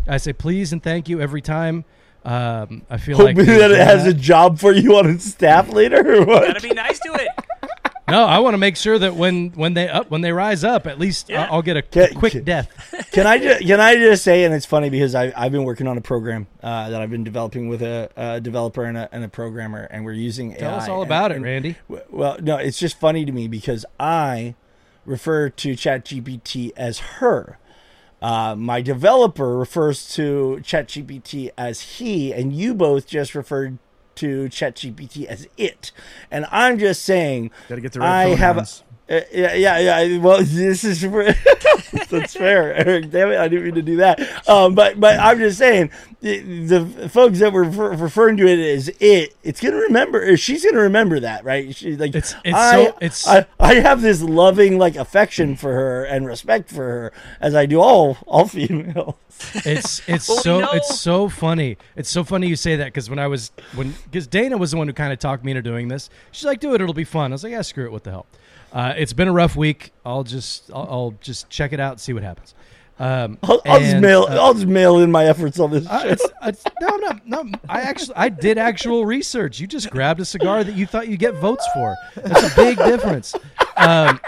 [0.07, 1.85] I say please and thank you every time.
[2.25, 5.69] Um, I feel Hoping like that it has a job for you on its staff
[5.71, 6.47] later, or what?
[6.47, 7.29] Gotta be nice to it.
[8.11, 8.25] No.
[8.25, 10.99] I want to make sure that when when they up when they rise up, at
[10.99, 11.45] least Yeah.
[11.45, 12.69] I'll, I'll get a, Can- quick can- death.
[13.13, 15.87] can I just can I just say, and it's funny because I I've been working
[15.87, 19.25] on a program uh, that I've been developing with a, a developer and a, and
[19.25, 20.77] a programmer, and we're using Tell AI.
[20.79, 21.77] us all and- about it, Randy.
[21.89, 24.55] Well, no, it's just funny to me because I
[25.05, 27.59] refer to ChatGPT as her.
[28.21, 33.79] Uh, my developer refers to ChatGPT as he, and you both just referred
[34.19, 35.93] to ChatGPT as it.
[36.31, 38.55] And I'm just saying, Gotta get the right I have.
[38.57, 38.83] pronouns.
[39.11, 40.19] Uh, yeah, yeah, yeah.
[40.19, 41.01] Well, this is
[42.11, 43.11] that's fair, Eric.
[43.11, 44.49] Damn it, I didn't mean to do that.
[44.49, 45.91] Um, but but I'm just saying,
[46.21, 50.37] the, the folks that were refer- referring to it as it, it's gonna remember.
[50.37, 51.75] She's gonna remember that, right?
[51.75, 55.73] She like It's- it's I, so- it's- I, I have this loving like affection for
[55.73, 59.15] her and respect for her as I do all all females.
[59.65, 61.79] It's it's Well, so it's so funny.
[61.97, 64.77] It's so funny you say that because when I was when because Dana was the
[64.77, 66.11] one who kind of talked me into doing this.
[66.33, 67.93] She's like, "Do it, it'll be fun." I was like, "Yeah, screw it.
[67.93, 68.27] What the hell?"
[68.73, 69.93] Uh, it's been a rough week.
[70.05, 72.55] I'll just I'll, I'll just check it out and see what happens.
[73.01, 75.87] Um, I'll, I'll just mail uh, I'll just mail in my efforts on this.
[75.87, 77.59] uh, it's, it's, no, no, no.
[77.69, 79.61] I actually, I did actual research.
[79.61, 81.97] You just grabbed a cigar that you thought you'd get votes for.
[82.17, 83.35] That's a big difference.
[83.77, 84.21] Um,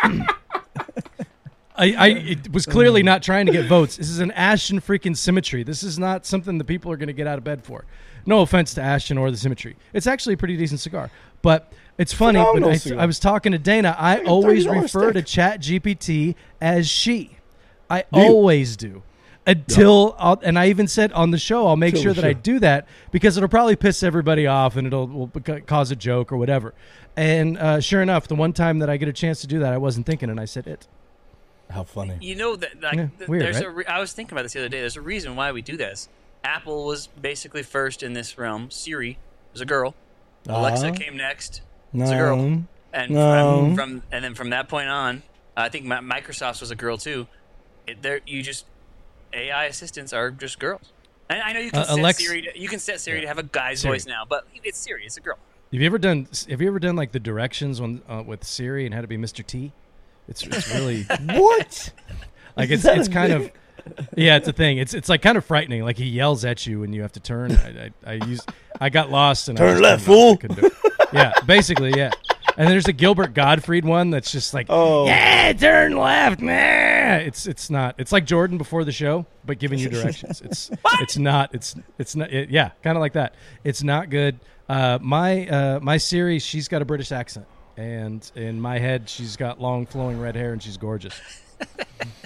[1.76, 3.96] I, I it was clearly not trying to get votes.
[3.96, 5.62] This is an Ashton freaking symmetry.
[5.64, 7.86] This is not something that people are going to get out of bed for.
[8.26, 9.76] No offense to Ashton or the symmetry.
[9.94, 11.10] It's actually a pretty decent cigar,
[11.42, 12.38] but it's funny.
[12.40, 13.02] When Phenomenal I.
[13.02, 15.26] I was talking to Dana, I always $30 refer to stick.
[15.26, 17.36] Chat GPT as she.
[17.88, 18.22] I you?
[18.22, 19.02] always do.
[19.46, 22.28] Until I'll, and I even said on the show, I'll make Till sure the that
[22.28, 25.28] I do that because it'll probably piss everybody off and it'll will
[25.66, 26.74] cause a joke or whatever.
[27.16, 29.72] And uh, sure enough, the one time that I get a chance to do that,
[29.72, 30.86] I wasn't thinking, and I said it.
[31.70, 32.16] How funny.
[32.20, 33.66] You know that like, Yeah, weird, there's right?
[33.66, 34.80] a re- I was thinking about this the other day.
[34.80, 36.08] There's a reason why we do this.
[36.44, 38.70] Apple was basically first in this realm.
[38.70, 39.18] Siri
[39.52, 39.94] was a girl.
[40.48, 40.96] Alexa Uh-huh.
[40.96, 41.62] came next.
[41.94, 42.36] It's a girl.
[42.36, 42.64] No.
[42.92, 43.64] And No.
[43.66, 45.22] from, from and then from that point on,
[45.56, 47.26] I think Mi- Microsoft's was a girl too.
[47.86, 48.66] It, there you just
[49.32, 50.92] AI assistants are just girls.
[51.28, 52.42] And I know you can Uh, set Alex- Siri.
[52.42, 53.92] To, you can set Siri to have a guy's Siri.
[53.94, 55.04] voice now, but it's Siri.
[55.06, 55.38] It's a girl.
[55.72, 56.26] Have you ever done?
[56.48, 59.16] Have you ever done like the directions when uh, with Siri and had to be
[59.16, 59.46] Mr.
[59.46, 59.70] T?
[60.26, 61.92] It's it's really What?
[62.56, 63.42] like it's it's kind thing?
[63.44, 63.50] of
[64.16, 64.78] yeah, it's a thing.
[64.78, 65.84] It's it's like kind of frightening.
[65.84, 67.52] Like he yells at you and you have to turn.
[67.52, 70.89] I I, I used I got lost and I Turn just left, couldn't- I fool.
[71.10, 71.34] Couldn't do it.
[71.36, 72.10] Yeah, basically, yeah.
[72.56, 75.06] And there's a Gilbert Gottfried one that's just like, Oh.
[75.06, 77.22] yeah, turn left, man.
[77.22, 77.94] It's it's not.
[77.98, 80.40] It's like Jordan before the show, but giving you directions.
[80.40, 81.54] It's it's not.
[81.54, 82.32] It's it's not.
[82.32, 83.34] It, yeah, kind of like that.
[83.64, 84.38] It's not good.
[84.68, 87.46] Uh, my uh, my Siri, she's got a British accent,
[87.76, 91.18] and in my head, she's got long flowing red hair, and she's gorgeous.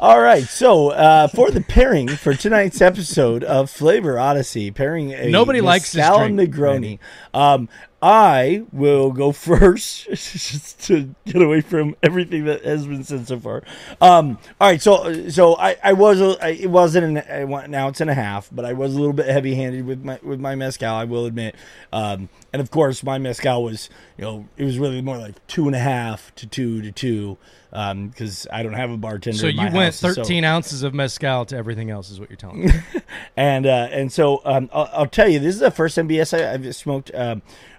[0.00, 5.28] All right, so uh, for the pairing for tonight's episode of Flavor Odyssey, pairing a
[5.28, 7.00] Nobody likes this drink, Negroni.
[7.34, 7.68] Um,
[8.00, 13.38] I will go first just to get away from everything that has been said so
[13.38, 13.62] far.
[14.00, 18.00] Um, all right, so so I, I was a, I, it wasn't an, an ounce
[18.00, 20.54] and a half, but I was a little bit heavy handed with my with my
[20.54, 20.94] mezcal.
[20.94, 21.56] I will admit,
[21.92, 25.66] um, and of course my mezcal was you know it was really more like two
[25.66, 27.36] and a half to two to two
[27.70, 29.38] because I don't have a bartender.
[29.38, 32.30] So in you went house, so- 13 ounces of mezcal to everything else, is what
[32.30, 32.70] you're telling me.
[33.36, 36.52] and uh, and so um, I'll, I'll tell you, this is the first MBS I,
[36.54, 37.10] I've smoked.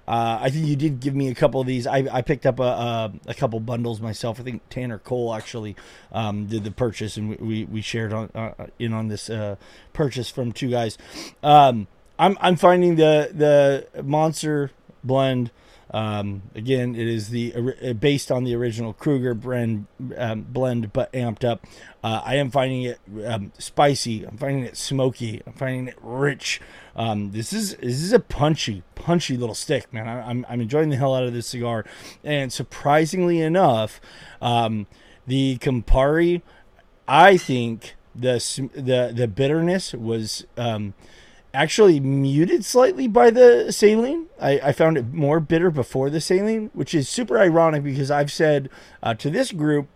[0.10, 1.86] Uh, I think you did give me a couple of these.
[1.86, 4.40] I, I picked up a, a, a couple bundles myself.
[4.40, 5.76] I think Tanner Cole actually
[6.12, 9.56] um, did the purchase, and we, we, we shared on uh, in on this uh,
[9.94, 10.98] purchase from two guys.
[11.44, 11.86] Um,
[12.18, 14.72] I'm I'm finding the the monster
[15.04, 15.52] blend.
[15.92, 17.54] Um, again, it is the
[17.84, 19.86] uh, based on the original Krueger brand
[20.18, 21.68] um, blend, but amped up.
[22.04, 24.24] Uh, I am finding it um, spicy.
[24.24, 25.44] I'm finding it smoky.
[25.46, 26.62] I'm finding it rich.
[27.00, 30.10] Um, this is this is a punchy, punchy little stick, man.
[30.10, 31.86] I, I'm I'm enjoying the hell out of this cigar,
[32.26, 34.02] and surprisingly enough,
[34.42, 34.86] um,
[35.26, 36.42] the Campari,
[37.08, 38.34] I think the
[38.76, 40.46] the the bitterness was.
[40.58, 40.94] Um,
[41.52, 44.28] actually muted slightly by the saline.
[44.40, 48.32] I, I found it more bitter before the saline, which is super ironic because I've
[48.32, 48.70] said
[49.02, 49.88] uh, to this group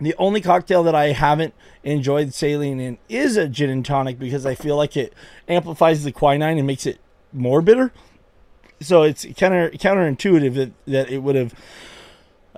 [0.00, 4.46] The only cocktail that I haven't enjoyed saline in is a gin and tonic because
[4.46, 5.12] I feel like it
[5.46, 7.00] amplifies the quinine and makes it
[7.32, 7.92] more bitter.
[8.80, 11.54] So it's counter counterintuitive that, that it would have.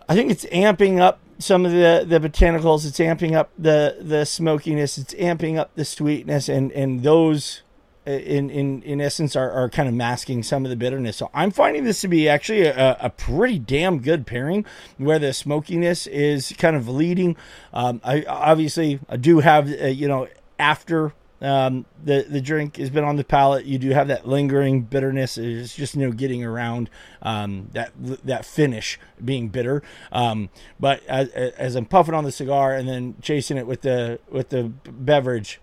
[0.09, 2.87] I think it's amping up some of the, the botanicals.
[2.87, 4.99] It's amping up the, the smokiness.
[4.99, 7.62] It's amping up the sweetness, and, and those
[8.07, 11.17] in in in essence are, are kind of masking some of the bitterness.
[11.17, 14.65] So I'm finding this to be actually a, a pretty damn good pairing
[14.99, 17.37] where the smokiness is kind of leading.
[17.73, 20.29] Um, I obviously I do have uh, you know
[20.59, 24.83] after um, the the drink has been on the palate, you do have that lingering
[24.83, 25.39] bitterness.
[25.39, 26.91] It's just you know getting around
[27.21, 27.93] um, that
[28.25, 29.83] that finish being bitter.
[30.11, 34.19] Um, but as, as I'm puffing on the cigar and then chasing it with the
[34.31, 35.61] with the beverage.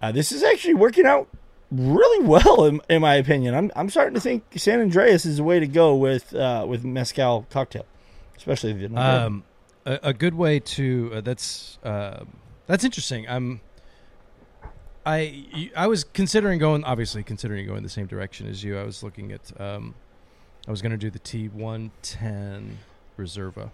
[0.00, 1.28] Um, uh, this is actually working out
[1.70, 3.54] really well, in, in, my opinion.
[3.54, 6.84] I'm I'm starting to think San Andrés is the way to go with uh, with
[6.84, 7.86] mezcal cocktail,
[8.36, 9.44] especially the um,
[9.86, 12.24] a, a, good way to uh, that's uh,
[12.66, 13.28] that's interesting.
[13.28, 13.60] I'm
[15.06, 18.78] I I was considering going obviously considering going the same direction as you.
[18.78, 19.94] I was looking at um,
[20.66, 22.78] I was going to do the T one ten
[23.18, 23.70] Reserva.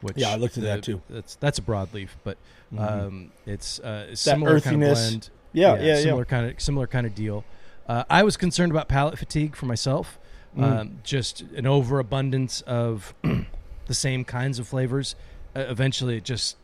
[0.00, 1.02] Which yeah, I looked at the, that too.
[1.10, 2.38] That's that's a broadleaf, but
[2.72, 3.50] um, mm-hmm.
[3.50, 5.30] it's uh, similar kind of blend.
[5.52, 6.24] Yeah, yeah, yeah similar yeah.
[6.24, 7.44] kind of similar kind of deal.
[7.86, 10.18] Uh, I was concerned about palate fatigue for myself.
[10.56, 10.62] Mm.
[10.62, 15.14] Um, just an overabundance of the same kinds of flavors.
[15.54, 16.56] Uh, eventually, it just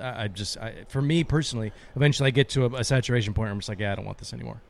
[0.00, 3.46] I just I, for me personally, eventually I get to a, a, saturation point.
[3.46, 4.60] Where I'm just like, yeah, I don't want this anymore.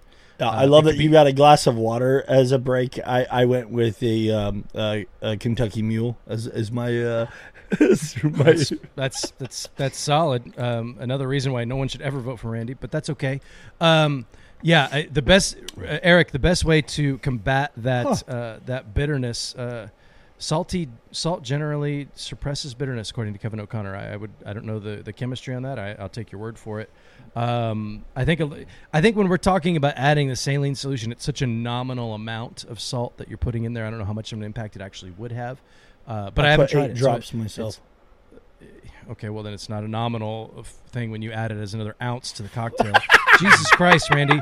[0.41, 2.99] Uh, I love that be- you got a glass of water as a break.
[3.05, 7.27] I, I went with a, um, a, a Kentucky Mule as as my uh,
[7.81, 10.59] that's, that's that's that's solid.
[10.59, 13.41] Um, another reason why no one should ever vote for Randy, but that's okay.
[13.81, 14.27] Um,
[14.63, 18.33] yeah, I, the best, uh, Eric, the best way to combat that huh.
[18.33, 19.89] uh, that bitterness, uh,
[20.39, 23.95] salty salt generally suppresses bitterness, according to Kevin O'Connor.
[23.95, 25.79] I, I, would, I don't know the, the chemistry on that.
[25.79, 26.91] I, will take your word for it.
[27.37, 28.41] Um, I think,
[28.93, 32.65] I think when we're talking about adding the saline solution, it's such a nominal amount
[32.65, 33.85] of salt that you're putting in there.
[33.87, 35.61] I don't know how much of an impact it actually would have.
[36.09, 37.81] Uh, but I, I haven't tried it, drops so myself.
[39.11, 42.33] Okay, well then it's not a nominal thing when you add it as another ounce
[42.33, 42.95] to the cocktail.
[43.39, 44.41] Jesus Christ, Randy,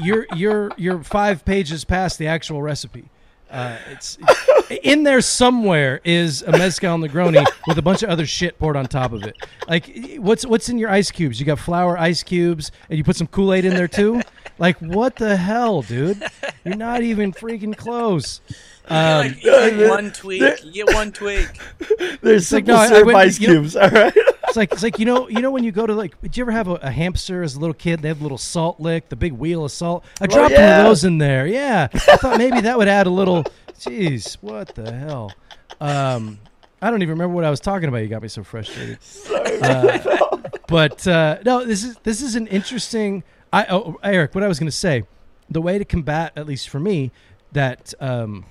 [0.00, 3.10] you're you're you're five pages past the actual recipe.
[3.50, 4.16] Uh, it's
[4.82, 8.86] in there somewhere is a mezcal Negroni with a bunch of other shit poured on
[8.86, 9.36] top of it.
[9.68, 11.38] Like, what's what's in your ice cubes?
[11.38, 14.22] You got flour ice cubes, and you put some Kool Aid in there too.
[14.58, 16.22] Like, what the hell, dude?
[16.64, 18.40] You're not even freaking close.
[18.88, 20.64] Um, you get one tweak.
[20.64, 21.48] You get one tweak.
[22.20, 23.74] There's simple like, no, syrup ice cubes.
[23.82, 24.14] Know, all right.
[24.48, 26.42] It's like it's like you know you know when you go to like did you
[26.42, 28.02] ever have a, a, hamster as a little kid?
[28.02, 30.04] They have a little salt lick, the big wheel of salt.
[30.20, 30.78] I oh, dropped oh, yeah.
[30.78, 31.46] one of those in there.
[31.46, 33.44] Yeah, I thought maybe that would add a little.
[33.78, 35.32] Jeez, what the hell?
[35.80, 36.38] Um,
[36.82, 37.98] I don't even remember what I was talking about.
[37.98, 39.02] You got me so frustrated.
[39.02, 43.22] Sorry, uh, but uh, no, this is this is an interesting.
[43.52, 45.04] I oh, Eric, what I was going to say,
[45.48, 47.10] the way to combat, at least for me,
[47.52, 48.44] that um,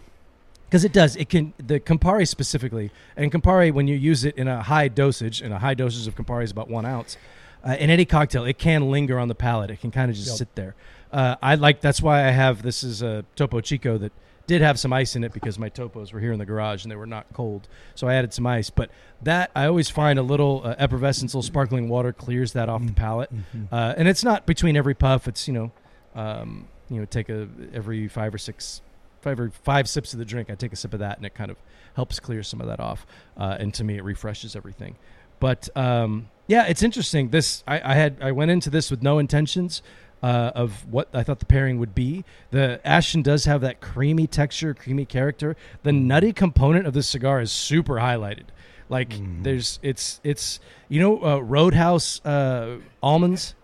[0.71, 1.17] because it does.
[1.17, 5.41] It can the Campari specifically, and Campari when you use it in a high dosage,
[5.41, 7.17] and a high dosage of Campari is about one ounce.
[7.63, 9.69] Uh, in any cocktail, it can linger on the palate.
[9.69, 10.37] It can kind of just yep.
[10.37, 10.75] sit there.
[11.11, 14.13] Uh, I like that's why I have this is a Topo Chico that
[14.47, 16.91] did have some ice in it because my topos were here in the garage and
[16.91, 18.69] they were not cold, so I added some ice.
[18.69, 18.91] But
[19.23, 22.93] that I always find a little uh, effervescence, little sparkling water clears that off the
[22.93, 23.73] palate, mm-hmm.
[23.73, 25.27] Uh, and it's not between every puff.
[25.27, 25.71] It's you know,
[26.15, 28.81] um, you know, take a every five or six
[29.27, 31.51] every five sips of the drink, I take a sip of that, and it kind
[31.51, 31.57] of
[31.95, 33.05] helps clear some of that off.
[33.37, 34.95] Uh, and to me, it refreshes everything.
[35.39, 37.29] But um, yeah, it's interesting.
[37.29, 39.81] This I, I, had I went into this with no intentions
[40.23, 42.23] uh, of what I thought the pairing would be.
[42.51, 45.55] The Ashton does have that creamy texture, creamy character.
[45.83, 48.45] The nutty component of this cigar is super highlighted.
[48.87, 49.43] Like mm.
[49.43, 50.59] there's it's it's
[50.89, 53.55] you know uh, Roadhouse uh, almonds.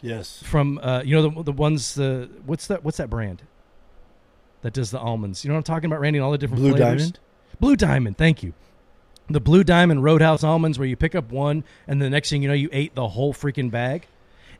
[0.00, 0.42] Yes.
[0.44, 3.42] From uh, you know the the ones the what's that what's that brand?
[4.64, 5.44] That does the almonds.
[5.44, 6.18] You know what I'm talking about, Randy?
[6.18, 7.02] And all the different Blue flavors.
[7.02, 7.18] Diamond.
[7.60, 8.16] Blue Diamond.
[8.16, 8.54] Thank you.
[9.28, 12.48] The Blue Diamond Roadhouse almonds, where you pick up one, and the next thing you
[12.48, 14.06] know, you ate the whole freaking bag.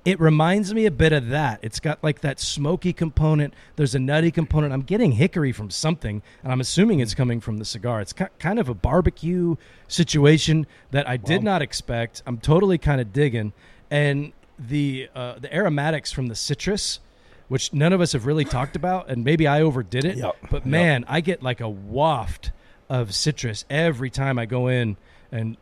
[0.04, 1.60] It reminds me a bit of that.
[1.62, 3.54] It's got like that smoky component.
[3.76, 4.74] There's a nutty component.
[4.74, 8.02] I'm getting hickory from something, and I'm assuming it's coming from the cigar.
[8.02, 9.56] It's kind of a barbecue
[9.88, 11.52] situation that I did wow.
[11.52, 12.22] not expect.
[12.26, 13.54] I'm totally kind of digging,
[13.90, 17.00] and the uh, the aromatics from the citrus
[17.48, 20.16] which none of us have really talked about, and maybe I overdid it.
[20.16, 20.36] Yep.
[20.50, 21.10] But man, yep.
[21.10, 22.52] I get like a waft
[22.88, 24.96] of citrus every time I go in
[25.32, 25.56] and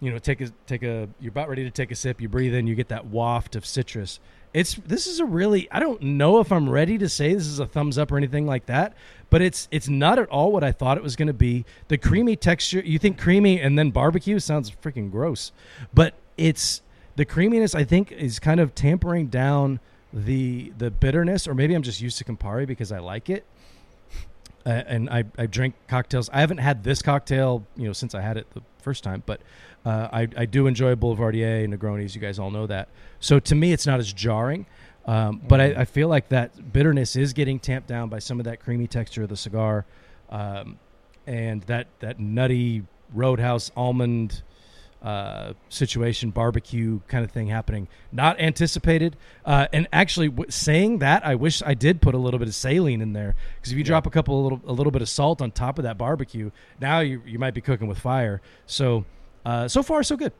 [0.00, 1.08] you know, take a take a.
[1.20, 2.20] You're about ready to take a sip.
[2.20, 2.66] You breathe in.
[2.66, 4.20] You get that waft of citrus.
[4.54, 5.68] It's this is a really.
[5.70, 8.46] I don't know if I'm ready to say this is a thumbs up or anything
[8.46, 8.94] like that,
[9.28, 11.64] but it's it's not at all what I thought it was going to be.
[11.88, 12.80] The creamy texture.
[12.80, 15.52] You think creamy and then barbecue sounds freaking gross,
[15.92, 16.80] but it's
[17.16, 17.74] the creaminess.
[17.74, 19.80] I think is kind of tampering down
[20.12, 23.44] the the bitterness, or maybe I'm just used to Campari because I like it
[24.68, 26.28] uh, and I, I drink cocktails.
[26.30, 29.40] I haven't had this cocktail, you know, since I had it the first time, but
[29.86, 32.14] uh, I, I do enjoy Boulevardier and Negronis.
[32.14, 32.88] You guys all know that.
[33.18, 34.66] So to me, it's not as jarring.
[35.06, 38.44] Um, but I, I feel like that bitterness is getting tamped down by some of
[38.44, 39.86] that creamy texture of the cigar,
[40.28, 40.78] um,
[41.26, 42.82] and that that nutty
[43.14, 44.42] Roadhouse almond
[45.02, 47.86] uh, situation, barbecue kind of thing happening.
[48.10, 49.16] Not anticipated.
[49.44, 52.54] Uh, and actually, w- saying that, I wish I did put a little bit of
[52.54, 55.08] saline in there because if you drop a couple, a little, a little bit of
[55.08, 58.40] salt on top of that barbecue, now you you might be cooking with fire.
[58.66, 59.04] So,
[59.46, 60.32] uh, so far so good.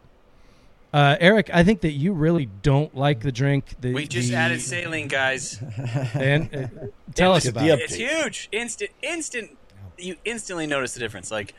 [0.93, 3.75] Uh, Eric, I think that you really don't like the drink.
[3.81, 5.63] The, We just the- added saline, guys.
[6.15, 7.79] and uh, tell us about it.
[7.81, 8.49] It's huge.
[8.53, 9.57] Instant, instant.
[9.99, 11.31] You instantly notice the difference.
[11.31, 11.55] Like,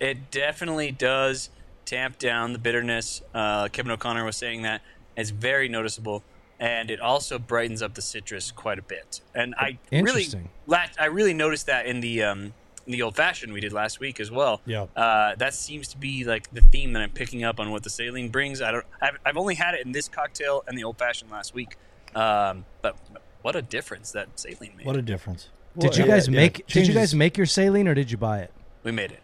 [0.00, 1.50] it definitely does
[1.86, 3.22] tamp down the bitterness.
[3.32, 4.82] Uh, Kevin O'Connor was saying that
[5.16, 6.22] it's very noticeable,
[6.60, 9.20] and it also brightens up the citrus quite a bit.
[9.34, 10.50] And I really, Interesting.
[10.68, 12.52] I really noticed that in the um,
[12.86, 14.60] in the old fashioned we did last week as well.
[14.66, 14.86] Yeah.
[14.94, 17.90] Uh, that seems to be like the theme that I'm picking up on what the
[17.90, 18.60] saline brings.
[18.60, 18.86] I don't.
[19.00, 21.76] I've, I've only had it in this cocktail and the old fashioned last week.
[22.14, 22.96] Um, but
[23.42, 24.86] what a difference that saline made.
[24.86, 25.48] What a difference.
[25.78, 26.66] Did you Well, guys yeah, yeah, make?
[26.66, 28.52] Did you guys make your saline or did you buy it?
[28.82, 29.20] we made it.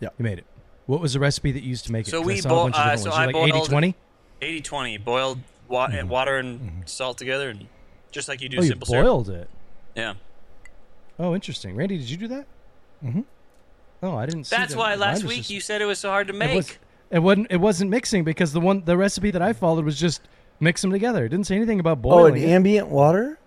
[0.00, 0.46] Yeah, you made it.
[0.88, 2.10] What was the recipe that you used to make it?
[2.10, 3.10] So 'Cause we I saw bo- a bunch of uh, so.
[3.10, 3.94] I like boiled- 80 20?
[4.40, 7.66] 80 20 boiled wa- water and salt together and
[8.10, 8.60] just like you do Mm-hmm.
[8.60, 9.04] Oh, you simple syrup.
[9.04, 9.50] boiled it.
[9.94, 10.14] Yeah.
[11.18, 11.76] Oh, interesting.
[11.76, 12.46] Randy, did you do that?
[13.04, 13.20] Mm-hmm.
[14.02, 14.44] Oh, I didn't.
[14.44, 14.78] see That's that.
[14.78, 16.56] why Mine last week just- you said it was so hard to It, make.
[16.56, 16.78] was,
[17.10, 17.46] it wasn't.
[17.50, 20.22] It wasn't mixing because the one the recipe that I followed was just
[20.60, 21.26] mix them together.
[21.26, 22.36] It didn't say anything about Oh, boiling.
[22.36, 22.48] and it.
[22.48, 23.38] ambient water.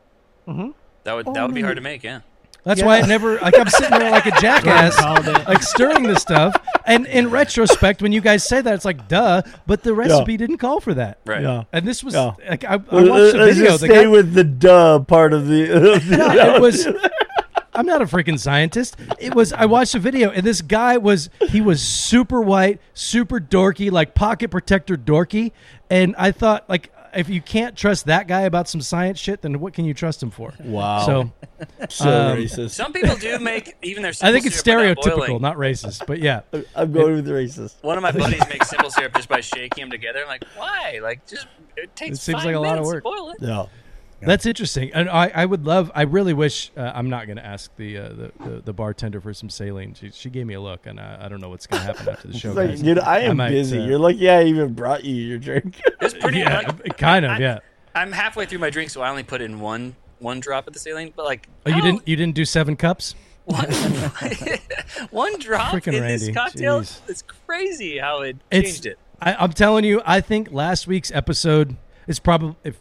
[0.46, 0.70] Hmm.
[1.06, 2.20] that would Oh, that would be hard to make, yeah.
[2.64, 2.86] That's Yeah.
[2.86, 3.39] why I never.
[3.39, 4.99] Like I'm sitting there like a jackass,
[5.47, 6.55] like stirring the stuff.
[6.86, 9.41] And in retrospect, when you guys say that, it's like duh.
[9.66, 11.20] But the recipe didn't call for that.
[11.26, 11.41] Right.
[11.41, 11.64] Yeah.
[11.74, 12.34] And this was Yeah.
[12.47, 13.66] like I, I Well, watched the uh, uh, video.
[13.66, 16.01] just The stay guy- with the duh part of the.
[16.09, 16.88] No, it was.
[17.74, 18.97] I'm not a freaking scientist.
[19.18, 19.53] It was.
[19.53, 21.30] I watched a video, and this guy was.
[21.49, 25.53] He was super white, super dorky, like pocket protector dorky.
[25.89, 29.59] And I thought, like, if you can't trust that guy about some science shit, then
[29.59, 30.53] what can you trust him for?
[30.64, 31.05] Wow.
[31.05, 31.32] So
[31.89, 32.72] so Um, racist.
[32.72, 35.41] Some people do make even their I think it's syrup stereotypical, boiling.
[35.41, 36.05] not racist.
[36.05, 36.41] But yeah,
[36.76, 37.76] I'm going with the racist.
[37.84, 40.20] One of my buddies makes simple syrup just by shaking them together.
[40.22, 40.99] I'm like, why?
[41.01, 41.47] Like, just
[41.78, 43.03] it takes It seems five like a lot of work.
[43.03, 43.38] boil it.
[43.41, 43.66] Yeah.
[44.22, 44.92] That's interesting.
[44.94, 45.92] And I, I would love.
[45.96, 46.72] I really wish.
[46.78, 49.94] Uh, I'm not going to ask the, uh, the the the bartender for some saline.
[49.94, 52.10] She, she gave me a look, and I, I don't know what's going to happen
[52.10, 52.54] after the show.
[52.54, 53.80] Like, dude, I am might, busy.
[53.80, 55.82] uh, You're lucky I even brought you your drink.
[56.02, 56.40] It's pretty.
[56.40, 57.32] yeah, like, kind of.
[57.32, 57.60] I- Yeah.
[57.94, 60.80] I'm halfway through my drink, so I only put in one one drop of the
[60.80, 61.12] saline.
[61.16, 62.08] But like, Oh, you didn't.
[62.08, 63.16] You didn't do seven cups.
[63.46, 63.70] one,
[65.10, 66.82] one drop Frickin' in Randy, this cocktail.
[66.82, 67.00] jeez.
[67.08, 69.00] It's crazy how it It's- changed it.
[69.24, 71.76] I, I'm telling you, I think last week's episode
[72.08, 72.80] is probably if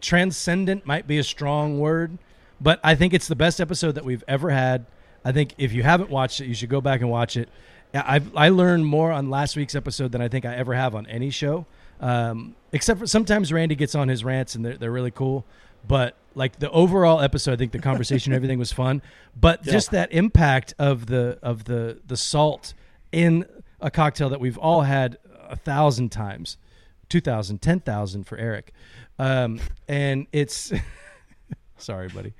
[0.00, 2.18] transcendent might be a strong word,
[2.60, 4.86] but I think it's the best episode that we've ever had.
[5.24, 7.48] I think if you haven't watched it, you should go back and watch it.
[7.94, 11.06] I've I learned more on last week's episode than I think I ever have on
[11.06, 11.66] any show.
[12.00, 15.44] Um, except for sometimes Randy gets on his rants and they're they're really cool.
[15.86, 19.02] But like the overall episode, I think the conversation, everything was fun.
[19.38, 22.74] But just that impact of the of the the salt
[23.10, 23.46] in
[23.80, 25.18] a cocktail that we've all had
[25.48, 26.56] a thousand times,
[27.12, 28.72] 2,000, 10,000 for Eric.
[29.18, 30.72] Um, and it's,
[31.76, 32.32] sorry, buddy.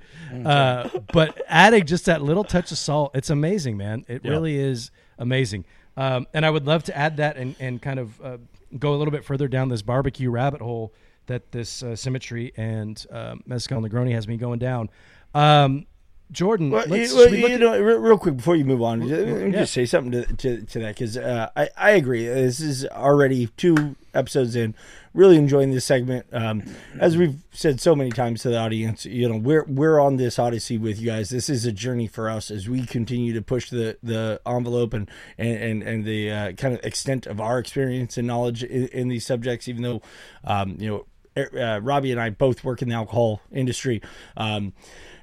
[0.43, 4.03] Uh, but adding just that little touch of salt, it's amazing, man.
[4.07, 5.65] It really is amazing.
[5.95, 8.37] Um, and I would love to add that and, and kind of uh,
[8.79, 10.91] go a little bit further down this barbecue rabbit hole
[11.27, 14.89] that this uh, symmetry and um, Mezcal Negroni has me going down.
[15.35, 15.85] Um,
[16.33, 19.07] Jordan, Well, let's, you, well, we you know, re- real quick before you move on,
[19.07, 19.59] just, let me yeah.
[19.59, 22.25] just say something to to, to that because uh, I I agree.
[22.25, 24.75] This is already two episodes in.
[25.13, 26.25] Really enjoying this segment.
[26.33, 26.63] Um,
[26.99, 30.39] as we've said so many times to the audience, you know, we're we're on this
[30.39, 31.29] odyssey with you guys.
[31.29, 35.07] This is a journey for us as we continue to push the the envelope and
[35.37, 39.07] and and, and the uh, kind of extent of our experience and knowledge in, in
[39.07, 39.67] these subjects.
[39.67, 40.01] Even though,
[40.43, 41.05] um, you know.
[41.35, 44.01] Uh, Robbie and I both work in the alcohol industry.
[44.37, 44.73] Um,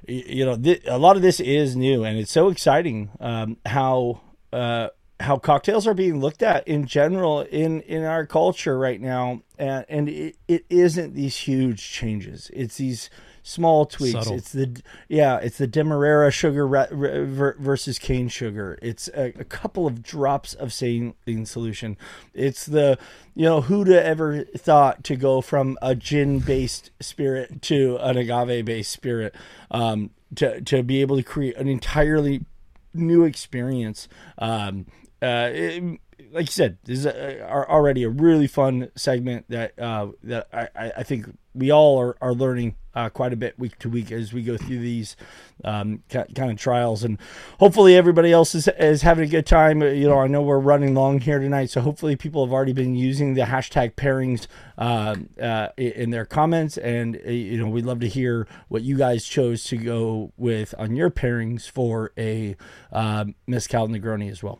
[0.07, 4.21] you know, th- a lot of this is new, and it's so exciting um, how
[4.51, 4.89] uh,
[5.19, 9.85] how cocktails are being looked at in general in in our culture right now, and
[9.87, 12.49] and it, it isn't these huge changes.
[12.53, 13.09] It's these
[13.43, 14.13] small tweaks.
[14.13, 14.35] Subtle.
[14.35, 18.77] It's the yeah, it's the demerara sugar ra- ver- versus cane sugar.
[18.81, 21.13] It's a, a couple of drops of saline
[21.45, 21.97] solution.
[22.33, 22.97] It's the
[23.35, 28.65] you know who'd ever thought to go from a gin based spirit to an agave
[28.65, 29.35] based spirit
[29.71, 32.45] um, to to be able to create an entirely
[32.93, 34.07] new experience.
[34.37, 34.85] Um,
[35.21, 35.99] uh, it-
[36.31, 40.91] like you said, this is a, already a really fun segment that uh, that I,
[40.97, 44.33] I think we all are, are learning uh, quite a bit week to week as
[44.33, 45.15] we go through these
[45.63, 47.17] um, kind of trials, and
[47.59, 49.81] hopefully everybody else is, is having a good time.
[49.81, 52.73] Uh, You know, I know we're running long here tonight, so hopefully people have already
[52.73, 57.85] been using the hashtag pairings uh, uh, in their comments, and uh, you know we'd
[57.85, 62.55] love to hear what you guys chose to go with on your pairings for a
[62.93, 64.59] Miss mezcal Negroni as well.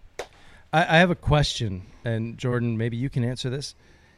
[0.73, 3.75] I, I have a question, and Jordan, maybe you can answer this.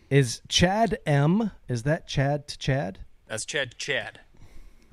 [0.10, 1.52] Is Chad M?
[1.68, 3.00] Is that Chad to Chad?
[3.28, 3.76] That's Chad.
[3.78, 4.20] Chad.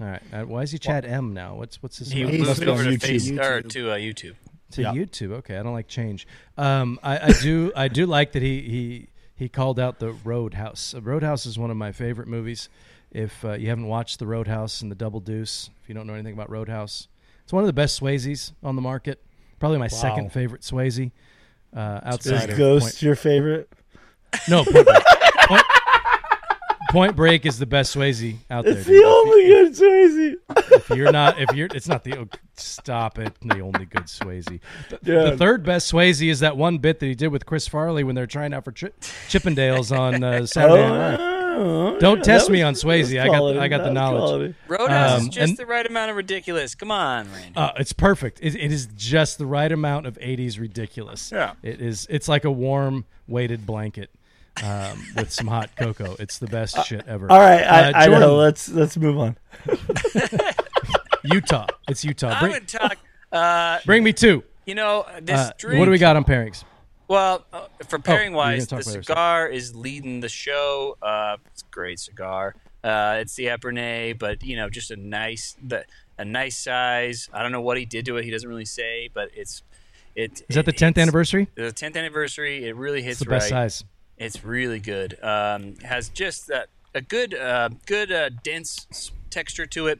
[0.00, 0.22] All right.
[0.32, 1.56] Uh, why is he Chad M now?
[1.56, 2.40] What's what's his He name?
[2.40, 3.00] must moved over to YouTube.
[3.02, 4.34] face or to uh, YouTube.
[4.72, 4.92] to Yeah.
[4.92, 5.32] YouTube.
[5.32, 6.26] Okay, I don't like change.
[6.56, 10.94] Um, I, I do I do like that he he he called out the Roadhouse.
[10.94, 12.70] Uh, Roadhouse is one of my favorite movies.
[13.10, 16.14] If uh, you haven't watched the Roadhouse and the Double Deuce, if you don't know
[16.14, 17.08] anything about Roadhouse,
[17.42, 19.20] it's one of the best Swayzes on the market.
[19.58, 21.10] Probably my second favorite Swayze.
[21.74, 23.72] Uh, outside Is Ghost Point, your favorite?
[24.48, 25.04] no Point Break.
[25.46, 25.62] Point,
[26.90, 28.76] Point Break is the best Swayze out there.
[28.76, 29.02] It's dude.
[29.02, 30.34] the only good Swayze.
[30.72, 34.60] if you're not if you're it's not the oh, stop it the only good Swayze.
[34.88, 38.02] The, the third best Swayze is that one bit that he did with Chris Farley
[38.02, 38.90] when they're trying out for tri-
[39.28, 41.39] Chippendales on uh, Saturday Night Live.
[41.62, 43.20] Oh, Don't yeah, test that me on that Swayze.
[43.20, 44.20] I got- I got the knowledge.
[44.20, 44.54] quality.
[44.66, 46.74] Roadhouse Um, is just and- the right amount of ridiculous.
[46.74, 47.52] Come on, Randy.
[47.56, 48.38] Uh, it's perfect.
[48.42, 51.30] It, it is just the right amount of '80s ridiculous.
[51.32, 51.52] Yeah.
[51.62, 52.06] it is.
[52.08, 54.10] It's like a warm weighted blanket
[54.64, 56.16] um, with some hot cocoa.
[56.18, 57.30] It's the best shit ever.
[57.30, 58.36] All right, I, Uh, I Jordan, know.
[58.36, 59.36] Let's let's move on.
[61.24, 61.66] Utah.
[61.88, 62.34] It's Utah.
[62.36, 62.96] I Bring, would talk.
[63.30, 64.42] Uh, bring me two.
[64.66, 65.78] you know, this Uh, drink.
[65.78, 66.64] what do we got on pairings?
[67.10, 70.96] Well, uh, for pairing were wise, the cigar is leading the show.
[71.02, 72.54] Uh, it's a great cigar.
[72.84, 75.84] Uh, it's the Epernay, but you know, just a nice, the,
[76.18, 77.28] a nice size.
[77.32, 78.24] I don't know what he did to it.
[78.24, 79.64] He doesn't really say, but it's
[80.14, 80.44] it.
[80.48, 81.48] Is that the 10th anniversary?
[81.56, 82.64] The tenth anniversary.
[82.64, 83.72] It really hits It's the best right.
[83.72, 83.84] size.
[84.16, 85.20] It's really good.
[85.20, 89.98] Um, has just that a good, uh, good uh, dense texture to it,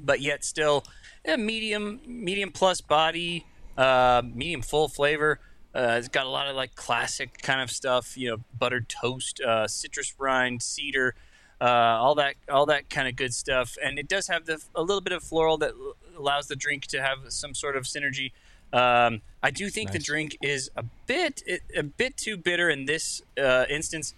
[0.00, 0.82] but yet still
[1.24, 3.46] a medium, medium plus body,
[3.78, 5.38] uh, medium full flavor.
[5.74, 9.40] Uh, it's got a lot of like classic kind of stuff, you know, buttered toast,
[9.40, 11.14] uh, citrus rind, cedar,
[11.60, 13.76] uh, all that, all that kind of good stuff.
[13.82, 16.86] And it does have the, a little bit of floral that l- allows the drink
[16.88, 18.32] to have some sort of synergy.
[18.72, 21.42] Um, I do think the drink is a bit,
[21.76, 24.14] a bit too bitter in this uh, instance.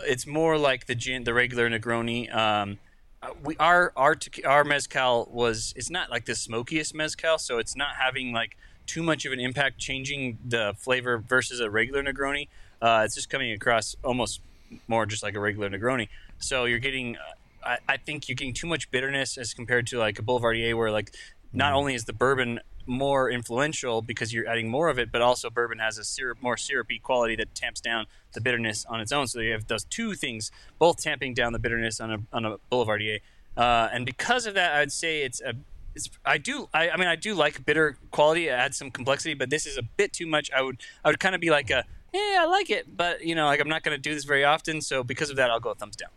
[0.00, 2.34] It's more like the gin, the regular Negroni.
[2.34, 2.78] Um,
[3.22, 7.74] uh, we our our our mezcal was it's not like the smokiest mezcal, so it's
[7.74, 12.48] not having like too much of an impact changing the flavor versus a regular Negroni.
[12.80, 14.40] Uh, it's just coming across almost
[14.88, 16.08] more just like a regular Negroni.
[16.38, 17.20] So you're getting, uh,
[17.64, 20.90] I, I think you're getting too much bitterness as compared to like a Boulevardier, where
[20.90, 21.14] like
[21.52, 25.48] not only is the bourbon more influential because you're adding more of it, but also
[25.48, 29.26] bourbon has a syrup, more syrupy quality that tamps down the bitterness on its own.
[29.26, 32.56] So you have those two things, both tamping down the bitterness on a on a
[32.70, 33.20] Boulevardier,
[33.56, 35.54] uh, and because of that, I'd say it's a.
[35.94, 36.68] It's, I do.
[36.74, 38.48] I, I mean, I do like bitter quality.
[38.48, 40.50] It adds some complexity, but this is a bit too much.
[40.56, 40.80] I would.
[41.04, 41.84] I would kind of be like a.
[42.12, 44.44] Yeah, I like it, but you know, like I'm not going to do this very
[44.44, 44.80] often.
[44.80, 46.10] So because of that, I'll go thumbs down.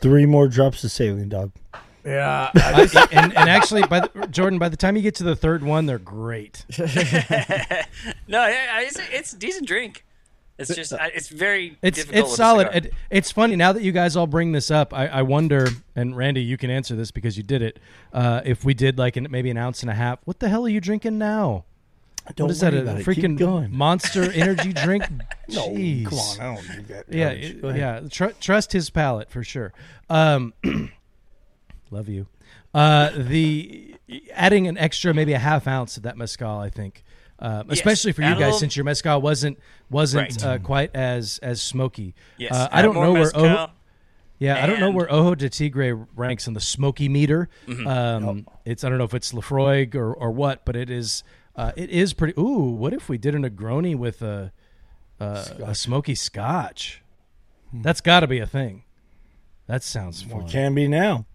[0.00, 1.52] Three more drops of saline dog.
[2.04, 2.50] Yeah.
[2.54, 5.62] I- and, and actually, by the, Jordan, by the time you get to the third
[5.62, 6.64] one, they're great.
[8.26, 10.03] No, yeah, it's, it's a decent drink.
[10.58, 12.68] It's just I- it's very It's difficult it's solid.
[12.72, 14.94] It, it's funny now that you guys all bring this up.
[14.94, 17.78] I, I wonder, and Randy, you can answer this because you did it.
[18.12, 20.64] Uh, if we did like an, maybe an ounce and a half, what the hell
[20.64, 21.64] are you drinking now?
[22.36, 22.72] Don't what is that?
[22.72, 23.04] worry A it.
[23.04, 23.76] Freaking going.
[23.76, 25.04] monster energy drink?
[25.48, 26.06] No, Jeez.
[26.06, 27.04] come on, I don't do that.
[27.12, 28.00] Yeah, it- yeah.
[28.10, 29.72] Tr- trust his palate for sure.
[30.08, 30.54] Um,
[31.90, 32.26] love you.
[32.72, 33.96] Uh, the
[34.32, 37.04] adding an extra, maybe a half ounce of that mezcal, I think,
[37.38, 39.58] um, Yes, especially for you add guys, little- since your mezcal wasn't
[39.90, 40.44] wasn't Right.
[40.44, 42.14] uh, quite as as smoky.
[42.38, 43.20] yes, uh, I don't know where.
[43.22, 43.44] mezcal.
[43.44, 43.70] Ojo,
[44.38, 47.48] yeah, I don't know where Ojo de Tigre ranks on the smoky meter.
[47.66, 47.86] Mm-hmm.
[47.86, 51.22] Um, It's I don't know if it's Lefroy or, or what, but it is
[51.56, 52.34] uh, it is pretty.
[52.38, 54.52] Ooh, what if we did a Negroni with a
[55.20, 57.02] a, a smoky Scotch?
[57.70, 57.82] Hmm.
[57.82, 58.82] That's got to be a thing.
[59.66, 60.46] That sounds fun.
[60.48, 61.26] Can be now.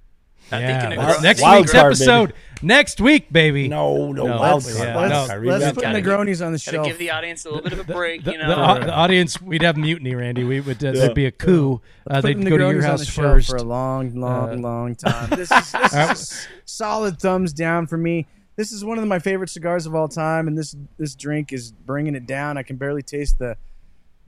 [0.52, 2.34] I Yeah, think in a that's gro- next Wild week's card, episode.
[2.62, 3.70] Next week, baby.
[3.70, 4.88] No, no, No, wild let's- card.
[4.90, 5.16] yeah, wild no.
[5.20, 5.46] let's card.
[5.46, 7.94] let's put gotta- Negronis on the Gotta give the audience a little bit of a
[7.94, 8.54] break, The, you know.
[8.54, 10.44] au- the audience, we'd have mutiny, Randy.
[10.44, 11.82] We would uh, there'd be a coup.
[12.10, 13.50] Uh, they'd the go to your Negronis on house the shelf first.
[13.50, 15.30] for a long, long, Uh, long time.
[15.30, 18.28] This is, this is solid thumbs down for me.
[18.58, 21.72] This is one of my favorite cigars of all time, and this this drink is
[21.72, 22.58] bringing it down.
[22.58, 23.56] I can barely taste the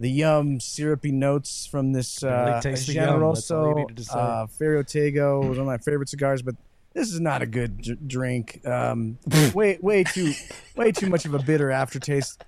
[0.02, 3.78] the yum syrupy notes from this Barely uh, taste the yum, that's all you Generoso
[3.78, 4.20] needed to say.
[4.20, 6.56] uh, Ferio Tego was one of my favorite cigars, but
[6.94, 8.62] this is not a good dr- drink.
[8.68, 9.18] Um,
[9.54, 10.34] way way too
[10.76, 12.44] way too much of a bitter aftertaste.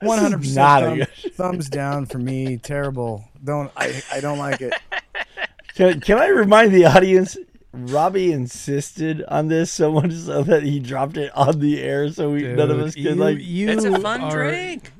[0.00, 2.58] One hundred not a percent good- thumbs down for me.
[2.58, 3.24] Terrible.
[3.42, 4.02] Don't I?
[4.12, 4.72] I don't like it.
[5.74, 7.36] Can, can I remind the audience?
[7.72, 12.30] Robby insisted on this so much so that he dropped it on the air, so
[12.32, 13.38] we none of us could you- like.
[13.40, 14.92] you it's a fun are- drink.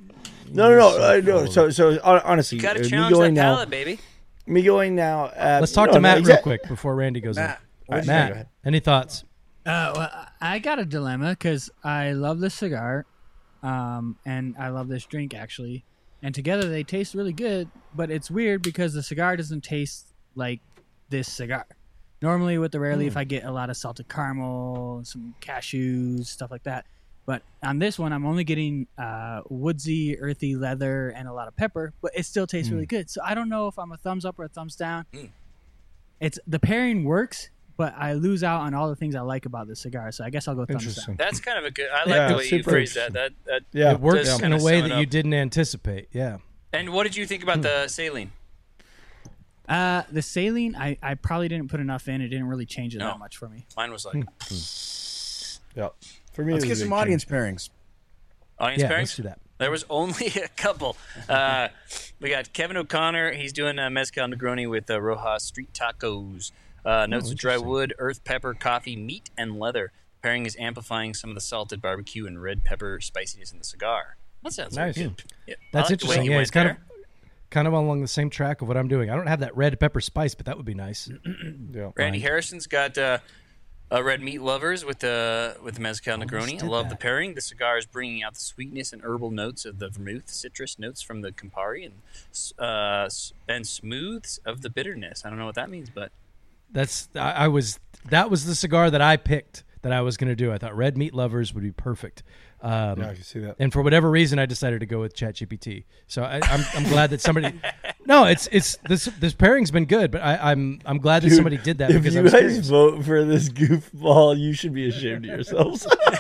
[0.54, 1.46] No, no, no, so uh, no.
[1.46, 3.98] So, so hon- honestly, You gotta uh, me challenge that going now, palate, baby.
[4.46, 5.24] me going now.
[5.26, 7.96] Uh, Let's talk no, to no, Matt real exact- quick before Randy goes Matt, in.
[7.96, 9.24] what Matt, go any thoughts?
[9.64, 13.06] Uh, well, I got a dilemma because I love this cigar,
[13.62, 15.84] um, and I love this drink actually,
[16.22, 17.68] and together they taste really good.
[17.94, 20.60] But it's weird because the cigar doesn't taste like
[21.10, 21.66] this cigar.
[22.20, 26.50] Normally with the rare leaf, I get a lot of salted caramel, some cashews, stuff
[26.50, 26.86] like that.
[27.24, 31.54] But on this one, I'm only getting uh, woodsy, earthy leather and a lot of
[31.56, 33.08] pepper, but it still tastes really good.
[33.08, 35.06] So I don't know if I'm a thumbs up or a thumbs down.
[36.20, 39.68] It's the pairing works, but I lose out on all the things I like about
[39.68, 40.10] the cigar.
[40.10, 41.16] So I guess I'll go thumbs down.
[41.16, 41.88] That's kind of a good.
[41.90, 43.12] I like Yeah, the way you super phrased that.
[43.12, 46.08] That that Yeah, It works does in a way sum it that you didn't anticipate.
[46.12, 46.38] Yeah.
[46.72, 48.32] And what did you think about the saline?
[49.68, 52.20] Uh, the saline, I, I probably didn't put enough in.
[52.20, 53.06] It didn't really change it No.
[53.06, 53.66] that much for me.
[53.76, 54.16] Mine was like
[55.76, 55.88] yeah.
[56.32, 57.68] For me, Let's get some big audience pairings.
[58.58, 58.98] audience Yeah, pairings.
[58.98, 59.38] let's do that.
[59.58, 60.96] There was only a couple.
[61.28, 61.68] Uh,
[62.20, 63.32] we got Kevin O'Connor.
[63.32, 66.50] He's doing a mezcal Negroni with uh, Rojas Street Tacos.
[66.84, 69.92] Uh, notes of dry wood, earth pepper, coffee, meat, and leather.
[70.22, 74.16] Pairing is amplifying some of the salted barbecue and red pepper spiciness in the cigar.
[74.42, 74.96] That sounds Nice.
[74.96, 75.22] very good.
[75.46, 76.24] Yeah, That's like interesting.
[76.24, 76.72] you Yeah, it's kind there.
[76.74, 76.78] of
[77.50, 79.10] kind of along the same track of what I'm doing.
[79.10, 81.08] I don't have that red pepper spice, but that would be nice.
[81.72, 81.90] Yeah.
[81.96, 83.18] Randi Harrison's got uh,
[83.92, 86.62] uh, red meat lovers with the with the mezcal Negroni.
[86.62, 86.90] I love that.
[86.90, 87.34] the pairing.
[87.34, 91.02] The cigar is bringing out the sweetness and herbal notes of the vermouth, citrus notes
[91.02, 91.94] from the Campari, and
[92.58, 93.08] uh,
[93.48, 95.24] and smooths of the bitterness.
[95.24, 96.12] I don't know what that means, but
[96.70, 97.78] That's I, I was
[98.08, 100.52] that was the cigar that I picked that I was going to do.
[100.52, 102.22] I thought red meat lovers would be perfect.
[102.62, 103.56] Um, Yeah, I can see that.
[103.58, 105.84] And for whatever reason, I decided to go with ChatGPT.
[106.06, 107.52] So I, I'm, I'm glad that somebody.
[108.04, 111.36] No, it's it's this this pairing's been good, but I, I'm I'm glad that Dude,
[111.36, 112.68] somebody did that If because I you guys curious.
[112.68, 115.86] vote for this goofball, you should be ashamed of yourselves.
[116.06, 116.16] uh,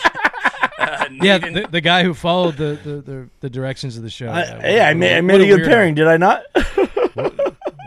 [1.10, 4.28] Yeah, Nathan, the, the guy who followed the, the, the, the directions of the show.
[4.28, 5.66] I, what- yeah, I made, I made a good weirdo.
[5.66, 6.44] pairing, did I not?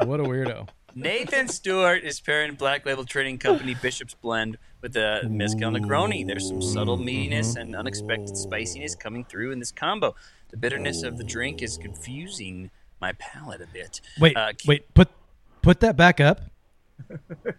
[0.03, 0.67] What a weirdo.
[0.93, 6.27] Nathan Stewart is pairing Black Label Trading Company Bishop's Blend with the mezcal Negroni.
[6.27, 10.13] There's some subtle meatiness and unexpected spiciness coming through in this combo.
[10.51, 12.69] The bitterness of the drink is confusing
[13.01, 13.99] my palate a bit.
[14.19, 15.09] Wait, Uh, wait, put
[15.63, 16.41] put that back up.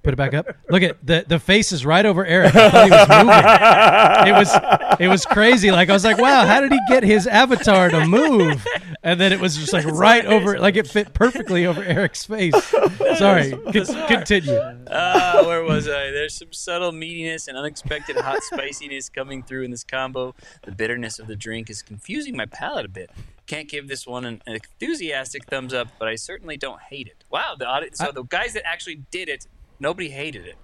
[0.03, 0.47] Put it back up.
[0.69, 2.55] Look at the the face is right over Eric.
[2.57, 4.29] I thought he was moving.
[4.29, 5.71] It was it was crazy.
[5.71, 8.67] Like I was like, wow, how did he get his avatar to move?
[9.03, 12.55] And then it was just like right over, like it fit perfectly over Eric's face.
[13.19, 14.57] Sorry, con- continue.
[14.57, 16.11] Uh, where was I?
[16.11, 20.35] There's some subtle meatiness and unexpected hot spiciness coming through in this combo.
[20.65, 23.11] The bitterness of the drink is confusing my palate a bit.
[23.47, 27.25] Can't give this one an, an enthusiastic thumbs up, but I certainly don't hate it.
[27.31, 27.97] Wow, the audit.
[27.97, 29.47] So the guys that actually did it,
[29.79, 30.57] nobody hated it.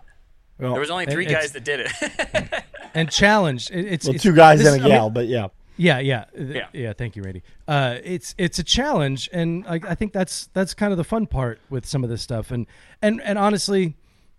[0.58, 2.64] Well, There was only three guys that did it.
[2.94, 3.70] And challenged.
[3.70, 5.48] It, it's, well, it's two guys this- and a I mean, gal, but yeah.
[5.78, 6.66] Yeah, yeah, Yeah.
[6.74, 6.92] yeah.
[6.92, 7.42] Thank you, Randy.
[7.66, 11.26] Uh, it's it's a challenge, and I, I think that's that's kind of the fun
[11.26, 12.50] part with some of this stuff.
[12.50, 12.66] And
[13.00, 13.96] and and honestly,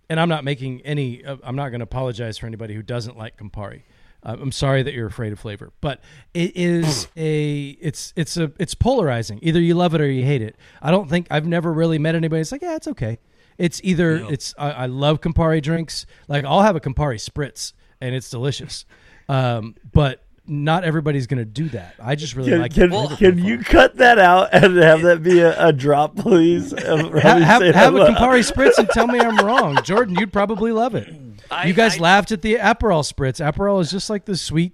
[0.08, 1.24] and I'm not making any.
[1.24, 3.82] Uh, I'm not going to apologize for anybody who doesn't like Campari.
[4.24, 6.00] I'm sorry that you're afraid of flavor, but
[6.32, 9.38] it is a it's it's a it's polarizing.
[9.42, 10.56] Either you love it or you hate it.
[10.80, 12.40] I don't think I've never really met anybody.
[12.40, 13.18] that's like, yeah, it's okay.
[13.58, 16.06] It's either it's I, I love Campari drinks.
[16.26, 18.84] Like I'll have a Campari spritz, and it's delicious.
[19.28, 21.94] Um, but not everybody's going to do that.
[22.02, 25.22] I just really Can, like can, Well- can you cut that out and have that
[25.22, 26.70] be a, a drop, please?
[26.78, 28.06] Have, have, have a hello?
[28.08, 30.16] Campari spritz and tell me I'm wrong, Jordan.
[30.18, 31.12] You'd probably love it.
[31.50, 33.40] I- you guys I- laughed at the Aperol spritz.
[33.44, 34.72] Aperol is just like the sweet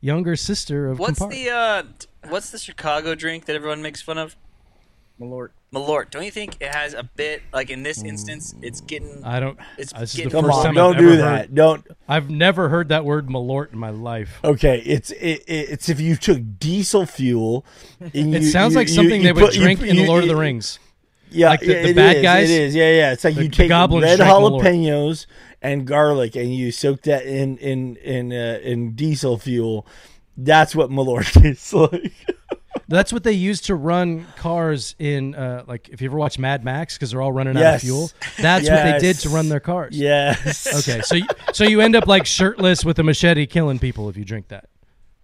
[0.00, 1.30] younger sister of what's Campari.
[1.44, 1.82] the uh,
[2.28, 4.36] what's the Chicago drink that everyone makes fun of?
[5.20, 5.50] Malort.
[5.72, 6.10] Malort.
[6.10, 8.54] Don't you think it has a bit like in this instance?
[8.62, 9.22] It's getting.
[9.24, 9.58] I don't.
[9.78, 11.40] It's this is the getting- Come first on, time don't I've do ever that.
[11.40, 11.86] heard- Don't.
[12.08, 14.38] I've never heard that word malort in my life.
[14.44, 17.64] Okay, it's it, it's if you took diesel fuel.
[18.00, 19.94] And It you, sounds you- like you- something you they would put- you- drink in
[19.96, 20.78] you- the Lord of you- the Rings.
[21.30, 22.50] Yeah, Like the- yeah, the it bad is, guys?
[22.50, 22.74] It is.
[22.76, 23.12] Yeah, yeah.
[23.12, 24.62] It's like The- you the take goblins red drank Malort.
[24.62, 25.26] jalapenos
[25.62, 29.86] and garlic, and you soak that in in in uh, in diesel fuel.
[30.36, 32.12] That's what Malort tastes like.
[32.88, 36.64] That's what they use to run cars in, uh, like if you ever watch Mad
[36.64, 38.10] Max, because they're all running out of fuel.
[38.38, 39.96] That's what they did to run their cars.
[39.98, 40.66] yes.
[40.88, 44.16] Okay, so you, so you end up like shirtless with a machete killing people if
[44.16, 44.68] you drink that.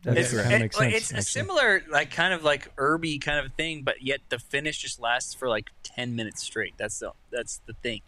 [0.03, 3.53] That It's, it- makes sense, it's a similar, like kind of like herby kind of
[3.55, 6.73] thing, but yet the finish just lasts for like ten minutes straight.
[6.79, 8.01] That's the that's the thing.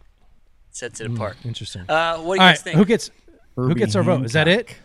[0.71, 1.37] Sets it apart.
[1.45, 1.83] Interesting.
[1.87, 2.77] Uh, what do you All guys right, think?
[2.77, 3.11] who gets
[3.55, 4.25] who gets our vote?
[4.25, 4.75] Is that it?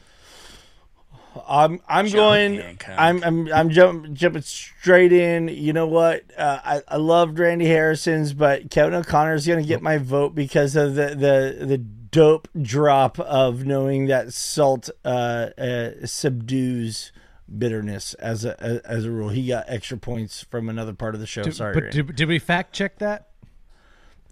[1.48, 2.78] I'm I'm John going.
[2.96, 5.48] I'm I'm I'm jump, jumping straight in.
[5.48, 6.24] You know what?
[6.36, 10.34] Uh, I I loved Randi Harrison's, but Kevin O'Connor is going to get my vote
[10.34, 17.12] because of the the the dope drop of knowing that salt uh, uh, subdues
[17.56, 19.28] bitterness as a as a rule.
[19.28, 21.42] He got extra points from another part of the show.
[21.42, 23.28] Did- Sorry, but did, did we fact check that?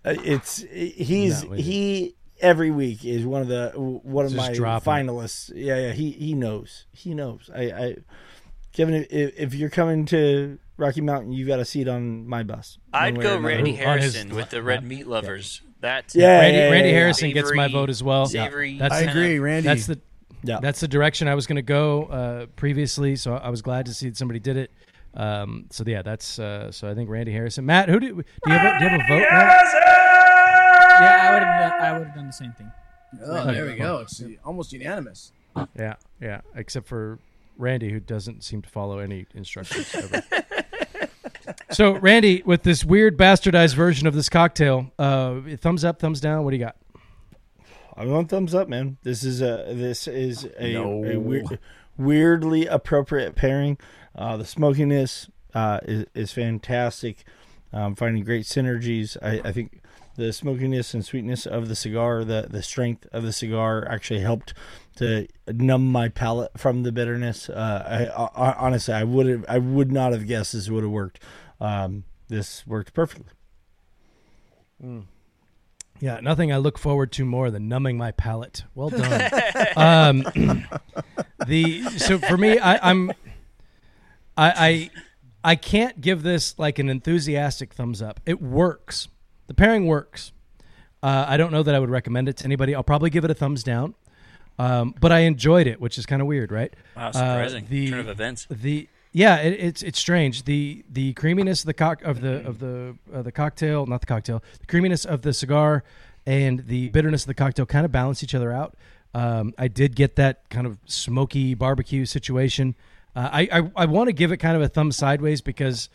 [0.04, 1.70] Uh, it's he's No, we didn't.
[1.72, 4.96] he every week is one of the one of Just my dropping it.
[5.06, 5.50] finalists.
[5.54, 6.86] Yeah, yeah, he he knows.
[6.92, 7.50] He knows.
[7.54, 7.96] I, I
[8.72, 12.78] Kevin, if, if you're coming to Rocky Mountain, you've got a seat on my bus.
[12.90, 13.38] one I'd way go.
[13.38, 15.62] Randy Ooh, his- Harrison with the red meat lovers.
[15.80, 17.00] That Yeah, Randy, yeah, Randy yeah, yeah.
[17.00, 18.26] Harrison gets my vote as well.
[18.26, 19.66] savory That's I kind of- agree, Randy.
[19.68, 20.00] That's the
[20.42, 20.58] Yeah.
[20.60, 23.16] that's the direction I was going to go uh, previously.
[23.16, 24.70] So I was glad to see that somebody did it.
[25.14, 27.64] Um, so yeah, that's uh, so I think Randi Harrison.
[27.64, 28.76] Matt, who do, do you have?
[28.76, 29.26] A, do you have a vote?
[29.30, 30.25] Matt?
[31.00, 31.72] Yeah, I would have.
[31.80, 32.70] I would have done the same thing.
[33.24, 33.98] Oh, there we go.
[34.00, 35.32] It's almost unanimous.
[35.78, 36.40] Yeah, yeah.
[36.54, 37.18] Except for
[37.56, 40.22] Randy, who doesn't seem to follow any instructions ever.
[41.70, 46.44] so Randy, with this weird bastardized version of this cocktail, uh, thumbs up, thumbs down.
[46.44, 46.76] What do you got?
[47.96, 48.98] I'm going thumbs up, man.
[49.02, 51.04] This is a this is a, No.
[51.04, 51.44] a weir-
[51.96, 53.78] weirdly appropriate pairing.
[54.14, 57.24] Uh, the smokiness uh, is is fantastic.
[57.72, 59.16] Um, finding great synergies.
[59.22, 59.80] I, I think
[60.16, 64.54] the smokiness and sweetness of the cigar, the the strength of the cigar, actually helped
[64.96, 67.48] to numb my palate from the bitterness.
[67.48, 70.92] Uh, I, I honestly, I would have, I would not have guessed this would have
[70.92, 71.22] worked.
[71.60, 73.32] Um, this worked perfectly.
[76.00, 78.64] Yeah, nothing I look forward to more than numbing my palate.
[78.74, 79.30] Well done.
[79.76, 80.22] um,
[81.46, 83.10] the so for me, I, I'm
[84.36, 84.90] I, I
[85.52, 88.20] I can't give this like an enthusiastic thumbs up.
[88.26, 89.08] It works.
[89.46, 90.32] The pairing works.
[91.02, 92.74] Uh, I don't know that I would recommend it to anybody.
[92.74, 93.94] I'll probably give it a thumbs down.
[94.58, 96.72] Um, but I enjoyed it, which is kind of weird, right?
[96.96, 98.46] Wow, Uh, the Turn of events.
[98.50, 100.44] the yeah, it, it's it's strange.
[100.44, 104.06] The the creaminess of the cock of the of the uh, the cocktail, not the
[104.06, 105.84] cocktail, the creaminess of the cigar
[106.26, 108.74] and the bitterness of the cocktail kind of balance each other out.
[109.14, 112.74] Um, I did get that kind of smoky barbecue situation.
[113.14, 115.88] Uh, I I, I want to give it kind of a thumb sideways because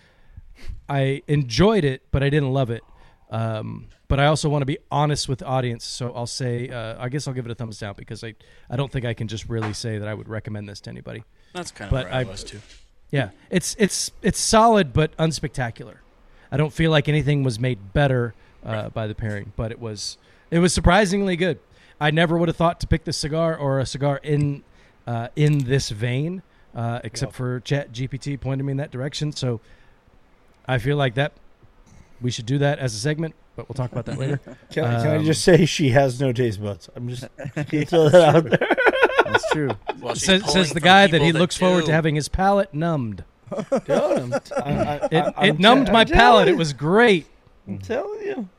[0.88, 2.84] I enjoyed it, but I didn't love it.
[3.32, 7.02] Um, but I also want to be honest with the audience, so I'll say uh,
[7.02, 8.36] I guess I'll give it a thumbs down because I
[8.70, 11.24] I don't think I can just really say that I would recommend this to anybody.
[11.54, 12.60] That's kind of but where I, I- was too.
[13.10, 15.96] Yeah, it's it's it's solid but unspectacular.
[16.52, 18.34] I don't feel like anything was made better
[18.66, 20.18] uh, by the pairing, but it was
[20.50, 21.60] it was surprisingly good.
[22.00, 24.64] I never would have thought to pick this cigar or a cigar in
[25.08, 26.42] uh, in this vein,
[26.76, 29.32] uh, except for Chat GPT pointed me in that direction.
[29.32, 29.60] So
[30.68, 31.34] I feel like that
[32.22, 34.38] we should do that as a segment, but we'll talk about that later.
[34.72, 36.90] Can, I- can I Um, just say she has no taste buds?
[36.96, 37.26] I'm just
[37.56, 38.68] gonna throw that out there.
[39.26, 39.72] That's true.
[40.00, 43.24] Well, Says, says the guy that people he looks forward to having his palate numbed.
[43.86, 44.34] Telling.
[44.34, 46.48] I- I- It, I- it numbed te- my palate.
[46.48, 47.28] It was great.
[47.68, 48.50] I'm telling you.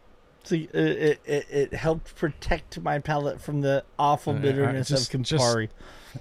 [0.44, 4.88] See, it, it, it, it helped protect my palate from the awful Uh, uh, bitterness
[4.88, 5.68] just- of just- Campari.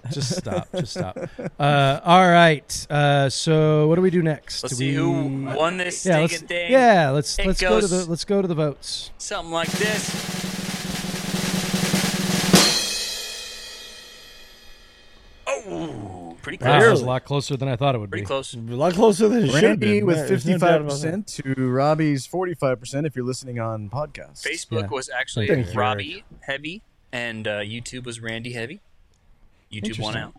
[0.09, 0.69] Just stop.
[0.73, 1.17] Just stop.
[1.59, 2.87] Uh, all right.
[2.89, 4.63] Uh, so what do we do next?
[4.63, 6.71] Let's Do see we- who won this Yeah, let's, thing.
[6.71, 7.09] yeah.
[7.09, 9.11] Let's It let's go to the let's go to the votes.
[9.17, 10.40] Something like this.
[16.61, 18.27] Pretty Wow, that was a lot closer than I thought it would Pretty be.
[18.27, 18.53] close.
[18.53, 20.05] A lot closer than it should have Randy been.
[20.05, 23.05] with There's fifty-five percent to Robby's forty-five percent.
[23.07, 24.87] If you're listening on podcast, Facebook Yeah.
[24.87, 26.81] was actually Thank you, Robby heavy,
[27.11, 28.81] and uh, YouTube was Randy heavy.
[29.71, 30.15] YouTube won Interesting.
[30.21, 30.33] out.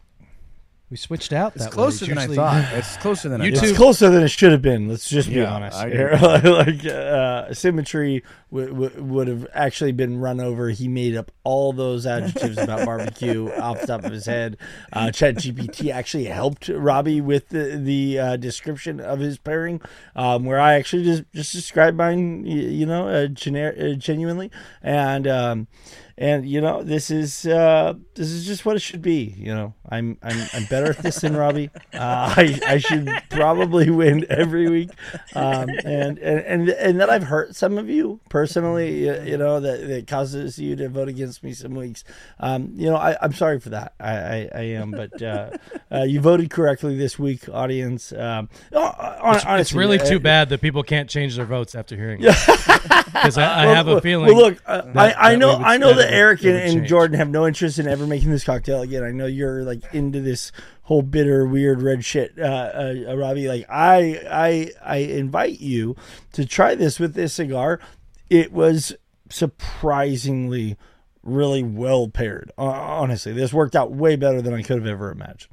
[0.92, 1.56] We switched out.
[1.56, 1.74] It's that way.
[1.74, 2.72] closer It's than I thought.
[2.74, 3.64] It's closer than I thought.
[3.64, 4.88] It's closer than it should have been.
[4.90, 5.78] Let's just be Yeah, honest.
[5.78, 6.10] I here.
[6.44, 10.68] like uh, symmetry w- w- would have actually been run over.
[10.68, 14.58] He made up all those adjectives about barbecue off the top of his head.
[14.92, 19.80] Uh, Chat GPT actually helped Robby with the, the uh, description of his pairing,
[20.14, 24.50] um, where I actually just just described mine, y- you know, uh, gener- uh, genuinely,
[24.82, 25.68] and um,
[26.18, 29.34] and you know this is uh, this is just what it should be.
[29.36, 31.70] You know, I'm I'm I'm better at this than Robby.
[31.94, 34.90] Uh, I I should probably win every week,
[35.34, 39.04] um, and, and and and that I've hurt some of you personally.
[39.04, 42.02] You, you know that that causes you to vote against me some weeks.
[42.40, 43.92] Um, you know, I, I'm sorry for that.
[44.00, 45.50] I I, I am, but uh,
[45.92, 48.12] uh, you voted correctly this week, audience.
[48.12, 51.94] Um, oh, hon- It's really uh, too bad that people can't change their votes after
[51.94, 52.34] hearing it.
[53.12, 54.34] Because I, I have a feeling.
[54.34, 56.86] Well, look, uh, that- I, I know I know that that Eric and, and.
[56.86, 59.02] Jordan have no interest in ever making this cocktail again.
[59.02, 60.52] I know you're like into this
[60.82, 63.48] whole bitter, weird red shit, uh, uh, uh, Robby.
[63.48, 65.96] Like I, I, I invite you
[66.32, 67.80] to try this with this cigar.
[68.28, 68.94] It was
[69.30, 70.76] surprisingly
[71.22, 72.50] really well paired.
[72.58, 75.52] Uh, honestly, this worked out way better than I could have ever imagined.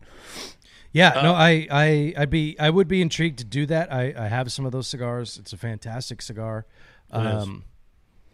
[0.91, 3.93] Yeah, Uh, no, I, I, I'd be, I would be intrigued to do that.
[3.93, 5.37] I, I have some of those cigars.
[5.37, 6.65] It's a fantastic cigar.
[7.11, 7.63] Um,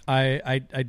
[0.08, 0.86] I, I, I,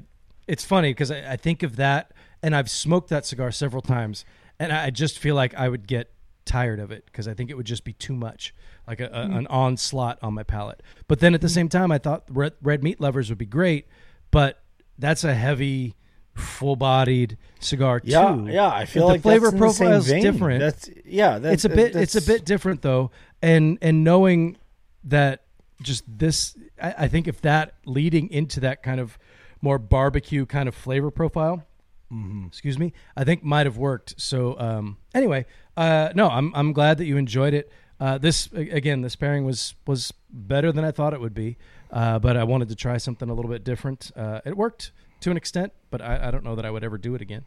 [0.46, 2.12] it's funny because I, I think of that,
[2.42, 4.24] and I've smoked that cigar several times,
[4.58, 6.10] and I just feel like I would get
[6.44, 8.54] tired of it because I think it would just be too much,
[8.86, 9.38] like a, a, mm.
[9.38, 10.82] an onslaught on my palate.
[11.08, 11.54] But then at the mm.
[11.54, 13.86] same time, I thought red, red meat lovers would be great,
[14.30, 14.62] but
[14.98, 15.94] that's a heavy,
[16.34, 18.10] full-bodied cigar too.
[18.10, 18.68] Yeah, yeah.
[18.68, 20.22] I feel the like flavor that's the same profile is vein.
[20.22, 20.60] different.
[20.60, 21.38] That's yeah.
[21.38, 23.10] That, it's a bit it's a bit different though
[23.42, 24.56] and and knowing
[25.04, 25.42] that
[25.82, 29.18] just this I, I think if that leading into that kind of
[29.62, 31.64] more barbecue kind of flavor profile
[32.12, 32.46] Mm-hmm.
[32.46, 35.44] excuse me i think might have worked so um anyway
[35.76, 37.68] uh no i'm i'm glad that you enjoyed it
[37.98, 41.56] uh this again this pairing was was better than i thought it would be
[41.90, 45.32] uh but i wanted to try something a little bit different uh it worked to
[45.32, 47.44] an extent but i, I don't know that i would ever do it again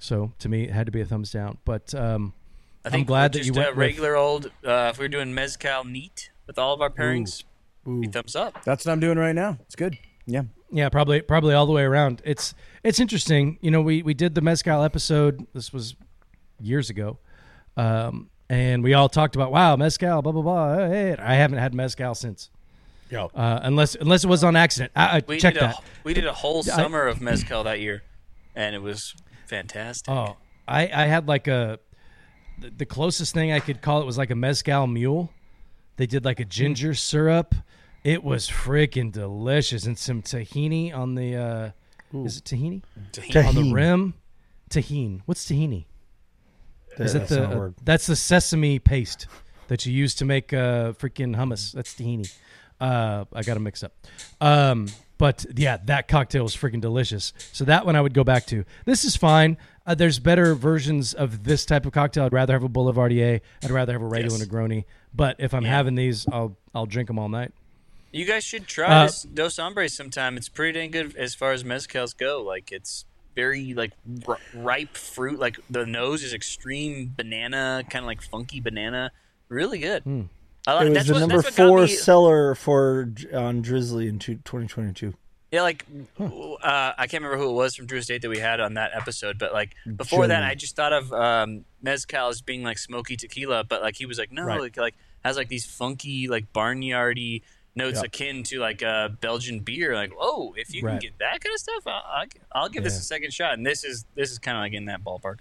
[0.00, 2.32] so to me it had to be a thumbs down but um
[2.84, 4.46] I think I'm glad that just you a went with- regular old.
[4.66, 7.44] Uh, if we were doing mezcal neat with all of our pairings,
[7.84, 8.64] be thumbs up.
[8.64, 9.58] That's what I'm doing right now.
[9.66, 9.98] It's good.
[10.26, 10.44] Yeah.
[10.72, 12.22] Yeah, probably probably all the way around.
[12.24, 13.58] It's it's interesting.
[13.60, 15.46] You know, we we did the mezcal episode.
[15.54, 15.96] This was
[16.60, 17.18] years ago,
[17.76, 20.76] um, and we all talked about wow mezcal, blah blah blah.
[20.88, 22.50] Hey, I haven't had mezcal since.
[23.10, 23.30] Yo.
[23.34, 24.92] Uh, unless unless it was on accident.
[24.94, 25.82] I, I We check did a that.
[26.04, 28.02] we did a whole I- summer of mezcal that year,
[28.54, 29.14] and it was
[29.46, 30.08] fantastic.
[30.12, 30.36] Oh,
[30.68, 31.80] I I had like a
[32.60, 35.32] the, the closest thing I could call it was like a mezcal mule.
[35.96, 37.54] They did like a ginger syrup.
[38.02, 41.36] It was freaking delicious, and some tahini on the.
[41.36, 41.70] Uh,
[42.24, 42.82] is it tahini?
[43.12, 43.46] Tahini.
[43.48, 44.14] on the rim.
[44.70, 45.20] Tahini.
[45.26, 45.84] What's tahini?
[46.98, 47.44] Is it That's the?
[47.48, 49.26] uh, that's the sesame paste
[49.68, 51.72] that you use to make uh, freaking hummus.
[51.72, 52.32] That's tahini.
[52.80, 53.92] Uh, I got to mix up.
[54.40, 54.86] Um,
[55.18, 57.34] but yeah, that cocktail was freaking delicious.
[57.52, 58.64] So that one I would go back to.
[58.86, 59.58] This is fine.
[59.86, 62.24] Uh, there's better versions of this type of cocktail.
[62.24, 63.40] I'd rather have a Boulevardier.
[63.62, 64.48] I'd rather have a regular Yes.
[64.48, 64.84] Negroni.
[65.14, 65.70] But if I'm Yeah.
[65.76, 67.52] having these, I'll I'll drink them all night.
[68.12, 70.36] You guys should try Uh, this Dos Hombres sometime.
[70.36, 72.42] It's pretty dang good as far as mezcals go.
[72.42, 73.04] Like it's
[73.36, 73.92] very like
[74.26, 75.38] r- ripe fruit.
[75.38, 79.12] Like the nose is extreme banana, kind of like funky banana.
[79.48, 80.02] Really good.
[80.02, 80.22] Hmm.
[80.66, 84.08] I It was that's the what, number that's what got four seller for on Drizzly
[84.08, 85.14] in two, 2022.
[85.52, 85.84] Yeah, like
[86.20, 88.90] uh, I can't remember who it was from Drew Estate that we had on that
[88.94, 93.16] episode, but like before that, I just thought of um, mezcal as being like smoky
[93.16, 94.60] tequila, but like he was like, no, Right.
[94.60, 97.42] like, like has like these funky like barnyardy
[97.74, 98.06] notes Yeah.
[98.06, 99.94] akin to like uh, Belgian beer.
[99.94, 102.26] Like, oh, if you can get that kind of stuff, I'll, I'll,
[102.62, 103.54] I'll give this a second shot.
[103.54, 105.38] And this is this is kind of like in that ballpark.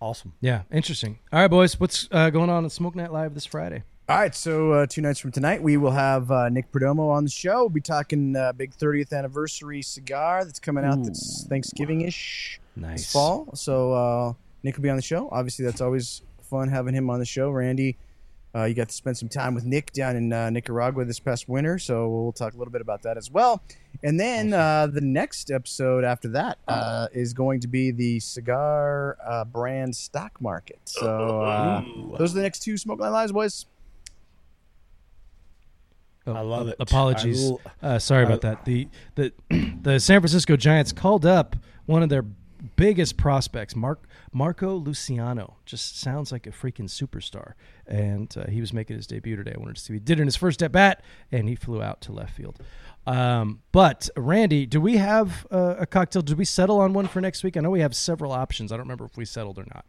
[0.00, 0.32] Awesome.
[0.40, 1.18] Yeah, interesting.
[1.32, 3.82] All right, boys, what's uh, going on in Smoke Night Live this Friday?
[4.08, 7.24] All right, so uh, two nights from tonight, we will have uh, Nick Perdomo on
[7.24, 7.60] the show.
[7.60, 13.00] We'll be talking uh, big 30th anniversary cigar that's coming out that's Thanksgiving ish Nice.
[13.04, 13.48] this fall.
[13.54, 14.32] So uh,
[14.62, 15.28] Nick will be on the show.
[15.32, 17.50] Obviously, that's always fun having him on the show.
[17.50, 17.96] Randy,
[18.56, 21.48] uh, you got to spend some time with Nick down in uh, Nicaragua this past
[21.48, 23.62] winter, so we'll talk a little bit about that as well.
[24.02, 29.18] And then uh, the next episode after that uh, is going to be the cigar
[29.24, 30.78] uh, brand stock market.
[30.84, 31.82] So uh,
[32.18, 33.66] those are the next two Smoke Night Lives, boys.
[36.26, 36.76] Oh, I love it.
[36.80, 37.42] Apologies.
[37.42, 38.64] Will- uh, sorry I- about that.
[38.64, 39.32] The the
[39.82, 41.56] the San Francisco Giants called up
[41.86, 42.24] one of their
[42.76, 45.56] biggest prospects, Mark Marco Luciano.
[45.64, 47.52] Just sounds like a freaking superstar.
[47.86, 49.52] And uh, he was making his debut today.
[49.54, 51.82] I wanted to see what he did in his first at bat, and he flew
[51.82, 52.58] out to left field.
[53.06, 56.22] Um, but Randy, do we have uh, a cocktail?
[56.22, 57.56] Did we settle on one for next week?
[57.56, 58.72] I know we have several options.
[58.72, 59.84] I don't remember if we settled or not.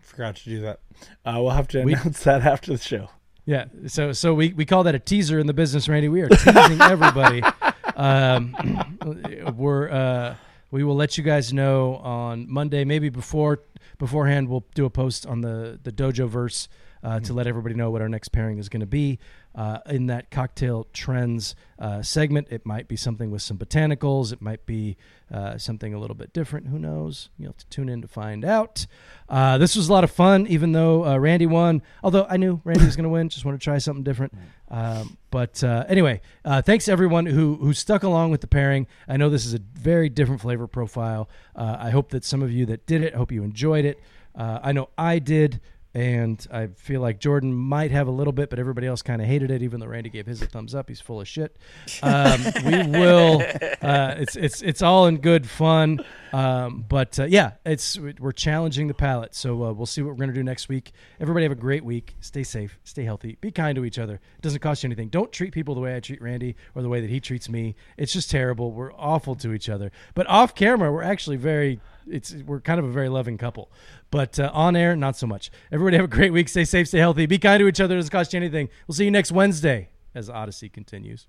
[0.00, 0.80] Forgot to do that.
[1.24, 3.10] Uh, we'll have to We- announce that after the show.
[3.46, 6.08] Yeah, so so we, we call that a teaser in the business, Randy.
[6.08, 7.42] We are teasing everybody.
[7.96, 8.54] Um,
[9.56, 10.34] we're uh,
[10.70, 13.60] we will let you guys know on Monday, maybe before
[13.98, 14.48] beforehand.
[14.48, 16.68] We'll do a post on the the Dojo verse
[17.02, 19.18] uh, to let everybody know what our next pairing is going to be.
[19.54, 22.48] Uh, in that cocktail trends uh, segment.
[22.50, 24.32] It might be something with some botanicals.
[24.32, 24.96] It might be
[25.32, 26.68] uh, something a little bit different.
[26.68, 27.30] Who knows?
[27.38, 28.86] You'll have to tune in to find out.
[29.28, 31.82] Uh, this was a lot of fun, even though uh, Randy won.
[32.02, 34.34] Although I knew Randy was going to win, just want to try something different.
[34.68, 38.86] Um, but uh, anyway, uh, thanks everyone who who stuck along with the pairing.
[39.08, 41.28] I know this is a very different flavor profile.
[41.56, 44.00] Uh, I hope that some of you that did it, hope you enjoyed it.
[44.34, 45.60] Uh, I know I did
[45.92, 49.26] and I feel like Jordan might have a little bit, but everybody else kind of
[49.26, 49.62] hated it.
[49.62, 51.56] Even though Randy gave his a thumbs up, he's full of shit.
[52.02, 53.42] Um, we will.
[53.82, 58.86] Uh, it's it's it's all in good fun, um, but uh, yeah, it's we're challenging
[58.86, 59.34] the palate.
[59.34, 60.92] So uh, we'll see what we're gonna do next week.
[61.18, 62.14] Everybody have a great week.
[62.20, 62.78] Stay safe.
[62.84, 63.36] Stay healthy.
[63.40, 64.14] Be kind to each other.
[64.14, 65.08] It doesn't cost you anything.
[65.08, 67.74] Don't treat people the way I treat Randy or the way that he treats me.
[67.96, 68.70] It's just terrible.
[68.70, 69.90] We're awful to each other.
[70.14, 71.80] But off camera, we're actually very
[72.10, 73.70] it's we're kind of a very loving couple,
[74.10, 75.50] but uh, on air, not so much.
[75.72, 76.48] Everybody have a great week.
[76.48, 77.94] Stay safe, stay healthy, be kind to each other.
[77.94, 78.68] It doesn't cost you anything.
[78.86, 81.26] We'll see you next Wednesday as Odyssey continues.